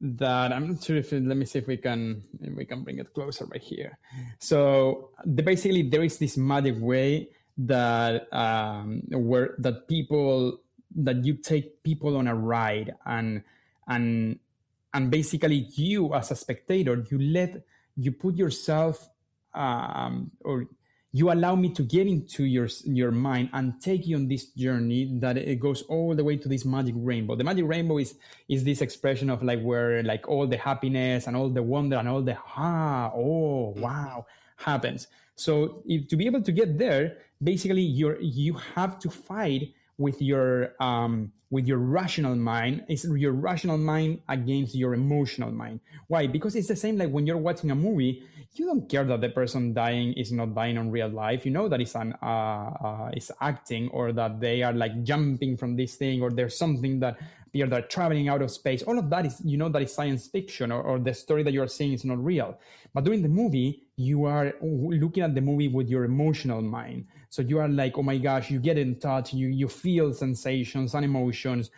that 0.00 0.52
I'm 0.52 0.68
not 0.68 0.84
sure 0.84 0.96
if 0.96 1.12
let 1.12 1.36
me 1.36 1.46
see 1.46 1.58
if 1.60 1.66
we 1.66 1.76
can 1.76 2.22
if 2.40 2.54
we 2.54 2.64
can 2.64 2.82
bring 2.82 2.98
it 2.98 3.12
closer 3.14 3.46
right 3.46 3.62
here. 3.62 3.98
So 4.38 5.10
the, 5.24 5.42
basically 5.42 5.82
there 5.82 6.02
is 6.02 6.18
this 6.18 6.36
magic 6.36 6.76
way 6.78 7.30
that 7.58 8.32
um, 8.32 9.02
where 9.10 9.54
that 9.58 9.88
people 9.88 10.60
that 10.96 11.24
you 11.24 11.34
take 11.34 11.82
people 11.82 12.16
on 12.16 12.26
a 12.26 12.34
ride 12.34 12.94
and 13.06 13.42
and 13.88 14.38
and 14.92 15.10
basically 15.10 15.68
you 15.74 16.14
as 16.14 16.30
a 16.30 16.36
spectator 16.36 17.04
you 17.10 17.18
let 17.18 17.62
you 17.96 18.12
put 18.12 18.36
yourself 18.36 19.08
um, 19.54 20.30
or 20.40 20.66
you 21.16 21.32
allow 21.32 21.54
me 21.54 21.70
to 21.70 21.82
get 21.82 22.06
into 22.06 22.44
your 22.44 22.68
your 22.84 23.10
mind 23.10 23.48
and 23.54 23.80
take 23.80 24.06
you 24.06 24.16
on 24.16 24.28
this 24.28 24.52
journey 24.52 25.08
that 25.18 25.38
it 25.38 25.58
goes 25.58 25.80
all 25.88 26.14
the 26.14 26.22
way 26.22 26.36
to 26.36 26.46
this 26.46 26.66
magic 26.66 26.94
rainbow 26.98 27.34
the 27.34 27.42
magic 27.42 27.64
rainbow 27.66 27.96
is 27.96 28.16
is 28.50 28.64
this 28.64 28.82
expression 28.82 29.30
of 29.30 29.42
like 29.42 29.62
where 29.62 30.02
like 30.02 30.28
all 30.28 30.46
the 30.46 30.58
happiness 30.58 31.26
and 31.26 31.34
all 31.34 31.48
the 31.48 31.62
wonder 31.62 31.96
and 31.96 32.06
all 32.06 32.20
the 32.20 32.36
ah 32.56 33.10
oh 33.14 33.72
mm-hmm. 33.72 33.80
wow 33.80 34.26
happens 34.56 35.08
so 35.36 35.82
if, 35.86 36.06
to 36.06 36.16
be 36.16 36.26
able 36.26 36.42
to 36.42 36.52
get 36.52 36.76
there 36.76 37.16
basically 37.42 37.80
you're 37.80 38.20
you 38.20 38.52
have 38.74 38.98
to 38.98 39.08
fight 39.08 39.72
with 39.98 40.20
your 40.20 40.72
um, 40.80 41.32
with 41.50 41.66
your 41.66 41.78
rational 41.78 42.34
mind 42.34 42.84
is 42.88 43.04
your 43.04 43.32
rational 43.32 43.78
mind 43.78 44.20
against 44.28 44.74
your 44.74 44.94
emotional 44.94 45.50
mind. 45.50 45.80
Why? 46.08 46.26
Because 46.26 46.56
it's 46.56 46.68
the 46.68 46.76
same 46.76 46.98
like 46.98 47.10
when 47.10 47.26
you're 47.26 47.36
watching 47.36 47.70
a 47.70 47.74
movie 47.74 48.22
you 48.58 48.66
don't 48.66 48.88
care 48.88 49.04
that 49.04 49.20
the 49.20 49.28
person 49.28 49.74
dying 49.74 50.12
is 50.14 50.32
not 50.32 50.54
dying 50.54 50.78
on 50.78 50.90
real 50.90 51.08
life. 51.08 51.44
You 51.44 51.52
know 51.52 51.68
that 51.68 51.80
it's 51.80 51.94
an 51.94 52.14
uh, 52.22 52.26
uh, 52.26 53.10
is 53.14 53.30
acting 53.40 53.88
or 53.90 54.12
that 54.12 54.40
they 54.40 54.62
are 54.62 54.72
like 54.72 55.02
jumping 55.02 55.56
from 55.56 55.76
this 55.76 55.96
thing 55.96 56.22
or 56.22 56.30
there's 56.30 56.56
something 56.56 57.00
that 57.00 57.18
appear 57.46 57.66
that 57.66 57.90
traveling 57.90 58.28
out 58.28 58.42
of 58.42 58.50
space. 58.50 58.82
All 58.82 58.98
of 58.98 59.10
that 59.10 59.26
is 59.26 59.40
you 59.44 59.56
know 59.56 59.68
that 59.68 59.82
is 59.82 59.94
science 59.94 60.26
fiction 60.28 60.72
or, 60.72 60.82
or 60.82 60.98
the 60.98 61.14
story 61.14 61.42
that 61.42 61.52
you're 61.52 61.68
seeing 61.68 61.92
is 61.92 62.04
not 62.04 62.22
real. 62.22 62.58
But 62.94 63.04
during 63.04 63.22
the 63.22 63.28
movie 63.28 63.84
you 63.96 64.24
are 64.24 64.54
looking 64.60 65.22
at 65.22 65.34
the 65.34 65.40
movie 65.40 65.68
with 65.68 65.88
your 65.88 66.04
emotional 66.04 66.62
mind 66.62 67.06
so 67.28 67.42
you 67.42 67.58
are 67.58 67.68
like, 67.68 67.98
oh 67.98 68.02
my 68.02 68.18
gosh, 68.18 68.50
you 68.50 68.58
get 68.58 68.78
in 68.78 68.98
touch, 68.98 69.34
you 69.34 69.48
you 69.48 69.68
feel 69.68 70.12
sensations 70.12 70.94
and 70.94 71.04
emotions. 71.04 71.70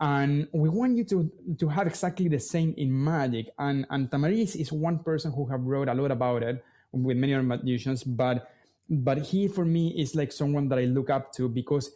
And 0.00 0.48
we 0.52 0.68
want 0.68 0.96
you 0.96 1.04
to 1.04 1.30
to 1.58 1.68
have 1.68 1.86
exactly 1.86 2.28
the 2.28 2.40
same 2.40 2.74
in 2.76 2.92
magic. 2.92 3.46
And 3.58 3.86
and 3.90 4.10
Tamariz 4.10 4.56
is 4.56 4.72
one 4.72 4.98
person 4.98 5.32
who 5.32 5.46
have 5.46 5.62
wrote 5.62 5.88
a 5.88 5.94
lot 5.94 6.10
about 6.10 6.42
it 6.42 6.64
with 6.92 7.16
many 7.16 7.34
other 7.34 7.42
magicians, 7.42 8.04
but 8.04 8.50
but 8.88 9.18
he 9.18 9.48
for 9.48 9.64
me 9.64 9.94
is 9.96 10.14
like 10.14 10.32
someone 10.32 10.68
that 10.68 10.78
I 10.78 10.84
look 10.84 11.10
up 11.10 11.32
to 11.34 11.48
because 11.48 11.90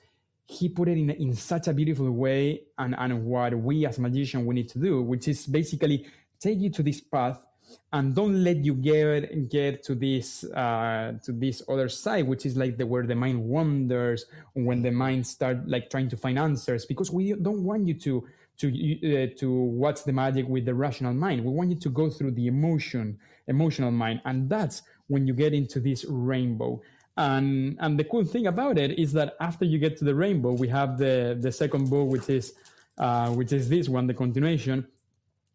he 0.46 0.68
put 0.68 0.88
it 0.88 0.96
in 0.96 1.11
in 1.11 1.35
such 1.35 1.68
a 1.68 1.74
beautiful 1.74 2.11
way 2.11 2.62
and 2.79 2.94
and 2.98 3.24
what 3.24 3.55
we 3.59 3.85
as 3.85 3.98
magicians 3.98 4.46
we 4.46 4.55
need 4.55 4.68
to 4.70 4.79
do, 4.79 5.03
which 5.03 5.29
is 5.29 5.46
basically 5.46 6.07
take 6.40 6.59
you 6.59 6.70
to 6.70 6.83
this 6.83 7.01
path 7.01 7.44
and 7.92 8.14
don't 8.14 8.44
let 8.44 8.59
you 8.59 8.74
get 8.74 9.48
get 9.48 9.83
to 9.83 9.94
this 9.94 10.44
uh, 10.44 11.12
to 11.22 11.33
this 11.33 11.62
other 11.68 11.88
side 11.88 12.26
which 12.26 12.44
is 12.44 12.57
like 12.57 12.76
the 12.76 12.87
where 12.87 13.07
the 13.07 13.14
mind 13.14 13.42
wanders 13.42 14.26
when 14.54 14.83
the 14.83 14.90
mind 14.90 15.26
start 15.26 15.66
like 15.68 15.88
trying 15.90 16.09
to 16.09 16.16
find 16.16 16.38
answers 16.38 16.85
because 16.85 17.11
we 17.11 17.33
don't 17.35 17.64
want 17.64 17.87
you 17.87 17.94
to 17.94 18.24
to 18.59 18.68
uh, 18.68 19.28
to 19.38 19.50
watch 19.50 20.04
the 20.04 20.12
magic 20.12 20.46
with 20.48 20.66
the 20.66 20.74
rational 20.74 21.14
mind. 21.14 21.44
We 21.44 21.50
want 21.50 21.70
you 21.70 21.76
to 21.76 21.88
go 21.88 22.11
through 22.11 22.33
the 22.33 22.46
emotion 22.46 23.18
emotional 23.46 23.90
mind 23.90 24.20
and 24.24 24.50
that's 24.50 24.83
when 25.07 25.26
you 25.26 25.33
get 25.33 25.54
into 25.54 25.81
this 25.81 26.04
rainbow. 26.04 26.83
And 27.16 27.76
and 27.81 27.98
the 27.98 28.04
cool 28.04 28.24
thing 28.24 28.46
about 28.46 28.78
it 28.78 28.98
is 28.98 29.12
that 29.12 29.35
after 29.40 29.64
you 29.64 29.78
get 29.78 29.96
to 29.98 30.04
the 30.04 30.14
rainbow 30.14 30.52
we 30.52 30.68
have 30.68 30.98
the 30.98 31.37
the 31.40 31.52
second 31.52 31.88
book 31.88 32.09
which 32.09 32.28
is 32.28 32.52
uh, 32.98 33.31
which 33.31 33.52
is 33.52 33.68
this 33.68 33.88
one 33.88 34.07
the 34.07 34.14
continuation 34.14 34.87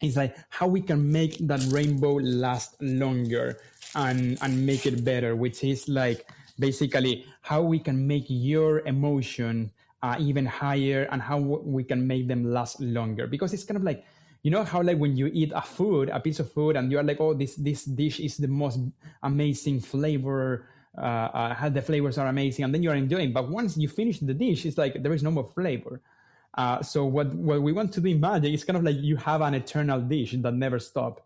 is 0.03 0.17
like 0.17 0.35
how 0.49 0.67
we 0.67 0.81
can 0.81 1.11
make 1.11 1.37
that 1.47 1.63
rainbow 1.71 2.15
last 2.15 2.75
longer 2.81 3.57
and 3.95 4.37
and 4.41 4.65
make 4.65 4.85
it 4.85 5.03
better 5.03 5.35
which 5.35 5.63
is 5.63 5.87
like 5.87 6.27
basically 6.59 7.25
how 7.41 7.61
we 7.61 7.79
can 7.79 8.07
make 8.07 8.25
your 8.27 8.81
emotion 8.85 9.71
uh, 10.03 10.17
even 10.19 10.45
higher 10.45 11.07
and 11.11 11.21
how 11.21 11.39
we 11.39 11.83
can 11.83 12.05
make 12.05 12.27
them 12.27 12.43
last 12.43 12.79
longer. 12.81 13.25
Because 13.25 13.53
it's 13.53 13.63
kind 13.63 13.77
of 13.77 13.83
like 13.83 14.05
you 14.43 14.51
know 14.51 14.63
how 14.63 14.83
like 14.83 14.97
when 14.99 15.15
you 15.15 15.31
eat 15.31 15.51
a 15.55 15.61
food 15.61 16.09
a 16.09 16.19
piece 16.19 16.39
of 16.39 16.51
food 16.51 16.75
and 16.75 16.91
you're 16.91 17.01
like 17.01 17.21
oh 17.21 17.33
this 17.33 17.55
this 17.55 17.85
dish 17.85 18.19
is 18.19 18.35
the 18.35 18.47
most 18.47 18.77
amazing 19.23 19.79
flavor 19.79 20.67
uh, 20.97 21.31
uh, 21.31 21.53
how 21.55 21.69
the 21.69 21.81
flavors 21.81 22.17
are 22.17 22.27
amazing 22.27 22.65
and 22.65 22.75
then 22.75 22.83
you're 22.83 22.93
enjoying 22.93 23.31
but 23.31 23.47
once 23.47 23.77
you 23.77 23.87
finish 23.87 24.19
the 24.19 24.33
dish 24.33 24.65
it's 24.65 24.77
like 24.77 25.01
there 25.01 25.13
is 25.13 25.23
no 25.23 25.31
more 25.31 25.47
flavor 25.47 26.01
uh, 26.55 26.81
so 26.81 27.05
what 27.05 27.33
what 27.33 27.61
we 27.61 27.71
want 27.71 27.91
to 27.93 28.01
do 28.01 28.09
in 28.09 28.19
magic 28.19 28.53
is 28.53 28.63
kind 28.63 28.77
of 28.77 28.83
like 28.83 28.97
you 28.99 29.17
have 29.17 29.41
an 29.41 29.53
eternal 29.53 29.99
dish 30.01 30.35
that 30.37 30.53
never 30.53 30.79
stops. 30.79 31.21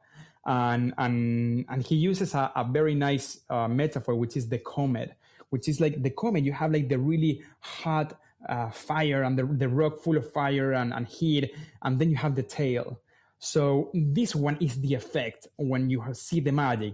And 0.46 0.94
and 0.98 1.66
and 1.68 1.86
he 1.86 1.96
uses 1.96 2.34
a, 2.34 2.52
a 2.56 2.64
very 2.64 2.96
nice 2.96 3.42
uh, 3.50 3.68
metaphor, 3.68 4.16
which 4.16 4.38
is 4.38 4.48
the 4.48 4.60
comet, 4.60 5.14
which 5.50 5.68
is 5.68 5.82
like 5.82 6.02
the 6.02 6.10
comet. 6.10 6.46
You 6.46 6.54
have 6.54 6.72
like 6.72 6.88
the 6.88 6.98
really 6.98 7.44
hot 7.60 8.18
uh, 8.48 8.70
fire 8.70 9.24
and 9.24 9.38
the, 9.38 9.46
the 9.46 9.68
rock 9.68 10.00
full 10.00 10.16
of 10.16 10.32
fire 10.32 10.72
and, 10.72 10.94
and 10.94 11.06
heat, 11.06 11.54
and 11.82 12.00
then 12.00 12.10
you 12.10 12.16
have 12.16 12.36
the 12.36 12.44
tail. 12.44 13.02
So 13.40 13.92
this 13.94 14.34
one 14.34 14.58
is 14.62 14.80
the 14.80 14.94
effect 14.94 15.48
when 15.58 15.90
you 15.90 16.02
see 16.14 16.40
the 16.40 16.54
magic, 16.54 16.94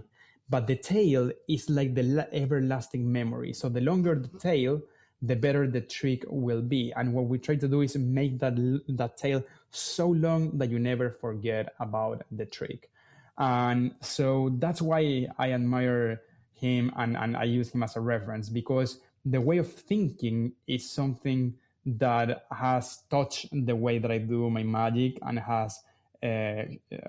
but 0.50 0.66
the 0.66 0.76
tail 0.76 1.30
is 1.48 1.70
like 1.70 1.94
the 1.94 2.28
everlasting 2.32 3.10
memory. 3.10 3.52
So 3.52 3.68
the 3.68 3.80
longer 3.80 4.16
the 4.16 4.36
tail, 4.38 4.82
the 5.26 5.36
better 5.36 5.66
the 5.66 5.80
trick 5.80 6.24
will 6.28 6.62
be. 6.62 6.92
And 6.96 7.12
what 7.12 7.26
we 7.26 7.38
try 7.38 7.56
to 7.56 7.68
do 7.68 7.80
is 7.80 7.96
make 7.96 8.38
that 8.40 8.54
that 8.88 9.16
tail 9.16 9.42
so 9.70 10.08
long 10.08 10.58
that 10.58 10.70
you 10.70 10.78
never 10.78 11.10
forget 11.10 11.74
about 11.80 12.24
the 12.30 12.46
trick. 12.46 12.90
And 13.36 13.94
so 14.00 14.50
that's 14.58 14.80
why 14.80 15.26
I 15.38 15.52
admire 15.52 16.22
him 16.52 16.92
and, 16.96 17.16
and 17.16 17.36
I 17.36 17.44
use 17.44 17.70
him 17.70 17.82
as 17.82 17.96
a 17.96 18.00
reference 18.00 18.48
because 18.48 19.00
the 19.24 19.40
way 19.40 19.58
of 19.58 19.72
thinking 19.72 20.52
is 20.66 20.88
something 20.88 21.54
that 21.86 22.46
has 22.50 23.02
touched 23.10 23.48
the 23.52 23.76
way 23.76 23.98
that 23.98 24.10
I 24.10 24.18
do 24.18 24.48
my 24.50 24.62
magic 24.62 25.18
and 25.22 25.38
has 25.38 25.80
uh, 26.22 26.62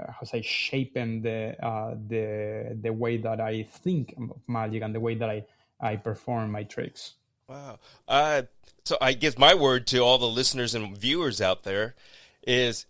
how 0.09 0.23
say 0.23 0.41
shaped 0.41 0.95
the 0.95 1.55
uh, 1.63 1.95
the 2.07 2.77
the 2.81 2.91
way 2.91 3.17
that 3.17 3.39
I 3.39 3.63
think 3.63 4.13
of 4.17 4.41
magic 4.49 4.81
and 4.81 4.93
the 4.93 4.99
way 4.99 5.15
that 5.15 5.29
I 5.29 5.45
I 5.79 5.95
perform 5.95 6.51
my 6.51 6.63
tricks. 6.63 7.13
Wow. 7.47 7.79
Uh, 8.07 8.43
so 8.85 8.97
I 9.01 9.13
guess 9.13 9.37
my 9.37 9.53
word 9.53 9.87
to 9.87 9.99
all 9.99 10.17
the 10.17 10.27
listeners 10.27 10.73
and 10.73 10.97
viewers 10.97 11.41
out 11.41 11.63
there 11.63 11.95
is 12.45 12.85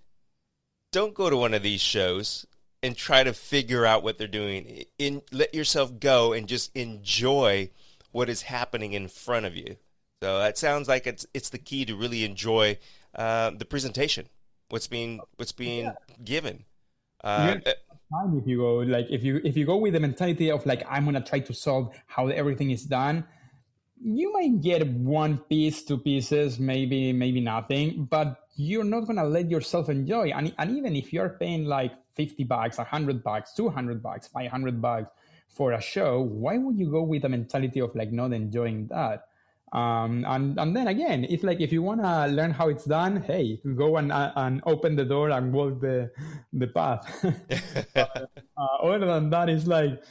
don't 0.92 1.14
go 1.14 1.30
to 1.30 1.38
one 1.38 1.54
of 1.54 1.64
these 1.64 1.82
shows 1.82 2.46
and 2.82 2.96
try 2.96 3.24
to 3.24 3.34
figure 3.34 3.86
out 3.86 4.04
what 4.04 4.18
they're 4.18 4.28
doing. 4.28 4.86
In 4.98 5.22
let 5.32 5.54
yourself 5.54 6.00
go 6.00 6.34
and 6.34 6.48
just 6.48 6.76
enjoy 6.76 7.70
what 8.12 8.30
is 8.30 8.44
happening 8.44 8.94
in 8.94 9.08
front 9.08 9.46
of 9.46 9.56
you. 9.56 9.78
So 10.22 10.40
that 10.40 10.58
sounds 10.58 10.88
like 10.88 11.06
it's 11.08 11.26
it's 11.34 11.50
the 11.50 11.58
key 11.58 11.86
to 11.86 11.96
really 11.96 12.24
enjoy 12.24 12.78
uh, 13.14 13.52
the 13.52 13.66
presentation. 13.66 14.28
What's 14.70 14.88
being 14.88 15.20
what's 15.36 15.52
being 15.52 15.86
yeah. 15.86 15.94
given. 16.24 16.66
Uh. 17.24 17.58
Time 18.14 18.38
if 18.38 18.48
you 18.48 18.58
go 18.60 18.76
like 18.76 19.08
if 19.10 19.24
you 19.24 19.42
if 19.44 19.58
you 19.58 19.66
go 19.66 19.78
with 19.78 19.94
the 19.94 20.00
mentality 20.00 20.52
of 20.52 20.64
like 20.68 20.84
I'm 20.88 21.06
gonna 21.06 21.22
try 21.22 21.40
to 21.40 21.54
solve 21.56 21.92
how 22.06 22.28
everything 22.28 22.70
is 22.70 22.84
done, 22.86 23.26
you 24.02 24.34
might 24.34 24.62
get 24.62 24.88
one 24.88 25.38
piece, 25.38 25.84
two 25.84 25.98
pieces, 25.98 26.60
maybe, 26.60 27.14
maybe 27.14 27.42
nothing, 27.42 28.06
but 28.06 28.42
you're 28.56 28.84
not 28.84 29.08
to 29.08 29.24
let 29.24 29.50
yourself 29.50 29.90
enjoy. 29.90 30.30
And, 30.30 30.54
and 30.58 30.78
even 30.78 30.96
if 30.96 31.12
you're 31.12 31.30
paying 31.30 31.66
like 31.66 31.94
50 32.14 32.44
bucks, 32.46 32.78
100 32.78 33.24
bucks, 33.24 33.54
200 33.54 34.02
bucks, 34.02 34.28
500 34.28 34.82
bucks 34.82 35.10
for 35.48 35.74
a 35.74 35.82
show, 35.82 36.22
why 36.22 36.58
would 36.58 36.78
you 36.78 36.90
go 36.90 37.04
with 37.04 37.26
a 37.26 37.30
mentality 37.30 37.80
of 37.80 37.96
like 37.96 38.12
not 38.12 38.34
enjoying 38.34 38.88
that? 38.88 39.28
Um, 39.74 40.24
and, 40.28 40.58
and 40.58 40.76
then 40.76 40.88
again, 40.88 41.26
if 41.26 41.44
like 41.44 41.60
if 41.60 41.74
you 41.74 41.82
want 41.82 42.02
to 42.02 42.28
learn 42.28 42.52
how 42.52 42.70
it's 42.70 42.86
done, 42.86 43.18
hey, 43.24 43.60
go 43.76 43.98
and, 43.98 44.12
uh, 44.12 44.32
and 44.36 44.62
open 44.66 44.96
the 44.96 45.04
door 45.04 45.32
and 45.32 45.52
walk 45.52 45.82
the 45.82 46.12
the 46.54 46.68
path. 46.68 47.26
uh, 47.96 48.76
other 48.82 49.06
than 49.06 49.30
that, 49.32 49.50
it's 49.50 49.68
like 49.68 50.02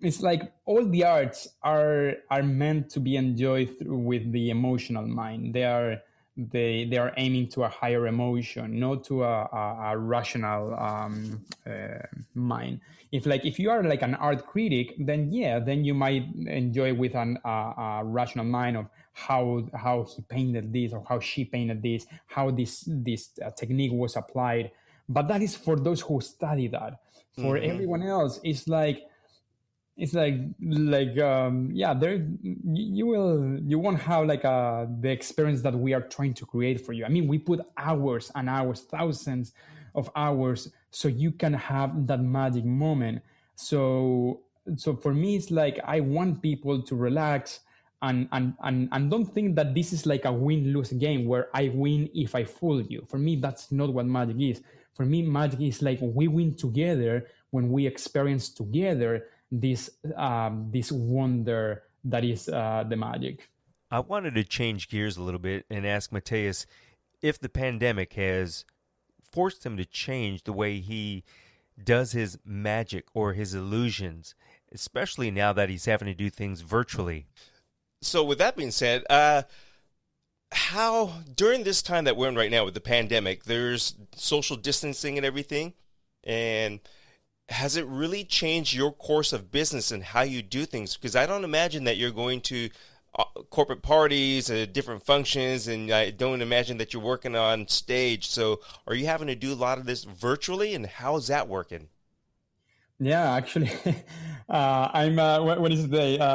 it's 0.00 0.20
like 0.20 0.52
all 0.64 0.84
the 0.84 1.04
arts 1.04 1.48
are 1.62 2.14
are 2.30 2.42
meant 2.42 2.90
to 2.90 3.00
be 3.00 3.16
enjoyed 3.16 3.78
through 3.78 3.96
with 3.98 4.30
the 4.32 4.50
emotional 4.50 5.06
mind. 5.06 5.54
They 5.54 5.64
are 5.64 6.02
they 6.36 6.84
they 6.84 6.98
are 6.98 7.12
aiming 7.16 7.48
to 7.48 7.64
a 7.64 7.68
higher 7.68 8.06
emotion 8.06 8.78
not 8.78 9.04
to 9.04 9.24
a, 9.24 9.44
a, 9.44 9.92
a 9.92 9.98
rational 9.98 10.74
um, 10.78 11.42
uh, 11.66 12.04
mind. 12.34 12.80
If 13.10 13.24
like 13.24 13.46
if 13.46 13.58
you 13.58 13.70
are 13.70 13.82
like 13.82 14.02
an 14.02 14.14
art 14.16 14.46
critic 14.46 14.94
then 14.98 15.32
yeah 15.32 15.58
then 15.58 15.84
you 15.84 15.94
might 15.94 16.26
enjoy 16.46 16.92
with 16.92 17.14
an 17.14 17.38
a, 17.44 17.48
a 17.48 18.02
rational 18.04 18.44
mind 18.44 18.76
of 18.76 18.86
how 19.14 19.66
how 19.74 20.04
he 20.04 20.20
painted 20.22 20.74
this 20.74 20.92
or 20.92 21.02
how 21.08 21.20
she 21.20 21.46
painted 21.46 21.82
this 21.82 22.06
how 22.26 22.50
this 22.50 22.84
this 22.86 23.30
uh, 23.42 23.50
technique 23.52 23.92
was 23.92 24.16
applied. 24.16 24.72
But 25.08 25.28
that 25.28 25.40
is 25.40 25.56
for 25.56 25.76
those 25.76 26.02
who 26.02 26.20
study 26.20 26.68
that. 26.68 27.00
For 27.34 27.56
mm-hmm. 27.56 27.70
everyone 27.70 28.02
else 28.02 28.40
it's 28.44 28.68
like 28.68 29.06
it's 29.96 30.12
like 30.12 30.34
like 30.60 31.18
um 31.18 31.70
yeah 31.72 31.94
there 31.94 32.26
you 32.64 33.06
will 33.06 33.58
you 33.64 33.78
won't 33.78 34.00
have 34.00 34.26
like 34.26 34.44
uh 34.44 34.86
the 35.00 35.10
experience 35.10 35.62
that 35.62 35.74
we 35.74 35.94
are 35.94 36.02
trying 36.02 36.34
to 36.34 36.44
create 36.44 36.84
for 36.84 36.92
you. 36.92 37.04
I 37.04 37.08
mean 37.08 37.26
we 37.26 37.38
put 37.38 37.60
hours 37.76 38.30
and 38.34 38.48
hours 38.48 38.82
thousands 38.82 39.52
of 39.94 40.10
hours 40.14 40.70
so 40.90 41.08
you 41.08 41.32
can 41.32 41.54
have 41.54 42.06
that 42.06 42.20
magic 42.20 42.64
moment. 42.64 43.22
So 43.54 44.42
so 44.76 44.96
for 44.96 45.14
me 45.14 45.36
it's 45.36 45.50
like 45.52 45.78
i 45.84 46.00
want 46.00 46.42
people 46.42 46.82
to 46.82 46.96
relax 46.96 47.60
and 48.02 48.28
and 48.32 48.54
and, 48.62 48.88
and 48.92 49.10
don't 49.10 49.26
think 49.32 49.54
that 49.54 49.74
this 49.74 49.92
is 49.92 50.06
like 50.06 50.24
a 50.24 50.32
win-lose 50.32 50.92
game 50.92 51.24
where 51.24 51.48
i 51.54 51.68
win 51.72 52.08
if 52.14 52.34
i 52.34 52.44
fool 52.44 52.82
you. 52.82 53.06
For 53.08 53.18
me 53.18 53.36
that's 53.36 53.72
not 53.72 53.92
what 53.92 54.06
magic 54.06 54.36
is. 54.40 54.60
For 54.94 55.04
me 55.06 55.22
magic 55.22 55.60
is 55.60 55.82
like 55.82 55.98
we 56.02 56.28
win 56.28 56.54
together 56.54 57.26
when 57.50 57.70
we 57.70 57.86
experience 57.86 58.48
together 58.50 59.24
this 59.50 59.90
um, 60.16 60.68
this 60.72 60.90
wonder 60.92 61.82
that 62.04 62.24
is 62.24 62.48
uh, 62.48 62.84
the 62.88 62.96
magic. 62.96 63.48
I 63.90 64.00
wanted 64.00 64.34
to 64.34 64.44
change 64.44 64.88
gears 64.88 65.16
a 65.16 65.22
little 65.22 65.40
bit 65.40 65.64
and 65.70 65.86
ask 65.86 66.10
Matias 66.12 66.66
if 67.22 67.38
the 67.38 67.48
pandemic 67.48 68.14
has 68.14 68.64
forced 69.22 69.64
him 69.64 69.76
to 69.76 69.84
change 69.84 70.44
the 70.44 70.52
way 70.52 70.80
he 70.80 71.24
does 71.82 72.12
his 72.12 72.38
magic 72.44 73.06
or 73.14 73.34
his 73.34 73.54
illusions, 73.54 74.34
especially 74.72 75.30
now 75.30 75.52
that 75.52 75.68
he's 75.68 75.84
having 75.84 76.06
to 76.06 76.14
do 76.14 76.30
things 76.30 76.62
virtually. 76.62 77.26
So, 78.02 78.24
with 78.24 78.38
that 78.38 78.56
being 78.56 78.70
said, 78.70 79.04
uh, 79.10 79.42
how 80.52 81.22
during 81.34 81.64
this 81.64 81.82
time 81.82 82.04
that 82.04 82.16
we're 82.16 82.28
in 82.28 82.36
right 82.36 82.50
now 82.50 82.64
with 82.64 82.74
the 82.74 82.80
pandemic, 82.80 83.44
there's 83.44 83.94
social 84.14 84.56
distancing 84.56 85.16
and 85.16 85.26
everything, 85.26 85.74
and 86.24 86.80
has 87.48 87.76
it 87.76 87.86
really 87.86 88.24
changed 88.24 88.74
your 88.74 88.92
course 88.92 89.32
of 89.32 89.50
business 89.50 89.92
and 89.92 90.02
how 90.02 90.22
you 90.22 90.42
do 90.42 90.66
things? 90.66 90.96
Because 90.96 91.14
I 91.14 91.26
don't 91.26 91.44
imagine 91.44 91.84
that 91.84 91.96
you're 91.96 92.10
going 92.10 92.40
to 92.42 92.70
uh, 93.18 93.24
corporate 93.50 93.82
parties, 93.82 94.50
uh, 94.50 94.66
different 94.70 95.04
functions, 95.04 95.68
and 95.68 95.90
I 95.90 96.10
don't 96.10 96.42
imagine 96.42 96.76
that 96.78 96.92
you're 96.92 97.02
working 97.02 97.36
on 97.36 97.68
stage. 97.68 98.28
So, 98.28 98.60
are 98.86 98.94
you 98.94 99.06
having 99.06 99.28
to 99.28 99.34
do 99.34 99.52
a 99.52 99.54
lot 99.54 99.78
of 99.78 99.86
this 99.86 100.04
virtually, 100.04 100.74
and 100.74 100.86
how 100.86 101.16
is 101.16 101.28
that 101.28 101.48
working? 101.48 101.88
Yeah, 102.98 103.32
actually, 103.32 103.70
uh, 104.48 104.90
I'm. 104.92 105.18
Uh, 105.18 105.42
what 105.42 105.72
is 105.72 105.88
the 105.88 105.96
day? 105.96 106.18
Uh, 106.18 106.26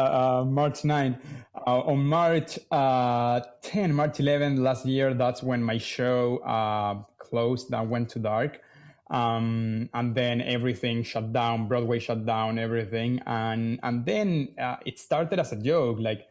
uh, 0.41 0.45
March 0.45 0.84
9. 0.84 1.19
on 1.67 2.06
March 2.06 2.58
10, 2.71 3.93
March 3.93 4.19
11 4.19 4.63
last 4.63 4.86
year, 4.86 5.13
that's 5.13 5.43
when 5.43 5.62
my 5.62 5.78
show 5.78 7.06
closed. 7.19 7.69
That 7.69 7.88
went 7.88 8.10
to 8.10 8.19
dark 8.19 8.62
um, 9.12 9.89
and 9.93 10.15
then 10.15 10.41
everything 10.41 11.04
shut 11.04 11.32
down. 11.34 11.67
Broadway 11.67 12.00
shut 12.00 12.26
down 12.26 12.58
everything, 12.58 13.21
and 13.28 13.80
and 13.84 14.06
then 14.06 14.56
uh, 14.60 14.78
it 14.86 14.97
started 14.97 15.38
as 15.38 15.52
a 15.52 15.58
joke. 15.58 16.00
Like 16.00 16.28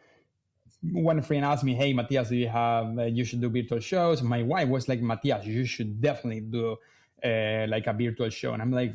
one 0.82 1.20
friend 1.22 1.44
asked 1.44 1.62
me, 1.62 1.74
"Hey, 1.74 1.92
Matias, 1.92 2.30
do 2.30 2.36
you 2.36 2.48
have? 2.48 2.98
Uh, 2.98 3.04
you 3.04 3.24
should 3.24 3.40
do 3.40 3.50
virtual 3.50 3.80
shows." 3.80 4.22
My 4.22 4.42
wife 4.42 4.68
was 4.68 4.88
like, 4.88 5.00
Matias, 5.02 5.46
you 5.46 5.66
should 5.66 6.00
definitely 6.00 6.40
do 6.40 6.76
uh, 7.22 7.66
like 7.68 7.86
a 7.86 7.92
virtual 7.92 8.30
show. 8.30 8.54
And 8.54 8.62
I'm 8.62 8.72
like, 8.72 8.92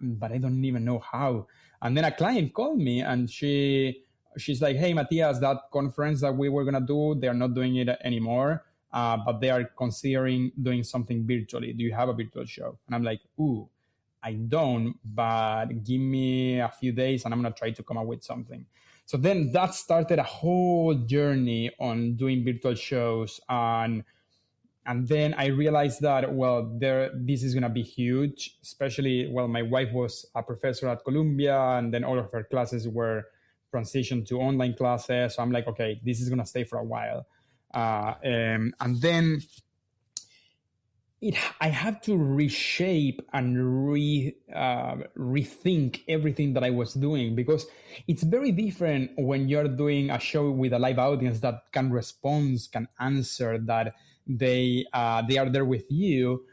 but 0.00 0.32
I 0.32 0.38
don't 0.38 0.64
even 0.64 0.84
know 0.84 0.98
how. 0.98 1.46
And 1.82 1.96
then 1.96 2.04
a 2.04 2.10
client 2.10 2.52
called 2.54 2.78
me 2.78 3.02
and 3.02 3.30
she 3.30 4.04
she's 4.36 4.62
like, 4.62 4.76
hey, 4.76 4.94
Matias, 4.94 5.40
that 5.40 5.58
conference 5.72 6.22
that 6.22 6.34
we 6.34 6.48
were 6.48 6.64
gonna 6.64 6.80
do, 6.80 7.14
they're 7.18 7.34
not 7.34 7.54
doing 7.54 7.76
it 7.76 7.88
anymore. 8.02 8.64
Uh, 8.92 9.18
but 9.24 9.40
they 9.40 9.50
are 9.50 9.64
considering 9.76 10.50
doing 10.60 10.82
something 10.82 11.26
virtually. 11.26 11.72
Do 11.72 11.84
you 11.84 11.92
have 11.92 12.08
a 12.08 12.14
virtual 12.14 12.46
show? 12.46 12.78
And 12.86 12.94
I'm 12.94 13.02
like, 13.02 13.20
ooh, 13.38 13.68
I 14.22 14.32
don't, 14.32 14.94
but 15.04 15.66
give 15.84 16.00
me 16.00 16.58
a 16.60 16.68
few 16.68 16.92
days 16.92 17.24
and 17.24 17.32
I'm 17.32 17.42
gonna 17.42 17.54
try 17.54 17.70
to 17.70 17.82
come 17.82 17.98
up 17.98 18.06
with 18.06 18.22
something. 18.22 18.66
So 19.04 19.16
then 19.16 19.52
that 19.52 19.74
started 19.74 20.18
a 20.18 20.22
whole 20.22 20.94
journey 20.94 21.70
on 21.78 22.14
doing 22.16 22.44
virtual 22.44 22.74
shows 22.74 23.40
and 23.48 24.04
and 24.88 25.06
then 25.06 25.34
I 25.34 25.46
realized 25.46 26.00
that 26.00 26.32
well, 26.32 26.64
there 26.78 27.10
this 27.14 27.42
is 27.42 27.52
gonna 27.52 27.68
be 27.68 27.82
huge. 27.82 28.56
Especially 28.62 29.28
well, 29.30 29.46
my 29.46 29.60
wife 29.60 29.92
was 29.92 30.24
a 30.34 30.42
professor 30.42 30.88
at 30.88 31.04
Columbia, 31.04 31.60
and 31.76 31.92
then 31.92 32.04
all 32.04 32.18
of 32.18 32.32
her 32.32 32.42
classes 32.42 32.88
were 32.88 33.26
transitioned 33.72 34.26
to 34.28 34.40
online 34.40 34.72
classes. 34.72 35.34
So 35.34 35.42
I'm 35.42 35.52
like, 35.52 35.68
okay, 35.68 36.00
this 36.02 36.22
is 36.22 36.30
gonna 36.30 36.46
stay 36.46 36.64
for 36.64 36.78
a 36.78 36.84
while. 36.84 37.26
Uh, 37.72 38.14
um, 38.24 38.74
and 38.80 39.00
then 39.00 39.42
it 41.20 41.34
I 41.60 41.68
have 41.68 42.00
to 42.02 42.16
reshape 42.16 43.20
and 43.32 43.88
re 43.88 44.36
uh, 44.54 44.96
rethink 45.16 46.02
everything 46.06 46.54
that 46.54 46.62
I 46.62 46.70
was 46.70 46.94
doing 46.94 47.34
because 47.34 47.66
it's 48.06 48.22
very 48.22 48.52
different 48.52 49.10
when 49.16 49.48
you're 49.48 49.68
doing 49.68 50.10
a 50.10 50.20
show 50.20 50.50
with 50.50 50.72
a 50.72 50.78
live 50.78 50.98
audience 50.98 51.40
that 51.40 51.72
can 51.72 51.90
respond, 51.90 52.60
can 52.72 52.88
answer, 53.00 53.58
that 53.58 53.94
they 54.26 54.86
uh, 54.92 55.22
they 55.22 55.38
are 55.38 55.48
there 55.48 55.64
with 55.64 55.90
you, 55.90 56.44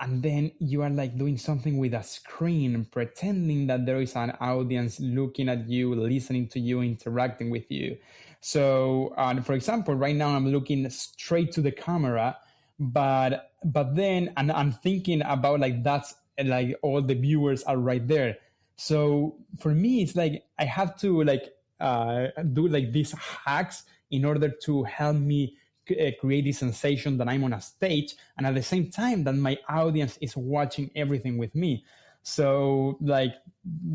and 0.00 0.22
then 0.22 0.52
you 0.58 0.82
are 0.82 0.90
like 0.90 1.16
doing 1.16 1.38
something 1.38 1.78
with 1.78 1.94
a 1.94 2.02
screen, 2.02 2.86
pretending 2.90 3.66
that 3.68 3.86
there 3.86 4.00
is 4.02 4.14
an 4.14 4.32
audience 4.40 5.00
looking 5.00 5.48
at 5.48 5.68
you, 5.68 5.94
listening 5.94 6.48
to 6.48 6.60
you, 6.60 6.82
interacting 6.82 7.48
with 7.48 7.70
you. 7.70 7.96
So, 8.40 9.14
uh, 9.16 9.40
for 9.42 9.54
example, 9.54 9.94
right 9.94 10.16
now 10.16 10.28
I'm 10.28 10.48
looking 10.48 10.88
straight 10.90 11.52
to 11.52 11.60
the 11.60 11.72
camera 11.72 12.36
but 12.78 13.50
but 13.64 13.94
then 13.96 14.32
and 14.36 14.52
i'm 14.52 14.70
thinking 14.70 15.20
about 15.22 15.60
like 15.60 15.82
that's 15.82 16.14
like 16.44 16.78
all 16.82 17.02
the 17.02 17.14
viewers 17.14 17.62
are 17.64 17.78
right 17.78 18.06
there. 18.06 18.36
So 18.76 19.36
for 19.58 19.74
me 19.74 20.02
it's 20.02 20.14
like 20.14 20.44
i 20.58 20.64
have 20.64 20.96
to 21.00 21.24
like 21.24 21.52
uh, 21.80 22.28
do 22.52 22.68
like 22.68 22.92
these 22.92 23.12
hacks 23.12 23.84
in 24.10 24.24
order 24.24 24.48
to 24.48 24.84
help 24.84 25.16
me 25.16 25.56
uh, 25.90 26.10
create 26.20 26.44
this 26.44 26.58
sensation 26.58 27.18
that 27.18 27.28
i'm 27.28 27.42
on 27.44 27.52
a 27.52 27.60
stage 27.60 28.14
and 28.36 28.46
at 28.46 28.54
the 28.54 28.62
same 28.62 28.90
time 28.90 29.24
that 29.24 29.34
my 29.34 29.58
audience 29.68 30.16
is 30.20 30.36
watching 30.36 30.90
everything 30.94 31.38
with 31.38 31.54
me 31.54 31.84
so 32.22 32.98
like 33.00 33.34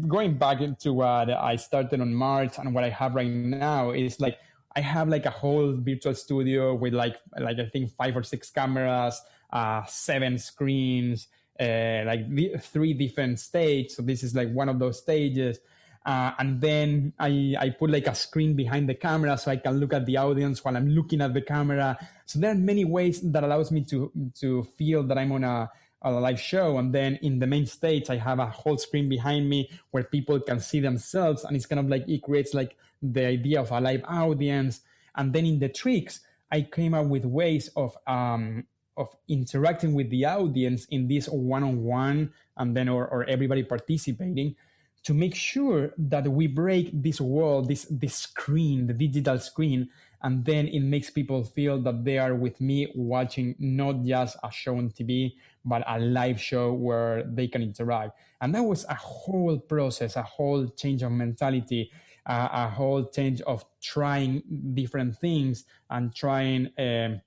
going 0.07 0.37
back 0.37 0.61
into 0.61 0.93
what 0.93 1.29
i 1.29 1.55
started 1.55 2.01
on 2.01 2.13
march 2.13 2.57
and 2.57 2.73
what 2.73 2.83
i 2.83 2.89
have 2.89 3.15
right 3.15 3.27
now 3.27 3.91
is 3.91 4.19
like 4.19 4.37
I 4.75 4.81
have 4.81 5.07
like 5.07 5.25
a 5.25 5.29
whole 5.29 5.75
virtual 5.77 6.15
studio 6.15 6.73
with 6.73 6.93
like 6.93 7.17
like 7.39 7.59
I 7.59 7.65
think 7.67 7.91
five 7.91 8.17
or 8.17 8.23
six 8.23 8.49
cameras, 8.49 9.21
uh, 9.51 9.83
seven 9.85 10.37
screens, 10.37 11.27
uh, 11.59 12.03
like 12.05 12.61
three 12.61 12.93
different 12.93 13.39
stages. 13.39 13.95
So 13.95 14.01
this 14.01 14.23
is 14.23 14.33
like 14.33 14.51
one 14.51 14.69
of 14.69 14.79
those 14.79 14.99
stages. 14.99 15.59
Uh, 16.05 16.31
and 16.37 16.59
then 16.59 17.13
I, 17.17 17.55
I 17.57 17.69
put 17.69 17.89
like 17.89 18.07
a 18.07 18.15
screen 18.15 18.55
behind 18.55 18.89
the 18.89 18.95
camera 18.95 19.37
so 19.37 19.51
I 19.51 19.55
can 19.55 19.79
look 19.79 19.93
at 19.93 20.05
the 20.05 20.17
audience 20.17 20.61
while 20.63 20.75
I'm 20.75 20.89
looking 20.89 21.21
at 21.21 21.33
the 21.33 21.41
camera. 21.41 21.97
So 22.25 22.39
there 22.39 22.51
are 22.51 22.55
many 22.55 22.83
ways 22.83 23.21
that 23.21 23.43
allows 23.43 23.71
me 23.71 23.85
to 23.85 24.11
to 24.39 24.63
feel 24.63 25.03
that 25.03 25.17
I'm 25.17 25.31
on 25.31 25.43
a, 25.43 25.69
a 26.03 26.19
live 26.19 26.39
show. 26.39 26.77
And 26.77 26.93
then 26.93 27.17
in 27.21 27.39
the 27.39 27.47
main 27.47 27.65
stage, 27.65 28.09
I 28.09 28.17
have 28.17 28.39
a 28.39 28.47
whole 28.47 28.77
screen 28.77 29.09
behind 29.09 29.49
me 29.49 29.69
where 29.91 30.03
people 30.03 30.39
can 30.39 30.59
see 30.59 30.79
themselves, 30.79 31.43
and 31.43 31.55
it's 31.55 31.65
kind 31.65 31.79
of 31.79 31.87
like 31.87 32.07
it 32.07 32.21
creates 32.23 32.53
like 32.53 32.75
the 33.01 33.25
idea 33.25 33.61
of 33.61 33.71
a 33.71 33.79
live 33.79 34.03
audience. 34.07 34.81
And 35.15 35.33
then 35.33 35.45
in 35.45 35.59
the 35.59 35.69
tricks, 35.69 36.21
I 36.51 36.61
came 36.61 36.93
up 36.93 37.07
with 37.07 37.25
ways 37.25 37.69
of 37.75 37.97
um, 38.07 38.65
of 38.95 39.15
interacting 39.27 39.93
with 39.93 40.09
the 40.09 40.25
audience 40.25 40.85
in 40.85 41.07
this 41.07 41.27
one-on-one 41.27 42.31
and 42.57 42.77
then 42.77 42.89
or, 42.89 43.07
or 43.07 43.23
everybody 43.25 43.63
participating 43.63 44.55
to 45.03 45.13
make 45.13 45.35
sure 45.35 45.93
that 45.97 46.27
we 46.27 46.47
break 46.47 46.89
this 46.93 47.19
wall, 47.19 47.61
this 47.61 47.85
this 47.89 48.15
screen, 48.15 48.87
the 48.87 48.93
digital 48.93 49.37
screen, 49.39 49.89
and 50.23 50.45
then 50.45 50.67
it 50.67 50.79
makes 50.79 51.09
people 51.09 51.43
feel 51.43 51.81
that 51.81 52.03
they 52.03 52.17
are 52.17 52.33
with 52.33 52.61
me 52.61 52.91
watching 52.95 53.55
not 53.59 54.03
just 54.03 54.37
a 54.43 54.51
show 54.51 54.77
on 54.77 54.89
TV, 54.89 55.33
but 55.65 55.83
a 55.87 55.99
live 55.99 56.39
show 56.39 56.73
where 56.73 57.23
they 57.23 57.47
can 57.47 57.61
interact. 57.61 58.17
And 58.41 58.55
that 58.55 58.63
was 58.63 58.85
a 58.85 58.95
whole 58.95 59.59
process, 59.59 60.15
a 60.15 60.23
whole 60.23 60.67
change 60.69 61.03
of 61.03 61.11
mentality 61.11 61.91
uh, 62.25 62.47
a 62.51 62.69
whole 62.69 63.09
change 63.09 63.41
of 63.41 63.65
trying 63.81 64.43
different 64.73 65.17
things 65.17 65.65
and 65.89 66.15
trying 66.15 66.67
um, 66.77 67.21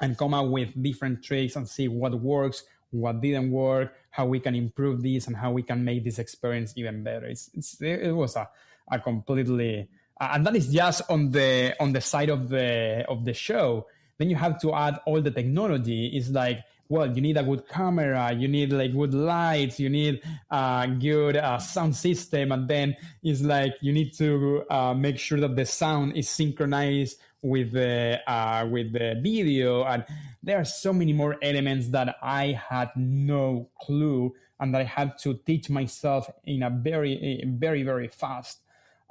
and 0.00 0.16
come 0.18 0.34
up 0.34 0.48
with 0.48 0.80
different 0.82 1.22
tricks 1.22 1.56
and 1.56 1.68
see 1.68 1.88
what 1.88 2.14
works, 2.14 2.64
what 2.90 3.20
didn't 3.20 3.50
work, 3.50 3.94
how 4.10 4.26
we 4.26 4.40
can 4.40 4.54
improve 4.54 5.02
this, 5.02 5.26
and 5.26 5.36
how 5.36 5.52
we 5.52 5.62
can 5.62 5.84
make 5.84 6.04
this 6.04 6.18
experience 6.18 6.72
even 6.76 7.02
better. 7.02 7.26
It's, 7.26 7.50
it's 7.54 7.80
it 7.80 8.12
was 8.12 8.36
a, 8.36 8.48
a 8.90 8.98
completely 8.98 9.88
and 10.32 10.46
that 10.46 10.56
is 10.56 10.68
just 10.68 11.02
on 11.08 11.30
the 11.30 11.74
on 11.80 11.92
the 11.92 12.00
side 12.00 12.28
of 12.28 12.48
the 12.48 13.04
of 13.08 13.24
the 13.24 13.34
show. 13.34 13.86
Then 14.18 14.30
you 14.30 14.36
have 14.36 14.60
to 14.60 14.74
add 14.74 15.00
all 15.06 15.20
the 15.20 15.30
technology. 15.30 16.06
It's 16.08 16.28
like 16.28 16.64
well, 16.92 17.10
you 17.10 17.22
need 17.22 17.38
a 17.38 17.42
good 17.42 17.66
camera, 17.66 18.32
you 18.34 18.48
need 18.48 18.70
like 18.70 18.92
good 18.92 19.14
lights, 19.14 19.80
you 19.80 19.88
need 19.88 20.20
a 20.50 20.86
good 21.00 21.38
uh, 21.38 21.56
sound 21.58 21.96
system, 21.96 22.52
and 22.52 22.68
then 22.68 22.94
it's 23.22 23.40
like 23.40 23.76
you 23.80 23.94
need 23.94 24.12
to 24.18 24.62
uh, 24.68 24.92
make 24.92 25.18
sure 25.18 25.40
that 25.40 25.56
the 25.56 25.64
sound 25.64 26.14
is 26.16 26.28
synchronized 26.28 27.18
with 27.40 27.72
the 27.72 28.20
uh, 28.26 28.66
with 28.70 28.92
the 28.92 29.18
video, 29.22 29.84
and 29.84 30.04
there 30.42 30.58
are 30.58 30.66
so 30.66 30.92
many 30.92 31.14
more 31.14 31.36
elements 31.40 31.88
that 31.88 32.16
I 32.22 32.60
had 32.68 32.90
no 32.94 33.70
clue, 33.80 34.34
and 34.60 34.74
that 34.74 34.82
I 34.82 34.84
had 34.84 35.16
to 35.20 35.40
teach 35.46 35.70
myself 35.70 36.30
in 36.44 36.62
a 36.62 36.68
very 36.68 37.42
very 37.46 37.82
very 37.84 38.08
fast. 38.08 38.58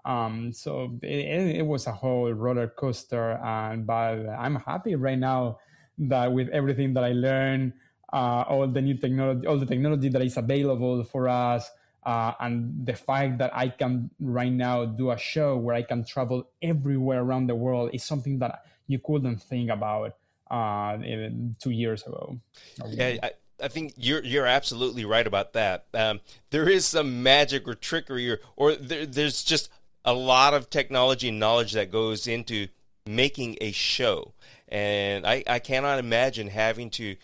Um, 0.03 0.51
so 0.51 0.97
it, 1.03 1.57
it 1.57 1.65
was 1.65 1.87
a 1.87 1.91
whole 1.91 2.31
roller 2.31 2.67
coaster, 2.67 3.39
and 3.43 3.85
but 3.85 4.27
I'm 4.29 4.55
happy 4.55 4.95
right 4.95 5.17
now 5.17 5.59
that 5.99 6.31
with 6.31 6.49
everything 6.49 6.93
that 6.95 7.03
I 7.03 7.11
learned, 7.13 7.73
uh, 8.11 8.43
all 8.47 8.67
the 8.67 8.81
new 8.81 8.95
technology, 8.95 9.45
all 9.45 9.57
the 9.57 9.65
technology 9.65 10.09
that 10.09 10.21
is 10.21 10.37
available 10.37 11.03
for 11.03 11.29
us, 11.29 11.69
uh, 12.03 12.33
and 12.39 12.85
the 12.85 12.93
fact 12.93 13.37
that 13.37 13.55
I 13.55 13.69
can 13.69 14.09
right 14.19 14.51
now 14.51 14.85
do 14.85 15.11
a 15.11 15.17
show 15.17 15.55
where 15.57 15.75
I 15.75 15.83
can 15.83 16.03
travel 16.03 16.49
everywhere 16.61 17.21
around 17.21 17.47
the 17.47 17.55
world 17.55 17.91
is 17.93 18.03
something 18.03 18.39
that 18.39 18.63
you 18.87 18.99
couldn't 18.99 19.37
think 19.37 19.69
about 19.69 20.15
uh, 20.49 20.97
two 21.59 21.69
years 21.69 22.03
ago. 22.03 22.39
Yeah, 22.87 23.17
I, 23.23 23.31
I, 23.63 23.67
think 23.67 23.93
you're 23.95 24.23
you're 24.23 24.47
absolutely 24.47 25.05
right 25.05 25.25
about 25.25 25.53
that. 25.53 25.85
Um, 25.93 26.19
there 26.49 26.67
is 26.67 26.85
some 26.85 27.23
magic 27.23 27.67
or 27.67 27.75
trickery, 27.75 28.29
or, 28.29 28.39
or 28.57 28.75
there, 28.75 29.05
there's 29.05 29.43
just 29.43 29.69
a 30.03 30.13
lot 30.13 30.53
of 30.53 30.69
technology 30.69 31.29
and 31.29 31.39
knowledge 31.39 31.73
that 31.73 31.91
goes 31.91 32.27
into 32.27 32.67
making 33.05 33.57
a 33.61 33.71
show. 33.71 34.33
And 34.67 35.25
I, 35.25 35.43
I 35.47 35.59
cannot 35.59 35.99
imagine 35.99 36.47
having 36.47 36.89
to 36.91 37.17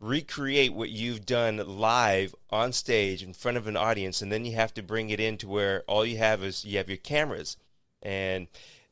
recreate 0.00 0.72
what 0.72 0.90
you've 0.90 1.26
done 1.26 1.56
live 1.78 2.34
on 2.50 2.72
stage 2.72 3.22
in 3.22 3.32
front 3.32 3.56
of 3.56 3.66
an 3.66 3.76
audience 3.76 4.22
and 4.22 4.30
then 4.30 4.44
you 4.44 4.54
have 4.54 4.72
to 4.72 4.82
bring 4.82 5.10
it 5.10 5.18
into 5.18 5.48
where 5.48 5.82
all 5.88 6.06
you 6.06 6.16
have 6.18 6.42
is 6.42 6.64
you 6.64 6.78
have 6.78 6.88
your 6.88 6.98
cameras. 6.98 7.56
And 8.02 8.46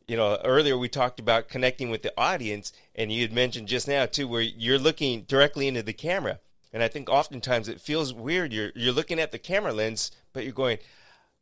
you 0.08 0.16
know 0.16 0.38
earlier 0.44 0.76
we 0.76 0.88
talked 0.88 1.20
about 1.20 1.48
connecting 1.48 1.90
with 1.90 2.02
the 2.02 2.12
audience 2.16 2.72
and 2.94 3.12
you 3.12 3.22
had 3.22 3.32
mentioned 3.32 3.68
just 3.68 3.86
now 3.88 4.06
too 4.06 4.26
where 4.26 4.40
you're 4.40 4.78
looking 4.78 5.22
directly 5.22 5.68
into 5.68 5.82
the 5.82 5.92
camera. 5.92 6.40
And 6.72 6.82
i 6.82 6.88
think 6.88 7.08
oftentimes 7.08 7.68
it 7.68 7.80
feels 7.80 8.12
weird. 8.12 8.52
You're 8.52 8.72
you're 8.74 8.92
looking 8.92 9.20
at 9.20 9.30
the 9.30 9.38
camera 9.38 9.72
lens 9.72 10.10
but 10.32 10.42
you're 10.42 10.52
going 10.52 10.78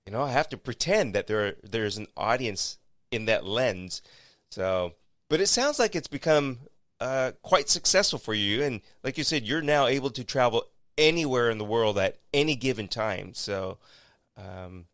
you 0.06 0.12
know 0.12 0.22
i 0.22 0.30
have 0.30 0.48
to 0.48 0.56
pretend 0.56 1.14
that 1.14 1.26
there 1.26 1.56
there's 1.62 1.96
an 1.96 2.06
audience 2.16 2.78
in 3.10 3.24
that 3.26 3.44
lens 3.44 4.02
so 4.50 4.94
but 5.28 5.40
it 5.40 5.48
sounds 5.48 5.78
like 5.78 5.94
it's 5.94 6.08
become 6.08 6.58
uh, 7.00 7.32
quite 7.42 7.68
successful 7.68 8.18
for 8.18 8.34
you. 8.34 8.62
And 8.62 8.80
like 9.02 9.18
you 9.18 9.24
said, 9.24 9.44
you're 9.44 9.62
now 9.62 9.86
able 9.86 10.10
to 10.10 10.24
travel 10.24 10.64
anywhere 10.96 11.50
in 11.50 11.58
the 11.58 11.64
world 11.64 11.98
at 11.98 12.18
any 12.32 12.56
given 12.56 12.88
time. 12.88 13.34
So, 13.34 13.78
um, 14.36 14.86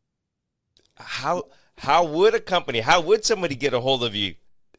how 0.97 1.45
how 1.79 2.05
would 2.05 2.35
a 2.35 2.41
company, 2.41 2.81
how 2.81 3.01
would 3.01 3.25
somebody 3.25 3.55
get 3.55 3.73
a 3.73 3.81
hold 3.81 4.05
of 4.05 4.15
you? 4.15 4.35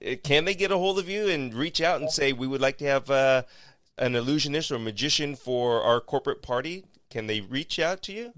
Uh, 0.05 0.15
can 0.23 0.45
they 0.45 0.53
get 0.53 0.71
a 0.71 0.77
hold 0.77 0.99
of 0.99 1.09
you 1.09 1.27
and 1.29 1.53
reach 1.53 1.81
out 1.81 2.01
and 2.01 2.11
say 2.11 2.33
we 2.33 2.47
would 2.47 2.61
like 2.61 2.77
to 2.79 2.85
have 2.85 3.09
uh, 3.09 3.43
an 3.97 4.15
illusionist 4.15 4.71
or 4.71 4.79
magician 4.79 5.35
for 5.35 5.81
our 5.81 5.99
corporate 6.01 6.41
party? 6.41 6.85
Can 7.09 7.27
they 7.27 7.41
reach 7.41 7.79
out 7.79 8.01
to 8.03 8.13
you? 8.13 8.33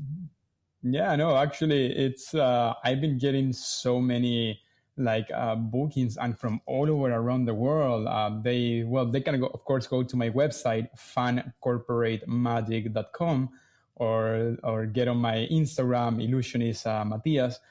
Yeah, 0.84 1.16
no, 1.16 1.38
actually, 1.38 1.96
it's 1.96 2.36
uh, 2.36 2.74
I've 2.84 3.00
been 3.00 3.18
getting 3.18 3.54
so 3.54 4.02
many 4.02 4.60
like 4.98 5.32
uh, 5.34 5.56
bookings 5.56 6.18
and 6.18 6.38
from 6.38 6.60
all 6.66 6.92
over 6.92 7.10
around 7.12 7.46
the 7.46 7.54
world. 7.54 8.06
Uh, 8.06 8.32
they 8.42 8.84
well, 8.86 9.06
they 9.06 9.22
can 9.22 9.40
go, 9.40 9.46
of 9.48 9.64
course, 9.64 9.88
go 9.88 10.04
to 10.04 10.18
my 10.18 10.30
website 10.30 10.90
funcorporatemagic.com 10.98 13.50
or 13.96 14.58
or 14.64 14.86
get 14.86 15.08
on 15.08 15.18
my 15.18 15.48
Instagram 15.50 16.22
illusionist 16.22 16.86
uh, 16.86 17.06
Matias, 17.06 17.62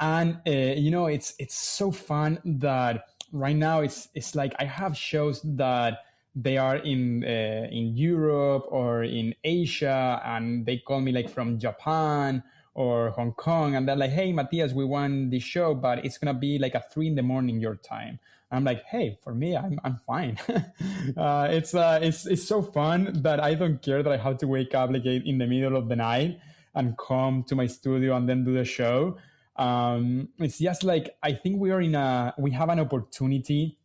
and 0.00 0.40
uh, 0.46 0.50
you 0.50 0.90
know 0.90 1.06
it's 1.06 1.34
it's 1.38 1.56
so 1.56 1.92
fun 1.92 2.40
that 2.44 3.04
right 3.30 3.56
now 3.56 3.82
it's 3.82 4.08
it's 4.14 4.34
like 4.34 4.52
I 4.58 4.64
have 4.64 4.96
shows 4.96 5.42
that 5.56 6.00
they 6.40 6.56
are 6.56 6.76
in 6.76 7.24
uh, 7.24 7.66
in 7.70 7.96
Europe 7.96 8.66
or 8.70 9.02
in 9.02 9.34
Asia, 9.42 10.22
and 10.24 10.64
they 10.64 10.78
call 10.78 11.00
me 11.00 11.10
like 11.10 11.28
from 11.28 11.58
Japan 11.58 12.44
or 12.74 13.10
Hong 13.10 13.32
Kong, 13.32 13.74
and 13.74 13.88
they're 13.88 13.96
like, 13.96 14.12
"Hey, 14.12 14.32
Matias, 14.32 14.72
we 14.72 14.84
won 14.84 15.30
the 15.30 15.40
show, 15.40 15.74
but 15.74 16.04
it's 16.04 16.16
gonna 16.16 16.38
be 16.38 16.58
like 16.58 16.76
at 16.76 16.92
three 16.92 17.08
in 17.08 17.16
the 17.16 17.22
morning 17.22 17.58
your 17.60 17.74
time." 17.74 18.20
I'm 18.52 18.62
like, 18.62 18.84
"Hey, 18.84 19.18
for 19.22 19.34
me, 19.34 19.56
I'm 19.56 19.80
I'm 19.82 19.98
fine. 20.06 20.38
uh, 21.16 21.48
it's 21.50 21.74
uh, 21.74 21.98
it's 22.00 22.24
it's 22.24 22.46
so 22.46 22.62
fun 22.62 23.22
that 23.22 23.40
I 23.40 23.54
don't 23.54 23.82
care 23.82 24.02
that 24.04 24.12
I 24.12 24.16
have 24.16 24.38
to 24.38 24.46
wake 24.46 24.74
up 24.74 24.90
like 24.90 25.04
in 25.04 25.38
the 25.38 25.46
middle 25.46 25.76
of 25.76 25.88
the 25.88 25.96
night 25.96 26.38
and 26.72 26.96
come 26.96 27.42
to 27.48 27.56
my 27.56 27.66
studio 27.66 28.16
and 28.16 28.28
then 28.28 28.44
do 28.44 28.54
the 28.54 28.64
show. 28.64 29.16
Um, 29.56 30.28
it's 30.38 30.58
just 30.58 30.84
like 30.84 31.16
I 31.20 31.32
think 31.32 31.60
we 31.60 31.72
are 31.72 31.80
in 31.80 31.96
a 31.96 32.32
we 32.38 32.52
have 32.52 32.68
an 32.68 32.78
opportunity 32.78 33.76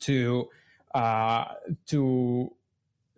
to 0.00 0.48
uh, 0.94 1.44
to 1.86 2.50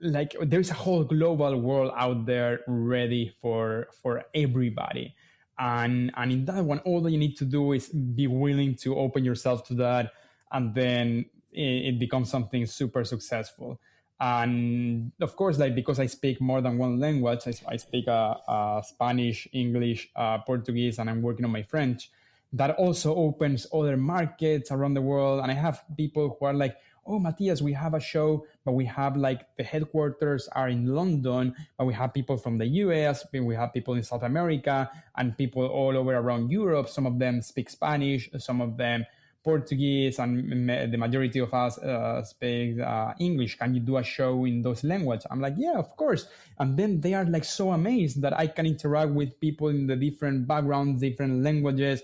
like 0.00 0.34
there's 0.42 0.70
a 0.70 0.74
whole 0.74 1.04
global 1.04 1.58
world 1.60 1.92
out 1.96 2.26
there 2.26 2.60
ready 2.66 3.34
for 3.40 3.88
for 4.02 4.24
everybody. 4.34 5.14
And 5.58 6.10
and 6.16 6.32
in 6.32 6.44
that 6.46 6.64
one 6.64 6.80
all 6.80 7.00
that 7.02 7.12
you 7.12 7.18
need 7.18 7.36
to 7.38 7.44
do 7.44 7.72
is 7.72 7.88
be 7.88 8.26
willing 8.26 8.74
to 8.76 8.96
open 8.96 9.24
yourself 9.24 9.66
to 9.68 9.74
that 9.74 10.12
and 10.52 10.74
then 10.74 11.26
it, 11.52 11.94
it 11.94 11.98
becomes 11.98 12.30
something 12.30 12.66
super 12.66 13.04
successful. 13.04 13.80
And 14.18 15.12
of 15.20 15.36
course 15.36 15.58
like 15.58 15.74
because 15.74 16.00
i 16.00 16.06
speak 16.06 16.40
more 16.40 16.62
than 16.62 16.78
one 16.78 16.98
language 16.98 17.40
i, 17.46 17.52
I 17.68 17.76
speak 17.76 18.08
uh, 18.08 18.36
uh, 18.48 18.80
spanish 18.80 19.46
english 19.52 20.08
uh, 20.16 20.38
portuguese 20.38 20.98
and 20.98 21.10
i'm 21.10 21.20
working 21.20 21.44
on 21.44 21.50
my 21.50 21.60
french 21.60 22.10
that 22.52 22.70
also 22.76 23.14
opens 23.14 23.66
other 23.72 23.96
markets 23.96 24.70
around 24.70 24.94
the 24.94 25.02
world. 25.02 25.40
And 25.42 25.50
i 25.50 25.54
have 25.54 25.84
people 25.96 26.36
who 26.38 26.46
are 26.46 26.54
like 26.54 26.76
oh 27.06 27.18
Matias, 27.18 27.62
we 27.62 27.72
have 27.72 27.94
a 27.94 28.00
show, 28.00 28.46
but 28.64 28.72
we 28.72 28.84
have 28.84 29.16
like 29.16 29.46
the 29.56 29.64
headquarters 29.64 30.48
are 30.48 30.68
in 30.68 30.86
London, 30.86 31.54
but 31.78 31.86
we 31.86 31.94
have 31.94 32.12
people 32.12 32.36
from 32.36 32.58
the 32.58 32.66
US, 32.84 33.24
we 33.32 33.54
have 33.54 33.72
people 33.72 33.94
in 33.94 34.02
South 34.02 34.22
America, 34.22 34.90
and 35.16 35.36
people 35.36 35.66
all 35.66 35.96
over 35.96 36.14
around 36.14 36.50
Europe. 36.50 36.88
Some 36.88 37.06
of 37.06 37.18
them 37.18 37.42
speak 37.42 37.70
Spanish, 37.70 38.28
some 38.38 38.60
of 38.60 38.76
them 38.76 39.06
Portuguese, 39.46 40.18
and 40.18 40.68
the 40.92 40.98
majority 40.98 41.38
of 41.38 41.54
us 41.54 41.78
uh, 41.78 42.20
speak 42.24 42.80
uh, 42.80 43.14
English. 43.20 43.56
Can 43.56 43.74
you 43.74 43.80
do 43.80 43.96
a 43.96 44.02
show 44.02 44.44
in 44.44 44.60
those 44.60 44.82
languages? 44.82 45.24
I'm 45.30 45.40
like, 45.40 45.54
yeah, 45.56 45.78
of 45.78 45.96
course. 45.96 46.26
And 46.58 46.76
then 46.76 47.00
they 47.00 47.14
are 47.14 47.24
like 47.24 47.44
so 47.44 47.70
amazed 47.70 48.20
that 48.22 48.36
I 48.36 48.48
can 48.48 48.66
interact 48.66 49.12
with 49.12 49.38
people 49.38 49.68
in 49.68 49.86
the 49.86 49.94
different 49.94 50.48
backgrounds, 50.48 51.00
different 51.00 51.44
languages. 51.44 52.02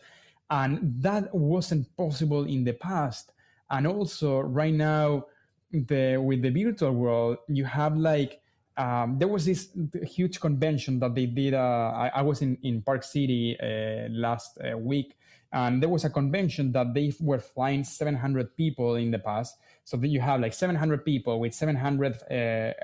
And 0.48 1.02
that 1.02 1.34
wasn't 1.34 1.96
possible 1.96 2.44
in 2.44 2.62
the 2.62 2.74
past 2.74 3.31
and 3.72 3.86
also 3.86 4.40
right 4.40 4.74
now 4.74 5.24
the 5.72 6.18
with 6.18 6.42
the 6.42 6.50
virtual 6.50 6.92
world 6.92 7.38
you 7.48 7.64
have 7.64 7.96
like 7.96 8.42
um, 8.76 9.18
there 9.18 9.28
was 9.28 9.44
this 9.44 9.68
huge 10.02 10.40
convention 10.40 10.98
that 11.00 11.14
they 11.14 11.26
did. 11.26 11.52
Uh, 11.52 11.92
I, 11.94 12.10
I, 12.16 12.22
was 12.22 12.40
in, 12.40 12.56
in 12.62 12.80
Park 12.80 13.02
City 13.02 13.54
uh, 13.60 14.08
last 14.08 14.58
uh, 14.58 14.78
week, 14.78 15.16
and 15.52 15.82
there 15.82 15.90
was 15.90 16.04
a 16.04 16.10
convention 16.10 16.72
that 16.72 16.94
they 16.94 17.12
were 17.20 17.38
flying 17.38 17.84
700 17.84 18.56
people 18.56 18.96
in 18.96 19.10
the 19.10 19.18
past. 19.18 19.58
So 19.84 19.96
that 19.96 20.08
you 20.08 20.20
have 20.20 20.40
like 20.40 20.54
700 20.54 21.04
people 21.04 21.40
with 21.40 21.54
700 21.54 22.14
uh, 22.14 22.34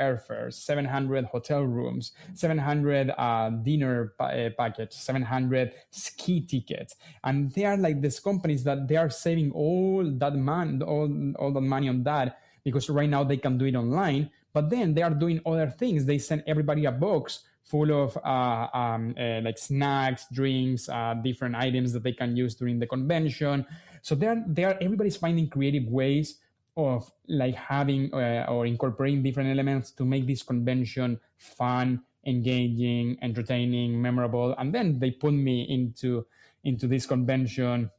airfares, 0.01 0.55
700 0.55 1.27
hotel 1.27 1.63
rooms, 1.63 2.13
700 2.35 3.13
uh, 3.17 3.51
dinner 3.51 4.15
pa- 4.19 4.27
uh, 4.27 4.51
package, 4.59 4.93
700 4.93 5.73
ski 5.91 6.41
tickets, 6.41 6.97
and 7.23 7.53
they 7.53 7.65
are 7.65 7.77
like 7.77 8.01
these 8.01 8.19
companies 8.21 8.65
that 8.65 8.89
they 8.89 8.97
are 8.97 9.11
saving 9.11 9.53
all 9.53 10.05
that 10.05 10.35
man, 10.35 10.83
all 10.83 11.09
all 11.39 11.53
that 11.53 11.61
money 11.61 11.89
on 11.89 12.03
that 12.03 12.39
because 12.65 12.91
right 12.91 13.09
now 13.09 13.25
they 13.25 13.37
can 13.37 13.59
do 13.59 13.65
it 13.65 13.75
online. 13.75 14.31
But 14.53 14.71
then 14.71 14.95
they 14.95 15.03
are 15.03 15.11
doing 15.11 15.41
other 15.47 15.71
things. 15.71 16.05
They 16.05 16.19
send 16.19 16.43
everybody 16.47 16.85
a 16.85 16.93
box 16.93 17.45
full 17.63 17.93
of 17.93 18.17
uh, 18.25 18.69
um, 18.73 19.15
uh, 19.19 19.41
like 19.43 19.59
snacks, 19.59 20.27
drinks, 20.33 20.89
uh, 20.89 21.15
different 21.23 21.55
items 21.55 21.93
that 21.93 22.03
they 22.03 22.13
can 22.13 22.37
use 22.37 22.55
during 22.55 22.79
the 22.79 22.87
convention. 22.87 23.67
So 24.03 24.15
they're 24.15 24.43
they're 24.47 24.83
everybody's 24.83 25.17
finding 25.17 25.49
creative 25.49 25.87
ways 25.87 26.39
of 26.79 27.11
like 27.27 27.57
having 27.57 28.15
uh, 28.15 28.47
or 28.49 28.65
incorporating 28.65 29.23
different 29.23 29.51
elements 29.51 29.91
to 29.91 30.05
make 30.05 30.27
this 30.27 30.43
convention 30.43 31.21
fun, 31.37 32.03
engaging, 32.25 33.19
entertaining, 33.21 34.01
memorable. 34.01 34.55
And 34.57 34.73
then 34.73 35.01
they 35.01 35.11
put 35.11 35.35
me 35.35 35.63
into 35.63 36.25
into 36.65 36.87
this 36.87 37.05
convention, 37.05 37.91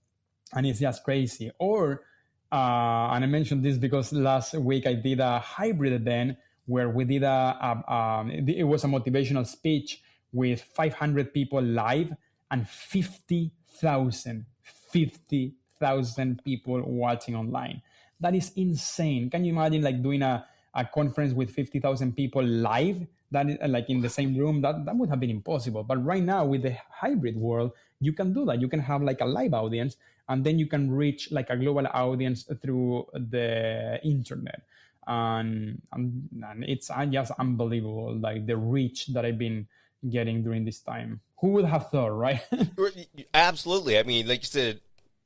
and 0.53 0.65
it's 0.65 0.79
just 0.79 1.03
crazy. 1.03 1.51
Or 1.59 2.03
uh, 2.51 3.11
and 3.11 3.23
I 3.23 3.27
mentioned 3.27 3.63
this 3.63 3.77
because 3.77 4.13
last 4.13 4.53
week 4.55 4.87
I 4.87 4.93
did 4.93 5.19
a 5.19 5.39
hybrid 5.39 5.93
event 5.93 6.37
where 6.65 6.89
we 6.89 7.03
did 7.03 7.23
a, 7.23 7.83
a 7.87 7.93
um, 7.93 8.31
it 8.31 8.63
was 8.63 8.83
a 8.83 8.87
motivational 8.87 9.45
speech 9.45 10.01
with 10.31 10.61
500 10.61 11.33
people 11.33 11.61
live 11.61 12.13
and 12.51 12.67
50,000 12.67 14.45
50,000 14.91 16.43
people 16.43 16.81
watching 16.81 17.35
online. 17.35 17.81
That 18.19 18.35
is 18.35 18.51
insane. 18.55 19.29
Can 19.29 19.45
you 19.45 19.53
imagine 19.53 19.81
like 19.81 20.01
doing 20.01 20.21
a, 20.21 20.45
a 20.73 20.85
conference 20.85 21.33
with 21.33 21.51
50,000 21.51 22.15
people 22.15 22.43
live? 22.43 23.05
That 23.31 23.69
like 23.69 23.89
in 23.89 24.01
the 24.01 24.09
same 24.09 24.35
room. 24.35 24.61
That 24.61 24.85
that 24.85 24.95
would 24.95 25.09
have 25.09 25.19
been 25.19 25.29
impossible. 25.29 25.83
But 25.83 26.03
right 26.03 26.23
now 26.23 26.45
with 26.45 26.63
the 26.63 26.75
hybrid 26.89 27.37
world, 27.37 27.73
you 27.99 28.11
can 28.11 28.33
do 28.33 28.43
that. 28.45 28.59
You 28.59 28.67
can 28.67 28.79
have 28.79 29.03
like 29.03 29.21
a 29.21 29.25
live 29.25 29.53
audience 29.53 29.97
and 30.29 30.43
then 30.43 30.59
you 30.59 30.67
can 30.67 30.89
reach 30.91 31.31
like 31.31 31.49
a 31.49 31.57
global 31.57 31.85
audience 31.87 32.47
through 32.61 33.07
the 33.13 33.99
internet 34.03 34.61
and, 35.07 35.81
and, 35.91 36.29
and 36.43 36.63
it's 36.63 36.89
just 37.09 37.31
unbelievable 37.39 38.15
like 38.15 38.45
the 38.45 38.55
reach 38.55 39.07
that 39.07 39.25
i've 39.25 39.39
been 39.39 39.67
getting 40.09 40.43
during 40.43 40.63
this 40.63 40.79
time 40.79 41.19
who 41.41 41.49
would 41.49 41.65
have 41.65 41.89
thought 41.89 42.15
right 42.15 42.41
absolutely 43.33 43.97
i 43.99 44.03
mean 44.03 44.27
like 44.27 44.41
you 44.41 44.47
said 44.47 44.79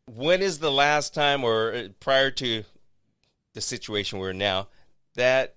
when 0.05 0.41
is 0.41 0.59
the 0.59 0.71
last 0.71 1.13
time 1.13 1.43
or 1.43 1.73
uh, 1.73 1.87
prior 1.99 2.31
to 2.31 2.63
the 3.53 3.61
situation 3.61 4.19
we're 4.19 4.31
in 4.31 4.37
now 4.37 4.67
that 5.15 5.55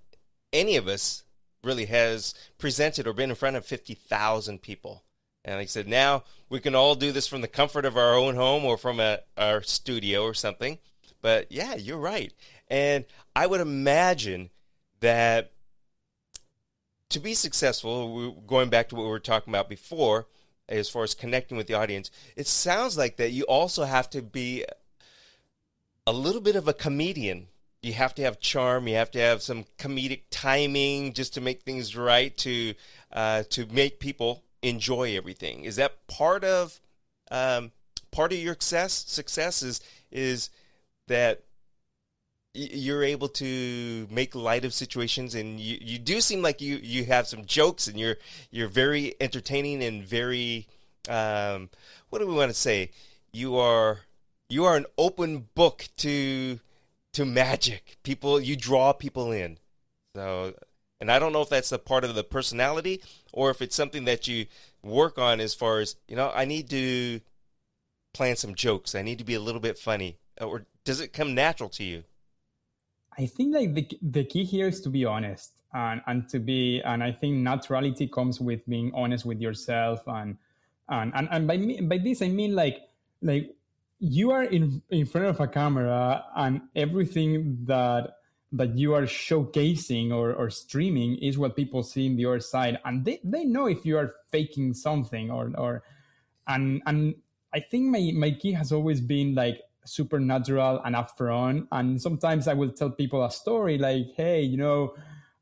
any 0.53 0.77
of 0.77 0.87
us 0.87 1.25
really 1.63 1.87
has 1.87 2.35
presented 2.59 3.07
or 3.07 3.13
been 3.13 3.31
in 3.31 3.37
front 3.37 3.57
of 3.57 3.65
50,000 3.65 4.63
people 4.63 5.03
and 5.47 5.57
like 5.57 5.63
I 5.63 5.67
said, 5.67 5.87
now 5.87 6.25
we 6.51 6.59
can 6.59 6.75
all 6.75 6.97
do 6.97 7.13
this 7.13 7.29
from 7.29 7.41
the 7.41 7.49
comfort 7.49 7.85
of 7.85 7.97
our 7.97 8.15
own 8.15 8.35
home 8.35 8.65
or 8.65 8.77
from 8.77 8.99
a, 8.99 9.21
our 9.37 9.63
studio 9.63 10.25
or 10.25 10.35
something. 10.35 10.79
But 11.23 11.53
yeah, 11.53 11.77
you're 11.77 11.99
right. 11.99 12.33
And 12.69 13.05
I 13.35 13.47
would 13.47 13.61
imagine 13.61 14.51
that 15.01 15.53
to 17.11 17.21
be 17.21 17.35
successful, 17.35 18.33
going 18.45 18.71
back 18.71 18.89
to 18.89 18.97
what 18.97 19.05
we 19.05 19.09
were 19.09 19.21
talking 19.21 19.53
about 19.53 19.69
before, 19.69 20.27
as 20.69 20.89
far 20.89 21.05
as 21.05 21.15
connecting 21.15 21.57
with 21.57 21.69
the 21.69 21.75
audience, 21.75 22.11
it 22.35 22.49
sounds 22.49 22.99
like 22.99 23.17
that 23.17 23.31
you 23.31 23.45
also 23.45 23.85
have 23.85 24.11
to 24.11 24.23
be 24.23 24.65
a 26.09 26.13
little 26.13 26.41
bit 26.41 26.57
of 26.57 26.67
a 26.67 26.73
comedian. 26.73 27.47
You 27.83 27.93
have 27.93 28.15
to 28.17 28.23
have 28.23 28.41
charm. 28.41 28.89
You 28.89 28.97
have 28.97 29.11
to 29.13 29.21
have 29.21 29.43
some 29.43 29.65
comedic 29.79 30.23
timing 30.31 31.13
just 31.13 31.35
to 31.35 31.41
make 31.41 31.63
things 31.63 31.97
right 31.97 32.37
to 32.39 32.75
uh, 33.13 33.45
to 33.51 33.67
make 33.67 34.01
people 34.01 34.43
enjoy 34.63 35.17
everything. 35.17 35.65
Is 35.65 35.77
that 35.77 36.07
part 36.07 36.45
of 36.45 36.81
um, 37.31 37.73
part 38.11 38.33
of 38.33 38.39
your 38.39 38.55
success? 38.55 38.93
Success 39.07 39.63
is 39.63 39.81
is 40.11 40.51
that 41.09 41.43
you're 42.57 43.03
able 43.03 43.29
to 43.29 44.09
make 44.11 44.35
light 44.35 44.65
of 44.65 44.73
situations 44.73 45.35
and 45.35 45.61
you, 45.61 45.79
you 45.81 45.99
do 45.99 46.21
seem 46.21 46.41
like 46.41 46.61
you, 46.61 46.77
you 46.83 47.05
have 47.05 47.27
some 47.27 47.45
jokes 47.45 47.87
and 47.87 48.01
you're 48.01 48.17
you're 48.51 48.69
very 48.69 49.15
entertaining 49.21 49.83
and 49.83 50.03
very 50.03 50.67
um, 51.09 51.69
what 52.09 52.21
do 52.21 52.27
we 52.27 52.33
want 52.33 52.51
to 52.51 52.57
say 52.57 52.91
you 53.33 53.57
are 53.57 54.01
you 54.49 54.65
are 54.65 54.77
an 54.77 54.87
open 54.97 55.49
book 55.55 55.89
to 55.99 56.59
to 57.17 57.25
magic 57.25 57.97
people 58.03 58.41
you 58.41 58.57
draw 58.57 58.93
people 58.93 59.33
in 59.33 59.59
so 60.15 60.55
and 61.01 61.11
I 61.11 61.19
don't 61.19 61.33
know 61.33 61.43
if 61.43 61.49
that's 61.49 61.73
a 61.73 61.79
part 61.79 62.05
of 62.05 62.15
the 62.15 62.25
personality 62.25 63.03
or 63.33 63.51
if 63.51 63.61
it's 63.61 63.77
something 63.77 64.05
that 64.05 64.27
you 64.27 64.47
work 64.83 65.19
on 65.19 65.41
as 65.41 65.55
far 65.55 65.81
as, 65.81 65.97
you 66.09 66.17
know, 66.17 66.33
I 66.35 66.45
need 66.45 66.71
to 66.71 67.21
plan 68.15 68.37
some 68.37 68.55
jokes. 68.55 68.95
I 68.95 69.03
need 69.03 69.19
to 69.19 69.25
be 69.25 69.35
a 69.35 69.41
little 69.41 69.61
bit 69.61 69.79
funny. 69.79 70.19
Uh, 70.41 70.47
or 70.47 70.67
does 70.85 71.01
it 71.01 71.13
come 71.13 71.35
natural 71.35 71.69
to 71.71 71.85
you? 71.85 72.05
I 73.19 73.27
think 73.27 73.55
like 73.55 73.75
the, 73.75 73.89
the 74.03 74.25
key 74.25 74.45
here 74.45 74.69
is 74.69 74.81
to 74.83 74.89
be 74.89 75.05
honest 75.05 75.53
and, 75.73 76.01
and 76.07 76.29
to 76.31 76.39
be, 76.39 76.81
and 76.83 77.03
I 77.03 77.13
think 77.13 77.37
naturality 77.37 78.11
comes 78.11 78.41
with 78.41 78.67
being 78.67 78.91
honest 78.95 79.27
with 79.27 79.41
yourself. 79.41 80.03
And, 80.07 80.39
and, 80.89 81.13
and, 81.15 81.29
and 81.31 81.47
by 81.47 81.57
me, 81.59 81.81
by 81.83 81.99
this, 81.99 82.23
I 82.23 82.29
mean 82.29 82.55
like, 82.55 82.81
like 83.21 83.55
you 83.99 84.31
are 84.31 84.45
in 84.45 84.83
in 84.91 85.07
front 85.07 85.27
of 85.27 85.41
a 85.41 85.49
camera 85.49 86.25
and 86.35 86.61
everything 86.75 87.65
that 87.65 88.17
that 88.53 88.77
you 88.77 88.95
are 88.95 89.03
showcasing 89.03 90.13
or, 90.13 90.33
or 90.33 90.51
streaming 90.51 91.17
is 91.19 91.37
what 91.37 91.57
people 91.57 91.83
see 91.83 92.07
in 92.07 92.17
the 92.17 92.25
other 92.25 92.41
side. 92.41 92.79
And 92.85 93.05
they, 93.05 93.21
they 93.25 93.45
know 93.45 93.67
if 93.67 93.85
you 93.85 93.99
are 93.99 94.15
faking 94.31 94.75
something 94.75 95.31
or 95.31 95.53
or 95.57 95.83
and 96.47 96.83
and 96.87 97.17
i 97.53 97.61
think 97.61 97.87
my 97.87 98.13
my 98.15 98.31
key 98.31 98.53
has 98.53 98.73
always 98.73 99.01
been 99.01 99.35
like 99.35 99.61
supernatural 99.85 100.81
and 100.85 100.95
upfront. 100.95 101.67
And 101.73 102.01
sometimes 102.01 102.49
i 102.49 102.55
will 102.55 102.71
tell 102.71 102.91
people 102.91 103.25
a 103.25 103.31
story 103.31 103.79
like 103.79 104.07
hey 104.17 104.43
you 104.43 104.57
know 104.57 104.95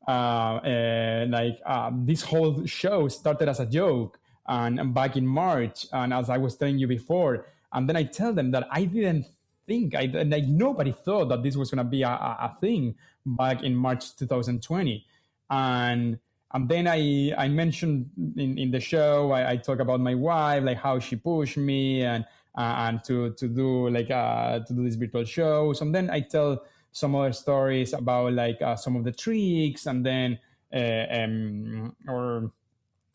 uh, 0.07 0.59
uh, 0.63 1.25
like 1.29 1.59
uh, 1.65 1.89
this 1.91 2.21
whole 2.21 2.63
show 2.65 3.07
started 3.07 3.49
as 3.49 3.59
a 3.59 3.65
joke 3.65 4.19
and, 4.47 4.79
and 4.79 4.93
back 4.93 5.17
in 5.17 5.25
march 5.25 5.87
and 5.91 6.13
as 6.13 6.29
i 6.29 6.37
was 6.37 6.55
telling 6.55 6.77
you 6.77 6.85
before 6.85 7.47
and 7.75 7.89
then 7.89 7.97
I 7.97 8.03
tell 8.03 8.33
them 8.33 8.51
that 8.51 8.67
I 8.71 8.85
didn't 8.85 9.27
think, 9.67 9.95
I 9.95 10.05
like 10.05 10.45
nobody 10.45 10.93
thought 10.93 11.29
that 11.29 11.43
this 11.43 11.57
was 11.57 11.69
going 11.69 11.83
to 11.85 11.89
be 11.89 12.03
a, 12.03 12.09
a, 12.09 12.55
thing 12.61 12.95
back 13.25 13.63
in 13.63 13.75
March 13.75 14.15
2020. 14.15 15.05
And 15.49 16.19
and 16.53 16.69
then 16.69 16.87
I 16.87 17.33
I 17.37 17.49
mentioned 17.49 18.09
in, 18.37 18.57
in 18.57 18.71
the 18.71 18.79
show 18.79 19.31
I, 19.31 19.51
I 19.51 19.57
talk 19.57 19.79
about 19.79 19.99
my 19.99 20.15
wife, 20.15 20.63
like 20.63 20.77
how 20.77 20.99
she 20.99 21.17
pushed 21.17 21.57
me 21.57 22.03
and 22.03 22.23
uh, 22.57 22.87
and 22.87 23.03
to 23.03 23.33
to 23.33 23.47
do 23.47 23.89
like 23.89 24.09
uh, 24.09 24.59
to 24.59 24.73
do 24.73 24.83
these 24.83 24.95
virtual 24.95 25.25
shows. 25.25 25.81
And 25.81 25.93
then 25.93 26.09
I 26.09 26.21
tell 26.21 26.63
some 26.93 27.13
other 27.13 27.33
stories 27.33 27.91
about 27.91 28.33
like 28.33 28.61
uh, 28.61 28.77
some 28.77 28.95
of 28.95 29.03
the 29.03 29.11
tricks, 29.11 29.85
and 29.85 30.05
then 30.05 30.39
uh, 30.73 31.05
um, 31.11 31.95
or, 32.07 32.51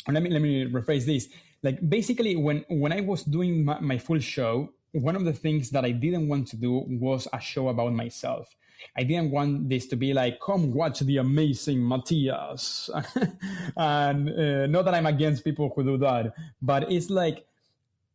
or 0.06 0.12
let 0.12 0.22
me 0.22 0.30
let 0.30 0.42
me 0.42 0.66
rephrase 0.66 1.06
this 1.06 1.28
like 1.62 1.78
basically 1.88 2.36
when 2.36 2.64
when 2.68 2.92
i 2.92 3.00
was 3.00 3.22
doing 3.24 3.64
my, 3.64 3.78
my, 3.80 3.98
full 3.98 4.18
show 4.18 4.70
one 4.92 5.16
of 5.16 5.24
the 5.24 5.32
things 5.32 5.70
that 5.70 5.84
i 5.84 5.90
didn't 5.90 6.28
want 6.28 6.48
to 6.48 6.56
do 6.56 6.84
was 6.88 7.28
a 7.32 7.40
show 7.40 7.68
about 7.68 7.92
myself. 7.92 8.56
I 8.96 9.02
didn't 9.04 9.30
want 9.30 9.68
this 9.68 9.86
to 9.88 9.96
be 9.96 10.14
like 10.14 10.40
come 10.40 10.72
watch 10.72 11.00
the 11.00 11.18
amazing 11.18 11.80
Matias. 11.80 12.88
And 13.76 14.30
uh, 14.30 14.66
not 14.66 14.86
that 14.86 14.94
i'm 14.94 15.06
against 15.06 15.44
people 15.44 15.70
who 15.74 15.84
do 15.84 15.98
that 15.98 16.32
but 16.62 16.90
it's 16.90 17.10
like 17.10 17.44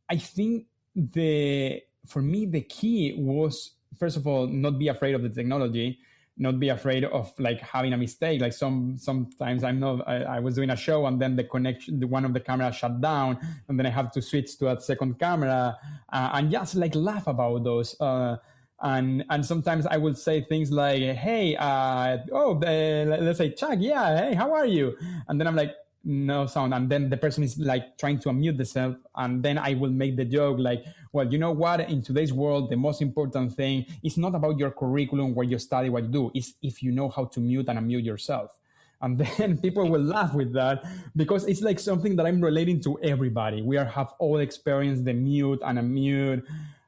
i 0.09 0.17
think 0.17 0.65
the 0.95 1.81
for 2.07 2.21
me 2.21 2.45
the 2.45 2.61
key 2.61 3.13
was 3.17 3.71
first 3.99 4.17
of 4.17 4.27
all 4.27 4.47
not 4.47 4.79
be 4.79 4.87
afraid 4.87 5.15
of 5.15 5.21
the 5.21 5.29
technology 5.29 5.99
not 6.37 6.59
be 6.59 6.69
afraid 6.69 7.05
of 7.05 7.31
like 7.39 7.61
having 7.61 7.93
a 7.93 7.97
mistake. 7.97 8.41
Like 8.41 8.53
some 8.53 8.97
sometimes 8.97 9.63
i'm 9.63 9.79
not 9.79 10.07
I, 10.07 10.23
I, 10.37 10.39
was 10.39 10.55
doing 10.55 10.69
a 10.69 10.75
show 10.75 11.05
and 11.05 11.21
then 11.21 11.35
the 11.35 11.43
connection 11.43 11.99
the 11.99 12.07
one 12.07 12.25
of 12.25 12.33
the 12.33 12.39
cameras 12.39 12.75
shut 12.75 12.99
down 13.01 13.37
and 13.67 13.77
then 13.77 13.85
i 13.85 13.89
have 13.89 14.11
to 14.11 14.21
switch 14.21 14.57
to 14.59 14.71
a 14.71 14.79
second 14.81 15.19
camera 15.19 15.77
uh, 16.11 16.29
and 16.33 16.51
just 16.51 16.75
like 16.75 16.95
laugh 16.95 17.27
about 17.27 17.63
those 17.63 17.99
uh, 18.01 18.37
and 18.81 19.23
and 19.29 19.45
sometimes 19.45 19.85
i 19.87 19.97
will 19.97 20.15
say 20.15 20.41
things 20.41 20.71
like 20.71 21.01
hey 21.01 21.55
uh, 21.55 22.17
oh 22.31 22.53
let's 22.53 23.37
say 23.37 23.51
chuck 23.51 23.77
yeah 23.79 24.17
hey 24.17 24.33
how 24.33 24.53
are 24.53 24.65
you? 24.65 24.97
And 25.27 25.39
then 25.39 25.47
i'm 25.47 25.55
like 25.55 25.73
no 26.05 26.45
sound. 26.45 26.73
And 26.73 26.89
then 26.89 27.09
the 27.09 27.17
person 27.17 27.43
is 27.43 27.57
like 27.57 27.97
trying 27.97 28.19
to 28.19 28.29
unmute 28.29 28.57
themselves 28.57 28.97
and 29.15 29.41
then 29.43 29.57
i 29.57 29.73
will 29.73 29.89
make 29.89 30.15
the 30.15 30.25
joke 30.25 30.57
like 30.59 30.85
well 31.11 31.31
you 31.31 31.39
know 31.39 31.51
what? 31.51 31.79
In 31.81 32.01
today's 32.01 32.31
world 32.31 32.69
the 32.69 32.77
most 32.77 33.01
important 33.01 33.53
thing 33.53 33.85
is 34.03 34.17
not 34.17 34.35
about 34.35 34.59
your 34.59 34.71
curriculum 34.71 35.33
where 35.33 35.45
you 35.45 35.57
study 35.57 35.89
what 35.89 36.03
you 36.03 36.09
do. 36.09 36.31
Is 36.35 36.53
if 36.61 36.83
you 36.83 36.91
know 36.91 37.09
how 37.09 37.25
to 37.25 37.39
mute 37.39 37.67
and 37.67 37.79
unmute 37.79 38.05
yourself. 38.05 38.57
And 39.01 39.17
then 39.37 39.57
people 39.57 39.89
will 39.89 40.01
laugh 40.01 40.33
with 40.33 40.53
that 40.53 40.83
because 41.15 41.45
it's 41.45 41.61
like 41.61 41.79
something 41.79 42.15
that 42.17 42.25
i'm 42.25 42.41
relating 42.41 42.79
to 42.81 42.99
everybody. 43.01 43.61
We 43.61 43.77
are 43.77 43.85
have 43.85 44.13
all 44.19 44.37
experienced 44.37 45.05
the 45.05 45.13
mute 45.13 45.61
and 45.65 45.79
unmute 45.79 46.43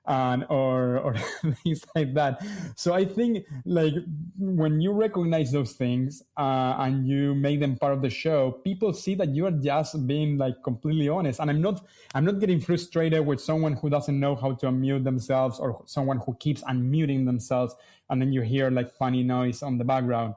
and 0.08 0.46
or 0.50 0.98
or 1.00 1.14
things 1.64 1.86
like 1.96 2.14
that. 2.14 2.42
So 2.76 2.94
I 2.94 3.06
think 3.06 3.46
like 3.66 3.94
when 4.38 4.80
you 4.80 4.94
recognize 4.94 5.52
those 5.52 5.74
things 5.74 6.24
uh, 6.38 6.76
and 6.80 7.08
you 7.08 7.36
make 7.36 7.60
them 7.60 7.76
part 7.76 7.94
of 7.94 8.02
the 8.02 8.10
show, 8.10 8.52
people 8.64 8.94
see 8.94 9.16
that 9.16 9.30
you 9.36 9.46
are 9.46 9.52
just 9.52 10.08
being 10.08 10.38
like 10.38 10.64
completely 10.64 11.10
honest. 11.10 11.40
And 11.40 11.50
I'm 11.50 11.62
not 11.62 11.86
I'm 12.16 12.26
not 12.26 12.40
getting 12.40 12.62
frustrated 12.62 13.26
with 13.26 13.42
someone 13.42 13.74
who 13.74 13.90
doesn't 13.90 14.18
know 14.18 14.36
how 14.36 14.54
to 14.54 14.68
unmute 14.68 15.04
themselves 15.04 15.60
or 15.60 15.84
someone 15.86 16.20
who 16.20 16.36
keeps 16.36 16.64
unmuting 16.64 17.26
themselves, 17.26 17.76
and 18.10 18.22
then 18.22 18.32
you 18.32 18.42
hear 18.42 18.72
like 18.72 18.96
funny 18.96 19.24
noise 19.24 19.62
on 19.62 19.78
the 19.78 19.84
background. 19.84 20.36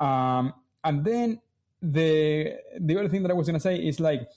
Um, 0.00 0.52
and 0.82 1.04
then 1.04 1.40
the 1.80 2.54
the 2.78 2.98
other 2.98 3.08
thing 3.08 3.22
that 3.22 3.30
I 3.30 3.34
was 3.34 3.46
gonna 3.46 3.60
say 3.60 3.76
is 3.76 4.00
like 4.00 4.28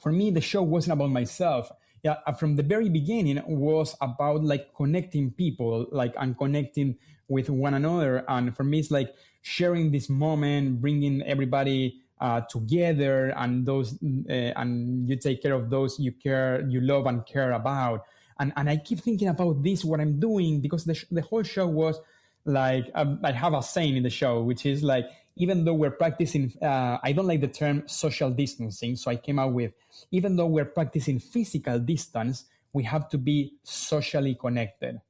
for 0.00 0.12
me 0.12 0.30
the 0.30 0.40
show 0.40 0.62
wasn't 0.62 0.94
about 0.94 1.10
myself 1.10 1.70
yeah 2.02 2.16
uh, 2.26 2.32
from 2.32 2.56
the 2.56 2.62
very 2.62 2.88
beginning 2.88 3.42
was 3.46 3.96
about 4.00 4.42
like 4.44 4.74
connecting 4.74 5.30
people 5.30 5.86
like 5.90 6.14
and 6.18 6.36
connecting 6.36 6.96
with 7.28 7.48
one 7.48 7.74
another. 7.74 8.24
And 8.28 8.54
for 8.56 8.64
me 8.64 8.78
it's 8.80 8.90
like 8.90 9.14
sharing 9.40 9.90
this 9.90 10.08
moment 10.08 10.80
bringing 10.80 11.22
everybody 11.22 12.00
uh, 12.20 12.42
together 12.42 13.32
and 13.36 13.66
those 13.66 13.94
uh, 14.28 14.32
and 14.56 15.08
you 15.08 15.16
take 15.16 15.42
care 15.42 15.54
of 15.54 15.70
those 15.70 15.98
you 15.98 16.12
care 16.12 16.64
you 16.68 16.80
love 16.80 17.06
and 17.06 17.26
care 17.26 17.52
about. 17.52 18.04
And 18.38 18.52
and 18.56 18.68
i 18.68 18.76
keep 18.76 19.00
thinking 19.00 19.28
about 19.28 19.62
this 19.62 19.84
what 19.84 20.00
i'm 20.00 20.18
doing 20.18 20.60
because 20.60 20.84
the, 20.84 20.94
sh- 20.94 21.04
the 21.10 21.22
whole 21.22 21.42
show 21.44 21.66
was 21.66 22.00
like 22.44 22.90
um, 22.94 23.20
i 23.22 23.30
have 23.30 23.54
a 23.54 23.62
saying 23.62 23.96
in 23.96 24.02
the 24.02 24.10
show 24.10 24.42
which 24.42 24.66
is 24.66 24.82
like 24.82 25.08
even 25.36 25.64
though 25.64 25.74
we're 25.74 25.90
practicing, 25.90 26.52
uh, 26.60 26.98
I 27.02 27.12
don't 27.12 27.26
like 27.26 27.40
the 27.40 27.48
term 27.48 27.84
social 27.86 28.30
distancing. 28.30 28.96
So 28.96 29.10
I 29.10 29.16
came 29.16 29.38
out 29.38 29.52
with, 29.52 29.72
even 30.10 30.36
though 30.36 30.46
we're 30.46 30.66
practicing 30.66 31.18
physical 31.18 31.78
distance, 31.78 32.44
we 32.72 32.84
have 32.84 33.08
to 33.10 33.18
be 33.18 33.54
socially 33.62 34.34
connected. 34.34 35.00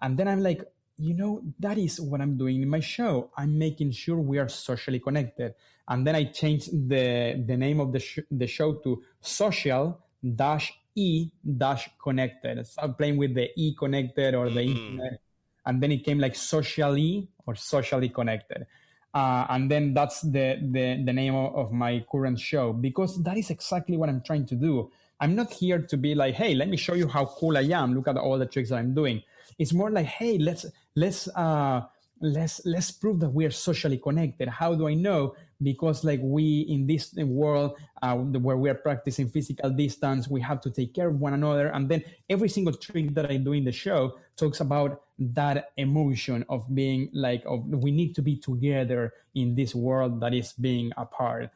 And 0.00 0.18
then 0.18 0.28
I'm 0.28 0.42
like, 0.42 0.62
you 0.96 1.14
know, 1.14 1.42
that 1.58 1.78
is 1.78 2.00
what 2.00 2.20
I'm 2.20 2.36
doing 2.36 2.62
in 2.62 2.68
my 2.68 2.80
show. 2.80 3.30
I'm 3.36 3.58
making 3.58 3.92
sure 3.92 4.16
we 4.18 4.38
are 4.38 4.48
socially 4.48 5.00
connected. 5.00 5.54
And 5.88 6.06
then 6.06 6.14
I 6.14 6.24
changed 6.24 6.88
the, 6.88 7.42
the 7.46 7.56
name 7.56 7.80
of 7.80 7.92
the, 7.92 8.00
sh- 8.00 8.20
the 8.30 8.46
show 8.46 8.74
to 8.74 9.02
social 9.20 9.98
dash 10.22 10.72
e 10.94 11.30
dash 11.56 11.88
connected. 12.02 12.66
So 12.66 12.82
I'm 12.82 12.94
playing 12.94 13.16
with 13.16 13.34
the 13.34 13.48
e 13.56 13.74
connected 13.74 14.34
or 14.34 14.50
the 14.50 14.60
mm-hmm. 14.60 14.78
internet. 14.78 15.20
And 15.64 15.82
then 15.82 15.92
it 15.92 16.04
came 16.04 16.18
like 16.18 16.34
socially 16.34 17.28
or 17.46 17.54
socially 17.54 18.08
connected. 18.08 18.66
Uh, 19.12 19.44
and 19.48 19.70
then 19.70 19.92
that's 19.92 20.20
the, 20.22 20.58
the, 20.70 21.02
the 21.04 21.12
name 21.12 21.34
of, 21.34 21.72
my 21.72 22.04
current 22.10 22.38
show 22.38 22.72
because 22.72 23.22
that 23.22 23.36
is 23.36 23.50
exactly 23.50 23.96
what 23.96 24.08
I'm 24.08 24.22
trying 24.22 24.46
to 24.46 24.54
do. 24.54 24.90
I'm 25.20 25.34
not 25.34 25.52
here 25.52 25.82
to 25.82 25.96
be 25.96 26.14
like, 26.14 26.34
hey, 26.34 26.54
let 26.54 26.68
me 26.68 26.76
show 26.76 26.94
you 26.94 27.08
how 27.08 27.26
cool 27.26 27.56
I 27.56 27.62
am. 27.62 27.94
Look 27.94 28.08
at 28.08 28.16
all 28.16 28.38
the 28.38 28.46
tricks 28.46 28.70
that 28.70 28.76
I'm 28.76 28.94
doing. 28.94 29.22
It's 29.58 29.72
more 29.72 29.90
like, 29.90 30.06
hey, 30.06 30.38
let's 30.38 30.64
let's 30.96 31.28
uh, 31.28 31.82
let's 32.20 32.60
let's 32.64 32.90
prove 32.90 33.20
that 33.20 33.30
we 33.30 33.44
are 33.44 33.50
socially 33.50 33.98
connected. 33.98 34.48
How 34.48 34.74
do 34.74 34.88
I 34.88 34.94
know? 34.94 35.34
Because 35.62 36.04
like 36.04 36.20
we 36.22 36.60
in 36.68 36.86
this 36.86 37.12
world 37.14 37.76
uh, 38.00 38.14
where 38.16 38.56
we 38.56 38.70
are 38.70 38.74
practicing 38.74 39.28
physical 39.28 39.70
distance, 39.70 40.28
we 40.28 40.40
have 40.40 40.60
to 40.62 40.70
take 40.70 40.94
care 40.94 41.08
of 41.08 41.20
one 41.20 41.34
another. 41.34 41.68
And 41.68 41.88
then 41.88 42.02
every 42.28 42.48
single 42.48 42.72
trick 42.72 43.14
that 43.14 43.30
I 43.30 43.36
do 43.36 43.52
in 43.52 43.64
the 43.64 43.72
show 43.72 44.16
talks 44.36 44.60
about 44.60 45.02
that 45.20 45.72
emotion 45.76 46.44
of 46.48 46.74
being 46.74 47.10
like 47.12 47.44
of 47.46 47.66
we 47.66 47.90
need 47.90 48.14
to 48.14 48.22
be 48.22 48.36
together 48.36 49.12
in 49.34 49.54
this 49.54 49.74
world 49.74 50.20
that 50.20 50.34
is 50.34 50.52
being 50.54 50.92
apart. 50.96 51.50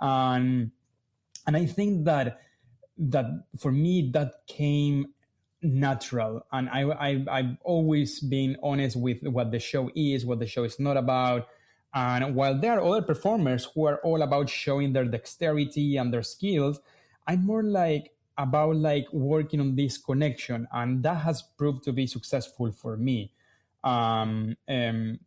And 0.00 0.72
and 1.46 1.56
i 1.56 1.66
think 1.66 2.04
that 2.04 2.40
that 2.98 3.26
for 3.58 3.72
me 3.72 4.10
that 4.12 4.46
came 4.46 5.06
natural. 5.62 6.46
And 6.52 6.68
I, 6.70 6.82
I 6.82 7.24
i've 7.30 7.56
always 7.64 8.20
been 8.20 8.56
honest 8.62 8.96
with 8.96 9.22
what 9.24 9.50
the 9.52 9.58
show 9.58 9.90
is 9.94 10.24
what 10.24 10.38
the 10.38 10.46
show 10.46 10.64
is 10.64 10.80
not 10.80 10.96
about. 10.96 11.48
And 11.92 12.34
while 12.34 12.58
there 12.58 12.78
are 12.78 12.84
other 12.84 13.02
performers 13.02 13.68
who 13.74 13.84
are 13.86 13.98
all 13.98 14.22
about 14.22 14.48
showing 14.48 14.92
their 14.92 15.04
dexterity 15.04 15.96
and 15.96 16.12
their 16.12 16.22
skills 16.22 16.80
i'm 17.26 17.44
more 17.44 17.62
like 17.62 18.12
about 18.42 18.76
like 18.76 19.06
working 19.12 19.60
on 19.60 19.76
this 19.76 19.98
connection 19.98 20.66
and 20.72 21.02
that 21.02 21.18
has 21.18 21.42
proved 21.58 21.84
to 21.84 21.92
be 21.92 22.06
successful 22.06 22.72
for 22.72 22.96
me. 22.96 23.32
Um, 23.84 24.56
um, 24.68 25.18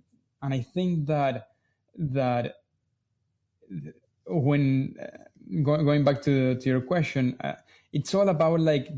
and 0.43 0.53
i 0.53 0.59
think 0.59 1.07
that 1.07 1.47
that 1.97 2.55
when 4.28 4.95
uh, 5.01 5.05
go, 5.64 5.78
going 5.84 6.03
back 6.03 6.22
to, 6.22 6.55
to 6.55 6.70
your 6.70 6.82
question 6.82 7.36
uh, 7.43 7.53
it's 7.93 8.14
all 8.14 8.30
about 8.30 8.59
like 8.59 8.89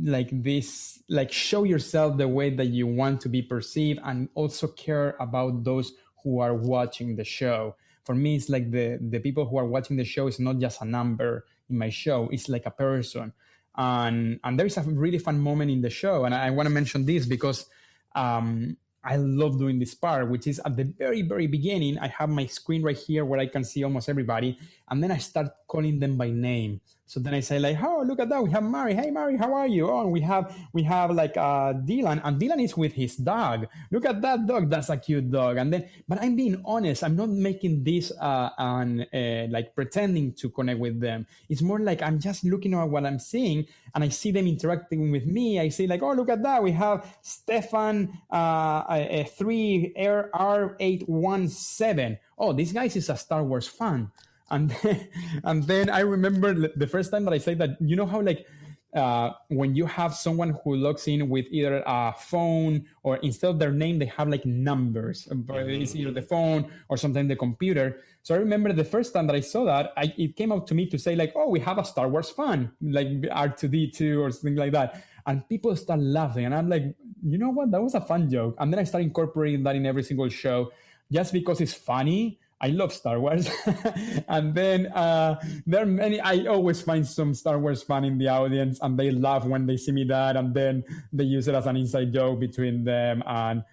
like 0.00 0.28
this 0.30 1.02
like 1.08 1.32
show 1.32 1.64
yourself 1.64 2.16
the 2.16 2.28
way 2.28 2.50
that 2.50 2.66
you 2.66 2.86
want 2.86 3.20
to 3.20 3.28
be 3.28 3.42
perceived 3.42 4.00
and 4.04 4.28
also 4.34 4.68
care 4.68 5.16
about 5.18 5.64
those 5.64 5.92
who 6.22 6.40
are 6.40 6.54
watching 6.54 7.16
the 7.16 7.24
show. 7.24 7.74
For 8.04 8.14
me 8.14 8.36
it's 8.36 8.50
like 8.50 8.70
the 8.70 8.98
the 9.00 9.18
people 9.18 9.46
who 9.46 9.56
are 9.56 9.64
watching 9.64 9.96
the 9.96 10.04
show 10.04 10.26
is 10.26 10.38
not 10.38 10.58
just 10.58 10.82
a 10.82 10.84
number 10.84 11.46
in 11.70 11.78
my 11.78 11.88
show 11.88 12.28
it's 12.30 12.50
like 12.50 12.66
a 12.66 12.70
person 12.70 13.32
and 13.76 14.38
and 14.44 14.58
there 14.58 14.66
is 14.66 14.76
a 14.76 14.82
really 14.82 15.18
fun 15.18 15.38
moment 15.40 15.70
in 15.70 15.80
the 15.80 15.90
show. 15.90 16.24
And 16.24 16.34
i, 16.34 16.46
I 16.46 16.50
want 16.50 16.66
to 16.66 16.74
mention 16.74 17.04
this 17.04 17.26
because 17.26 17.66
um, 18.14 18.76
i 19.02 19.16
love 19.16 19.58
doing 19.58 19.78
this 19.78 19.94
part 19.94 20.30
which 20.30 20.46
is 20.46 20.60
at 20.64 20.76
the 20.76 20.84
very 20.84 21.20
very 21.22 21.46
beginning 21.46 21.98
i 21.98 22.08
have 22.08 22.30
my 22.30 22.46
screen 22.46 22.82
right 22.82 22.96
here 22.96 23.24
where 23.24 23.38
i 23.40 23.46
can 23.46 23.64
see 23.64 23.84
almost 23.84 24.08
everybody. 24.08 24.58
And 24.88 25.02
then 25.02 25.10
i 25.10 25.18
start 25.18 25.48
calling 25.66 25.98
them 25.98 26.16
by 26.16 26.30
name 26.30 26.80
So 27.06 27.20
then 27.20 27.34
I 27.34 27.40
say 27.40 27.58
like, 27.58 27.76
oh, 27.82 28.02
look 28.06 28.18
at 28.18 28.30
that. 28.30 28.42
We 28.42 28.50
have 28.50 28.62
Mari. 28.62 28.94
Hey, 28.94 29.10
Mari, 29.10 29.36
how 29.36 29.52
are 29.52 29.66
you? 29.66 29.90
Oh, 29.90 30.00
and 30.00 30.10
we 30.10 30.22
have 30.22 30.56
we 30.72 30.82
have 30.84 31.10
like 31.10 31.36
uh, 31.36 31.74
Dylan, 31.74 32.20
and 32.24 32.40
Dylan 32.40 32.64
is 32.64 32.76
with 32.76 32.94
his 32.94 33.16
dog. 33.16 33.66
Look 33.90 34.06
at 34.06 34.22
that 34.22 34.46
dog. 34.46 34.70
That's 34.70 34.88
a 34.88 34.96
cute 34.96 35.30
dog. 35.30 35.58
And 35.58 35.72
then, 35.72 35.88
but 36.08 36.22
I'm 36.22 36.34
being 36.34 36.62
honest. 36.64 37.04
I'm 37.04 37.14
not 37.14 37.28
making 37.28 37.84
this 37.84 38.10
uh, 38.10 38.50
and 38.56 39.06
uh, 39.12 39.52
like 39.52 39.74
pretending 39.74 40.32
to 40.32 40.48
connect 40.48 40.80
with 40.80 40.98
them. 41.00 41.26
It's 41.48 41.60
more 41.60 41.78
like 41.78 42.00
I'm 42.00 42.18
just 42.18 42.42
looking 42.42 42.72
at 42.72 42.88
what 42.88 43.04
I'm 43.04 43.18
seeing, 43.18 43.66
and 43.94 44.02
I 44.02 44.08
see 44.08 44.32
them 44.32 44.46
interacting 44.46 45.12
with 45.12 45.26
me. 45.26 45.60
I 45.60 45.68
say 45.68 45.86
like, 45.86 46.02
oh, 46.02 46.14
look 46.14 46.30
at 46.30 46.42
that. 46.42 46.62
We 46.62 46.72
have 46.72 47.04
Stefan 47.20 48.18
uh, 48.32 48.82
a, 48.88 49.20
a 49.20 49.24
three 49.24 49.92
R 50.32 50.74
eight 50.80 51.06
one 51.06 51.48
seven. 51.48 52.18
Oh, 52.38 52.52
this 52.52 52.72
guy 52.72 52.86
is 52.86 53.08
a 53.08 53.16
Star 53.16 53.44
Wars 53.44 53.68
fan 53.68 54.10
and 54.50 54.70
then, 54.70 55.08
and 55.44 55.64
then 55.64 55.90
I 55.90 56.00
remember 56.00 56.54
the 56.54 56.86
first 56.86 57.10
time 57.10 57.24
that 57.24 57.34
I 57.34 57.38
said 57.38 57.58
that 57.58 57.80
you 57.80 57.96
know 57.96 58.06
how 58.06 58.20
like 58.20 58.46
uh, 58.94 59.32
when 59.48 59.74
you 59.74 59.86
have 59.86 60.14
someone 60.14 60.56
who 60.62 60.76
logs 60.76 61.08
in 61.08 61.28
with 61.28 61.46
either 61.50 61.82
a 61.84 62.14
phone 62.16 62.86
or 63.02 63.16
instead 63.18 63.50
of 63.50 63.58
their 63.58 63.72
name 63.72 63.98
they 63.98 64.06
have 64.06 64.28
like 64.28 64.46
numbers 64.46 65.26
mm-hmm. 65.26 65.82
it's 65.82 65.96
either 65.96 66.12
the 66.12 66.22
phone 66.22 66.70
or 66.88 66.96
sometimes 66.96 67.28
the 67.28 67.34
computer. 67.34 68.00
So 68.22 68.34
i 68.34 68.38
remember 68.38 68.72
the 68.72 68.84
first 68.84 69.12
time 69.12 69.26
that 69.26 69.36
i 69.36 69.40
saw 69.40 69.64
that 69.64 69.92
I, 69.96 70.14
it 70.16 70.36
came 70.36 70.52
out 70.52 70.68
to 70.68 70.74
me 70.74 70.88
to 70.90 70.98
say 70.98 71.16
like 71.16 71.32
oh 71.34 71.48
we 71.48 71.60
have 71.60 71.78
a 71.78 71.84
star 71.84 72.08
wars 72.08 72.30
fan 72.30 72.70
like 72.80 73.08
r2d2 73.08 74.20
or 74.20 74.30
something 74.30 74.56
like 74.56 74.72
that. 74.72 75.04
And 75.26 75.48
people 75.48 75.74
start 75.74 76.00
laughing 76.00 76.44
and 76.44 76.54
i'm 76.54 76.68
like 76.68 76.94
you 77.26 77.38
know 77.38 77.50
what? 77.50 77.70
That 77.70 77.82
was 77.82 77.94
a 77.94 78.00
fun 78.00 78.30
joke. 78.30 78.54
And 78.58 78.72
then 78.72 78.78
i 78.78 78.84
start 78.84 79.02
incorporating 79.02 79.64
that 79.64 79.74
in 79.74 79.86
every 79.86 80.04
single 80.04 80.28
show 80.28 80.70
just 81.10 81.32
because 81.32 81.60
it's 81.60 81.74
funny 81.74 82.38
I 82.64 82.68
love 82.68 82.94
Star 82.94 83.20
Wars. 83.20 83.46
and 84.28 84.54
then 84.54 84.86
uh, 84.86 85.38
there 85.66 85.82
are 85.82 85.86
many, 85.86 86.18
I 86.18 86.46
always 86.46 86.80
find 86.80 87.06
some 87.06 87.34
Star 87.34 87.58
Wars 87.58 87.82
fan 87.82 88.04
in 88.04 88.16
the 88.16 88.28
audience 88.28 88.78
and 88.80 88.98
they 88.98 89.10
laugh 89.10 89.44
when 89.44 89.66
they 89.66 89.76
see 89.76 89.92
me 89.92 90.04
that. 90.04 90.34
And 90.38 90.54
then 90.54 90.82
they 91.12 91.24
use 91.24 91.46
it 91.46 91.54
as 91.54 91.66
an 91.66 91.76
inside 91.76 92.10
joke 92.10 92.40
between 92.40 92.84
them. 92.84 93.22
And, 93.26 93.64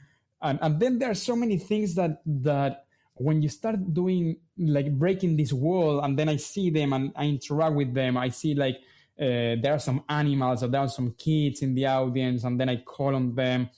and, 0.41 0.59
and 0.61 0.77
then 0.77 0.99
there 0.99 1.09
are 1.09 1.15
so 1.15 1.37
many 1.37 1.57
things 1.57 1.95
that, 1.95 2.21
that 2.25 2.83
when 3.13 3.41
you 3.41 3.47
start 3.47 3.93
doing 3.93 4.35
like 4.57 4.91
breaking 4.91 5.37
this 5.37 5.53
wall 5.53 6.01
and 6.01 6.19
then 6.19 6.27
I 6.27 6.35
see 6.35 6.69
them 6.69 6.91
and 6.91 7.13
I 7.15 7.27
interact 7.27 7.75
with 7.75 7.93
them, 7.93 8.17
I 8.17 8.27
see 8.27 8.55
like 8.55 8.75
uh, 9.17 9.55
there 9.63 9.71
are 9.71 9.79
some 9.79 10.03
animals 10.09 10.63
or 10.63 10.67
there 10.67 10.81
are 10.81 10.89
some 10.89 11.11
kids 11.11 11.61
in 11.61 11.75
the 11.75 11.85
audience 11.85 12.43
and 12.43 12.59
then 12.59 12.67
I 12.67 12.75
call 12.75 13.15
on 13.15 13.35
them. 13.35 13.69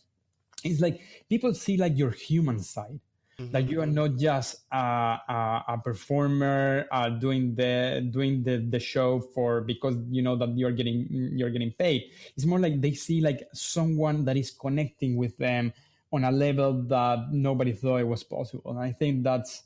It's 0.64 0.82
like 0.82 1.00
people 1.30 1.54
see 1.54 1.78
like 1.78 2.00
your 2.00 2.10
human 2.10 2.64
side 2.64 3.00
Mm-hmm. 3.44 3.52
That 3.52 3.70
you 3.70 3.82
are 3.82 3.86
not 3.86 4.18
just 4.18 4.64
a, 4.72 4.78
a, 4.78 5.64
a 5.68 5.78
performer 5.84 6.86
uh, 6.92 7.10
doing 7.10 7.56
the 7.56 8.08
doing 8.12 8.44
the, 8.44 8.58
the 8.58 8.80
show 8.80 9.20
for 9.20 9.62
because 9.62 9.96
you 10.10 10.22
know 10.22 10.36
that 10.36 10.58
you're 10.58 10.72
getting 10.72 11.08
you're 11.12 11.50
getting 11.50 11.72
paid. 11.72 12.12
It's 12.36 12.46
more 12.46 12.60
like 12.60 12.82
they 12.82 12.94
see 12.94 13.22
like 13.22 13.48
someone 13.54 14.26
that 14.26 14.38
is 14.38 14.52
connecting 14.52 15.16
with 15.16 15.38
them 15.38 15.74
on 16.12 16.24
a 16.24 16.32
level 16.32 16.74
that 16.84 17.32
nobody 17.32 17.74
thought 17.74 17.98
it 17.98 18.08
was 18.08 18.24
possible. 18.24 18.72
And 18.72 18.80
I 18.80 18.92
think 18.92 19.24
that's 19.24 19.64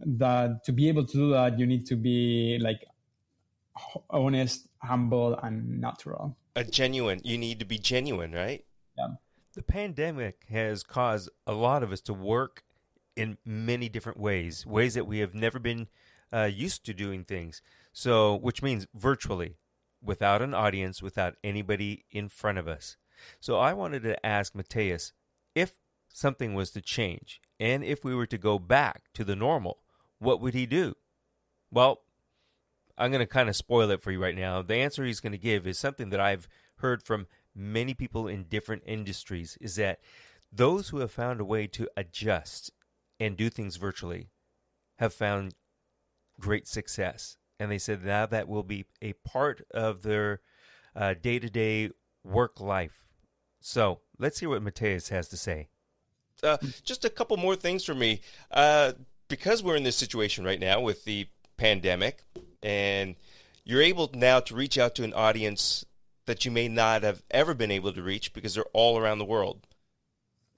that 0.00 0.64
to 0.64 0.72
be 0.72 0.88
able 0.88 1.04
to 1.04 1.12
do 1.16 1.30
that, 1.30 1.58
you 1.58 1.66
need 1.66 1.86
to 1.86 1.96
be 1.96 2.58
like 2.60 2.84
honest, 4.10 4.68
humble, 4.78 5.38
and 5.42 5.80
natural. 5.80 6.36
A 6.56 6.64
genuine. 6.64 7.20
You 7.24 7.38
need 7.38 7.58
to 7.60 7.64
be 7.64 7.78
genuine, 7.78 8.32
right? 8.32 8.64
Yeah. 8.96 9.08
The 9.54 9.62
pandemic 9.62 10.46
has 10.50 10.82
caused 10.82 11.30
a 11.46 11.52
lot 11.52 11.82
of 11.82 11.92
us 11.92 12.00
to 12.02 12.14
work 12.14 12.63
in 13.16 13.38
many 13.44 13.88
different 13.88 14.18
ways, 14.18 14.66
ways 14.66 14.94
that 14.94 15.06
we 15.06 15.18
have 15.18 15.34
never 15.34 15.58
been 15.58 15.88
uh, 16.32 16.44
used 16.52 16.84
to 16.86 16.94
doing 16.94 17.24
things. 17.24 17.62
So, 17.92 18.34
which 18.34 18.62
means 18.62 18.86
virtually, 18.94 19.56
without 20.02 20.42
an 20.42 20.54
audience, 20.54 21.02
without 21.02 21.36
anybody 21.44 22.04
in 22.10 22.28
front 22.28 22.58
of 22.58 22.66
us. 22.66 22.96
So, 23.40 23.58
I 23.58 23.72
wanted 23.72 24.02
to 24.02 24.24
ask 24.26 24.54
Matias 24.54 25.12
if 25.54 25.76
something 26.08 26.54
was 26.54 26.70
to 26.72 26.80
change 26.80 27.40
and 27.60 27.84
if 27.84 28.04
we 28.04 28.14
were 28.14 28.26
to 28.26 28.38
go 28.38 28.58
back 28.58 29.04
to 29.14 29.24
the 29.24 29.36
normal, 29.36 29.78
what 30.18 30.40
would 30.40 30.54
he 30.54 30.66
do? 30.66 30.94
Well, 31.70 32.02
I'm 32.96 33.10
going 33.10 33.20
to 33.20 33.26
kind 33.26 33.48
of 33.48 33.56
spoil 33.56 33.90
it 33.90 34.02
for 34.02 34.12
you 34.12 34.22
right 34.22 34.36
now. 34.36 34.62
The 34.62 34.76
answer 34.76 35.04
he's 35.04 35.20
going 35.20 35.32
to 35.32 35.38
give 35.38 35.66
is 35.66 35.78
something 35.78 36.10
that 36.10 36.20
I've 36.20 36.48
heard 36.76 37.02
from 37.02 37.26
many 37.54 37.94
people 37.94 38.28
in 38.28 38.44
different 38.44 38.82
industries 38.86 39.56
is 39.60 39.76
that 39.76 40.00
those 40.52 40.88
who 40.88 40.98
have 40.98 41.10
found 41.10 41.40
a 41.40 41.44
way 41.44 41.66
to 41.68 41.88
adjust 41.96 42.70
and 43.20 43.36
do 43.36 43.48
things 43.48 43.76
virtually 43.76 44.28
have 44.98 45.14
found 45.14 45.54
great 46.40 46.66
success. 46.66 47.36
And 47.58 47.70
they 47.70 47.78
said 47.78 48.04
now 48.04 48.26
that 48.26 48.48
will 48.48 48.62
be 48.62 48.86
a 49.00 49.12
part 49.12 49.62
of 49.72 50.02
their 50.02 50.40
day 51.22 51.38
to 51.38 51.50
day 51.50 51.90
work 52.24 52.60
life. 52.60 53.06
So 53.60 54.00
let's 54.18 54.40
hear 54.40 54.48
what 54.48 54.62
Matias 54.62 55.08
has 55.08 55.28
to 55.28 55.36
say. 55.36 55.68
Uh, 56.42 56.58
just 56.82 57.04
a 57.04 57.10
couple 57.10 57.36
more 57.36 57.56
things 57.56 57.84
for 57.84 57.94
me. 57.94 58.20
Uh, 58.50 58.92
because 59.28 59.62
we're 59.62 59.76
in 59.76 59.84
this 59.84 59.96
situation 59.96 60.44
right 60.44 60.60
now 60.60 60.80
with 60.80 61.04
the 61.04 61.28
pandemic, 61.56 62.24
and 62.62 63.16
you're 63.64 63.82
able 63.82 64.10
now 64.12 64.40
to 64.40 64.54
reach 64.54 64.76
out 64.76 64.94
to 64.96 65.04
an 65.04 65.14
audience 65.14 65.84
that 66.26 66.44
you 66.44 66.50
may 66.50 66.68
not 66.68 67.02
have 67.02 67.22
ever 67.30 67.54
been 67.54 67.70
able 67.70 67.92
to 67.92 68.02
reach 68.02 68.32
because 68.32 68.54
they're 68.54 68.64
all 68.72 68.98
around 68.98 69.18
the 69.18 69.24
world. 69.24 69.66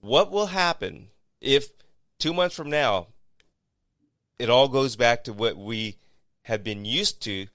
What 0.00 0.30
will 0.30 0.46
happen 0.46 1.08
if 1.40 1.70
two 2.18 2.34
months 2.34 2.54
from 2.54 2.70
now, 2.70 3.08
it 4.38 4.50
all 4.50 4.68
goes 4.68 4.96
back 4.96 5.24
to 5.24 5.32
what 5.32 5.56
we 5.56 5.96
have 6.42 6.62
been 6.62 6.84
used 6.84 7.22
to 7.22 7.46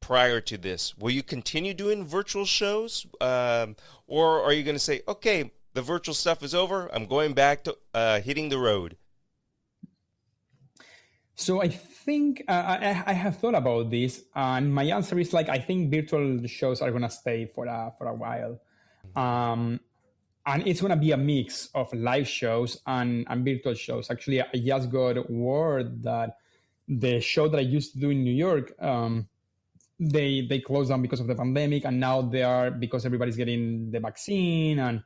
prior 0.00 0.40
to 0.40 0.58
this. 0.58 0.96
Will 0.98 1.10
you 1.10 1.22
continue 1.22 1.74
doing 1.74 2.04
virtual 2.04 2.44
shows? 2.44 3.06
Um, 3.20 3.76
or 4.06 4.42
are 4.42 4.52
you 4.52 4.62
going 4.62 4.76
to 4.76 4.80
say, 4.80 5.00
okay, 5.08 5.52
the 5.72 5.82
virtual 5.82 6.14
stuff 6.14 6.42
is 6.42 6.54
over. 6.54 6.88
I'm 6.94 7.06
going 7.06 7.32
back 7.32 7.64
to 7.64 7.76
uh, 7.94 8.20
hitting 8.20 8.48
the 8.48 8.58
road? 8.58 8.96
So 11.36 11.60
I 11.60 11.68
think 11.68 12.44
uh, 12.46 12.52
I, 12.52 13.02
I, 13.06 13.12
have 13.12 13.38
thought 13.38 13.56
about 13.56 13.90
this, 13.90 14.22
and 14.36 14.72
my 14.72 14.84
answer 14.84 15.18
is 15.18 15.32
like 15.32 15.48
I 15.48 15.58
think 15.58 15.90
virtual 15.90 16.46
shows 16.46 16.80
are 16.80 16.92
gonna 16.92 17.10
stay 17.10 17.46
for 17.46 17.66
a 17.66 17.92
for 17.98 18.06
a 18.06 18.14
while. 18.14 18.60
Um, 19.16 19.80
and 20.46 20.66
it's 20.66 20.80
going 20.80 20.90
to 20.90 20.96
be 20.96 21.12
a 21.12 21.16
mix 21.16 21.68
of 21.74 21.92
live 21.92 22.28
shows 22.28 22.80
and, 22.86 23.26
and 23.28 23.44
virtual 23.44 23.74
shows. 23.74 24.10
Actually, 24.10 24.42
I 24.42 24.46
just 24.54 24.90
got 24.90 25.30
word 25.30 26.02
that 26.02 26.36
the 26.86 27.20
show 27.20 27.48
that 27.48 27.56
I 27.56 27.62
used 27.62 27.94
to 27.94 27.98
do 27.98 28.10
in 28.10 28.22
New 28.22 28.34
York, 28.34 28.74
um, 28.80 29.26
they 29.98 30.46
they 30.46 30.60
closed 30.60 30.90
down 30.90 31.00
because 31.00 31.20
of 31.20 31.28
the 31.28 31.34
pandemic, 31.34 31.84
and 31.84 31.98
now 31.98 32.20
they 32.20 32.42
are 32.42 32.70
because 32.70 33.06
everybody's 33.06 33.36
getting 33.36 33.90
the 33.90 34.00
vaccine 34.00 34.78
and 34.78 35.02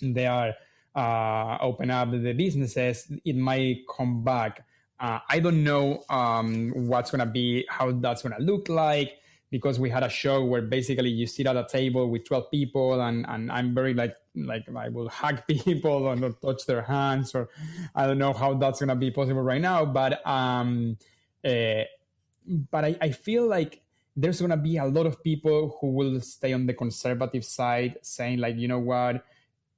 they 0.00 0.26
are 0.26 0.54
uh, 0.94 1.58
open 1.60 1.90
up 1.90 2.10
the 2.10 2.32
businesses. 2.32 3.12
It 3.24 3.36
might 3.36 3.80
come 3.94 4.24
back. 4.24 4.64
Uh, 4.98 5.18
I 5.28 5.40
don't 5.40 5.62
know 5.62 6.04
um, 6.08 6.72
what's 6.74 7.10
going 7.10 7.20
to 7.20 7.30
be, 7.30 7.66
how 7.68 7.92
that's 7.92 8.22
going 8.22 8.34
to 8.34 8.42
look 8.42 8.70
like 8.70 9.18
because 9.50 9.78
we 9.78 9.90
had 9.90 10.02
a 10.02 10.08
show 10.08 10.44
where 10.44 10.62
basically 10.62 11.10
you 11.10 11.26
sit 11.26 11.46
at 11.46 11.56
a 11.56 11.66
table 11.70 12.08
with 12.10 12.26
12 12.26 12.50
people 12.50 13.00
and, 13.00 13.24
and 13.28 13.50
I'm 13.50 13.74
very 13.74 13.94
like, 13.94 14.14
like 14.34 14.64
I 14.74 14.88
will 14.88 15.08
hug 15.08 15.42
people 15.48 16.06
or 16.06 16.16
not 16.16 16.40
touch 16.42 16.66
their 16.66 16.82
hands 16.82 17.34
or 17.34 17.48
I 17.94 18.06
don't 18.06 18.18
know 18.18 18.32
how 18.32 18.54
that's 18.54 18.80
going 18.80 18.88
to 18.88 18.96
be 18.96 19.10
possible 19.10 19.42
right 19.42 19.60
now. 19.60 19.84
But, 19.84 20.26
um, 20.26 20.98
uh, 21.44 21.82
but 22.46 22.84
I, 22.84 22.96
I 23.00 23.10
feel 23.10 23.46
like 23.46 23.82
there's 24.16 24.40
going 24.40 24.50
to 24.50 24.56
be 24.56 24.78
a 24.78 24.86
lot 24.86 25.06
of 25.06 25.22
people 25.22 25.76
who 25.80 25.88
will 25.88 26.20
stay 26.20 26.52
on 26.52 26.66
the 26.66 26.74
conservative 26.74 27.44
side 27.44 27.98
saying 28.02 28.38
like, 28.38 28.56
you 28.56 28.66
know 28.66 28.78
what, 28.78 29.24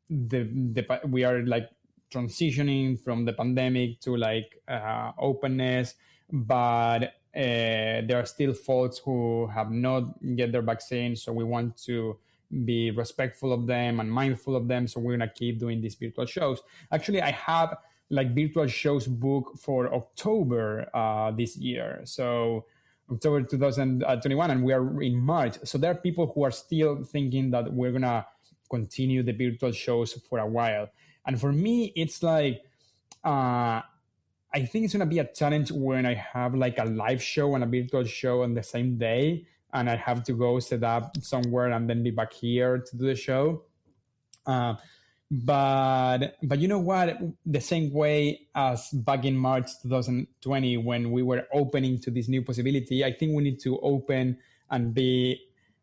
the, 0.09 0.45
the 0.45 1.01
we 1.07 1.25
are 1.25 1.45
like 1.45 1.69
transitioning 2.11 2.99
from 2.99 3.25
the 3.25 3.33
pandemic 3.33 4.01
to 4.01 4.17
like 4.17 4.63
uh, 4.67 5.13
openness, 5.19 5.95
but 6.33 7.13
uh, 7.39 8.03
there 8.03 8.17
are 8.19 8.27
still 8.27 8.53
folks 8.53 8.99
who 8.99 9.47
have 9.47 9.71
not 9.71 10.03
get 10.35 10.51
their 10.51 10.63
vaccine, 10.63 11.15
so 11.15 11.33
we 11.33 11.45
want 11.45 11.77
to 11.85 12.19
be 12.65 12.91
respectful 12.91 13.53
of 13.53 13.67
them 13.67 14.01
and 14.01 14.11
mindful 14.11 14.57
of 14.57 14.67
them. 14.67 14.89
So 14.89 14.99
we're 14.99 15.17
gonna 15.17 15.31
keep 15.33 15.61
doing 15.61 15.81
these 15.81 15.95
virtual 15.95 16.27
shows. 16.27 16.61
Actually, 16.91 17.23
I 17.23 17.31
have 17.31 17.77
like 18.11 18.35
virtual 18.35 18.67
shows 18.67 19.07
booked 19.07 19.61
for 19.61 19.95
October 19.95 20.91
uh, 20.93 21.31
this 21.31 21.57
year. 21.57 22.01
So 22.05 22.65
October 23.09 23.43
2021, 23.43 24.51
and 24.51 24.65
we 24.65 24.73
are 24.73 25.01
in 25.01 25.17
March. 25.17 25.59
So 25.63 25.79
there 25.79 25.93
are 25.93 25.95
people 25.95 26.33
who 26.35 26.43
are 26.43 26.51
still 26.51 27.05
thinking 27.05 27.53
that 27.53 27.73
we're 27.73 27.93
gonna 27.93 28.27
continue 28.69 29.23
the 29.23 29.33
virtual 29.33 29.71
shows 29.71 30.13
for 30.29 30.41
a 30.41 30.47
while. 30.47 30.89
And 31.25 31.41
for 31.41 31.53
me, 31.53 31.93
it's 31.95 32.21
like 32.21 32.63
uh, 33.23 33.83
I 34.53 34.65
think 34.65 34.85
it's 34.85 34.95
gonna 34.95 35.07
be 35.07 35.19
a 35.19 35.31
challenge 35.33 35.71
when 35.71 36.07
I 36.07 36.15
have 36.15 36.55
like 36.55 36.79
a 36.79 36.85
live 36.85 37.23
show 37.23 37.55
and 37.55 37.65
a 37.65 37.67
virtual 37.67 38.05
show 38.05 38.43
on 38.43 38.55
the 38.55 38.63
same 38.63 38.97
day, 38.99 39.47
and 39.73 39.91
I 39.91 39.97
have 39.97 40.25
to 40.25 40.33
go 40.33 40.59
set 40.59 40.83
up 40.83 41.17
somewhere 41.21 41.71
and 41.71 41.89
then 41.89 42.03
be 42.03 42.11
back 42.11 42.33
here 42.33 42.79
to 42.79 42.97
do 42.97 43.07
the 43.07 43.15
show. 43.15 43.65
Uh, 44.47 44.75
but 45.31 46.37
but 46.43 46.59
you 46.59 46.69
know 46.69 46.79
what 46.79 47.19
the 47.45 47.61
same 47.61 47.93
way 47.93 48.49
as 48.55 48.89
back 48.91 49.27
in 49.27 49.37
march 49.37 49.67
2020 49.83 50.79
when 50.79 51.11
we 51.11 51.23
were 51.23 51.47
opening 51.53 52.01
to 52.01 52.11
this 52.11 52.29
new 52.29 52.41
possibility 52.43 53.05
i 53.05 53.13
think 53.13 53.37
we 53.37 53.43
need 53.43 53.61
to 53.61 53.79
open 53.81 54.39
and 54.71 54.95
be 54.95 55.39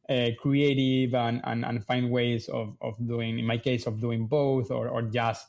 uh, 0.10 0.30
creative 0.40 1.14
and, 1.14 1.42
and 1.44 1.64
and 1.64 1.86
find 1.86 2.10
ways 2.10 2.50
of 2.50 2.76
of 2.82 2.96
doing 3.08 3.38
in 3.38 3.46
my 3.46 3.58
case 3.58 3.86
of 3.86 4.02
doing 4.02 4.26
both 4.26 4.72
or 4.72 4.88
or 4.88 5.04
just 5.04 5.48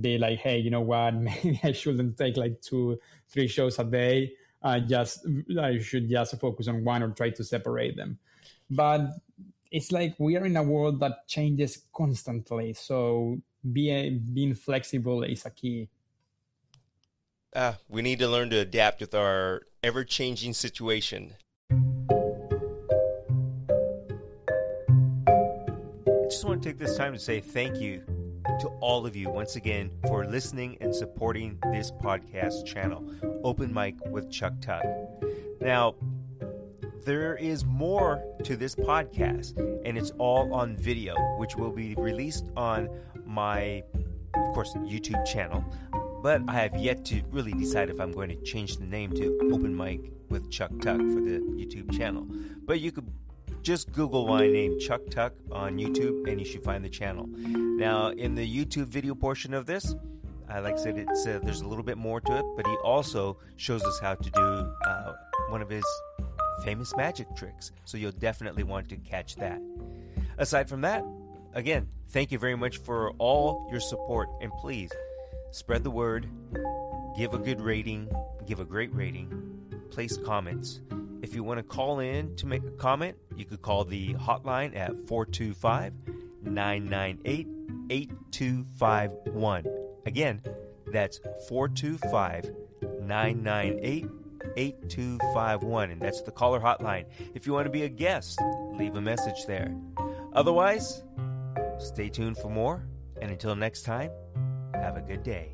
be 0.00 0.18
like 0.18 0.38
hey 0.38 0.58
you 0.58 0.70
know 0.70 0.80
what 0.80 1.14
maybe 1.14 1.60
i 1.64 1.72
shouldn't 1.72 2.16
take 2.16 2.36
like 2.36 2.60
two 2.60 2.98
three 3.28 3.48
shows 3.48 3.78
a 3.78 3.84
day 3.84 4.32
i 4.62 4.78
just 4.78 5.26
i 5.60 5.78
should 5.78 6.08
just 6.08 6.38
focus 6.40 6.68
on 6.68 6.84
one 6.84 7.02
or 7.02 7.10
try 7.10 7.30
to 7.30 7.42
separate 7.42 7.96
them 7.96 8.18
but 8.70 9.10
it's 9.72 9.90
like 9.90 10.14
we 10.18 10.36
are 10.36 10.44
in 10.44 10.56
a 10.56 10.62
world 10.62 11.00
that 11.00 11.26
changes 11.26 11.82
constantly. 11.92 12.74
So 12.74 13.40
being 13.72 14.20
being 14.32 14.54
flexible 14.54 15.22
is 15.22 15.46
a 15.46 15.50
key. 15.50 15.88
Uh, 17.54 17.74
we 17.88 18.02
need 18.02 18.18
to 18.18 18.28
learn 18.28 18.50
to 18.50 18.58
adapt 18.58 19.00
with 19.00 19.14
our 19.14 19.62
ever 19.82 20.04
changing 20.04 20.52
situation. 20.52 21.34
I 21.70 21.76
just 26.28 26.44
want 26.44 26.62
to 26.62 26.68
take 26.68 26.78
this 26.78 26.96
time 26.96 27.12
to 27.14 27.18
say 27.18 27.40
thank 27.40 27.78
you 27.78 28.21
to 28.60 28.68
all 28.80 29.06
of 29.06 29.16
you 29.16 29.30
once 29.30 29.56
again 29.56 29.90
for 30.06 30.24
listening 30.24 30.76
and 30.80 30.94
supporting 30.94 31.58
this 31.72 31.90
podcast 31.90 32.66
channel, 32.66 33.04
Open 33.44 33.72
Mic 33.72 33.94
with 34.06 34.30
Chuck 34.30 34.54
Tuck. 34.60 34.84
Now, 35.60 35.94
there 37.04 37.36
is 37.36 37.64
more 37.64 38.22
to 38.44 38.56
this 38.56 38.74
podcast, 38.74 39.56
and 39.84 39.98
it's 39.98 40.12
all 40.18 40.54
on 40.54 40.76
video, 40.76 41.14
which 41.38 41.56
will 41.56 41.72
be 41.72 41.94
released 41.96 42.46
on 42.56 42.88
my, 43.24 43.82
of 44.34 44.54
course, 44.54 44.72
YouTube 44.74 45.24
channel. 45.24 45.64
But 46.22 46.42
I 46.46 46.52
have 46.52 46.76
yet 46.76 47.04
to 47.06 47.22
really 47.30 47.52
decide 47.52 47.90
if 47.90 48.00
I'm 48.00 48.12
going 48.12 48.28
to 48.28 48.40
change 48.42 48.76
the 48.76 48.86
name 48.86 49.10
to 49.12 49.50
Open 49.52 49.76
Mic 49.76 50.12
with 50.28 50.50
Chuck 50.50 50.70
Tuck 50.80 50.98
for 50.98 51.20
the 51.20 51.40
YouTube 51.56 51.96
channel. 51.96 52.26
But 52.64 52.80
you 52.80 52.92
could 52.92 53.10
just 53.62 53.92
Google 53.92 54.26
my 54.26 54.46
name, 54.48 54.78
Chuck 54.80 55.02
Tuck, 55.10 55.32
on 55.50 55.78
YouTube, 55.78 56.28
and 56.28 56.40
you 56.40 56.44
should 56.44 56.64
find 56.64 56.84
the 56.84 56.88
channel. 56.88 57.28
Now, 57.28 58.08
in 58.08 58.34
the 58.34 58.46
YouTube 58.46 58.86
video 58.86 59.14
portion 59.14 59.54
of 59.54 59.66
this, 59.66 59.94
I 60.48 60.58
like 60.58 60.74
I 60.74 60.78
said, 60.78 60.98
it's 60.98 61.26
uh, 61.26 61.38
there's 61.42 61.60
a 61.60 61.68
little 61.68 61.84
bit 61.84 61.96
more 61.96 62.20
to 62.20 62.38
it, 62.38 62.44
but 62.56 62.66
he 62.66 62.74
also 62.84 63.38
shows 63.56 63.82
us 63.84 63.98
how 64.00 64.14
to 64.14 64.30
do 64.30 64.42
uh, 64.42 65.12
one 65.48 65.62
of 65.62 65.70
his 65.70 65.84
famous 66.64 66.94
magic 66.96 67.34
tricks, 67.36 67.72
so 67.84 67.96
you'll 67.96 68.12
definitely 68.12 68.64
want 68.64 68.88
to 68.88 68.96
catch 68.96 69.36
that. 69.36 69.60
Aside 70.38 70.68
from 70.68 70.80
that, 70.82 71.04
again, 71.54 71.88
thank 72.08 72.32
you 72.32 72.38
very 72.38 72.56
much 72.56 72.78
for 72.78 73.12
all 73.18 73.68
your 73.70 73.80
support, 73.80 74.28
and 74.40 74.50
please 74.60 74.90
spread 75.52 75.84
the 75.84 75.90
word, 75.90 76.28
give 77.16 77.32
a 77.32 77.38
good 77.38 77.60
rating, 77.60 78.08
give 78.46 78.58
a 78.58 78.64
great 78.64 78.92
rating, 78.92 79.30
place 79.90 80.16
comments. 80.16 80.80
If 81.22 81.36
you 81.36 81.44
want 81.44 81.58
to 81.58 81.62
call 81.62 82.00
in 82.00 82.34
to 82.36 82.46
make 82.46 82.64
a 82.64 82.70
comment, 82.72 83.16
you 83.36 83.44
could 83.44 83.62
call 83.62 83.84
the 83.84 84.14
hotline 84.14 84.76
at 84.76 84.90
425 85.06 85.92
998 86.42 87.48
8251. 87.90 89.64
Again, 90.04 90.42
that's 90.88 91.20
425 91.48 92.50
998 93.02 94.06
8251, 94.56 95.90
and 95.92 96.02
that's 96.02 96.22
the 96.22 96.32
caller 96.32 96.58
hotline. 96.58 97.04
If 97.34 97.46
you 97.46 97.52
want 97.52 97.66
to 97.66 97.70
be 97.70 97.84
a 97.84 97.88
guest, 97.88 98.40
leave 98.74 98.96
a 98.96 99.00
message 99.00 99.46
there. 99.46 99.72
Otherwise, 100.32 101.04
stay 101.78 102.08
tuned 102.08 102.36
for 102.36 102.50
more, 102.50 102.84
and 103.20 103.30
until 103.30 103.54
next 103.54 103.82
time, 103.82 104.10
have 104.74 104.96
a 104.96 105.00
good 105.00 105.22
day. 105.22 105.52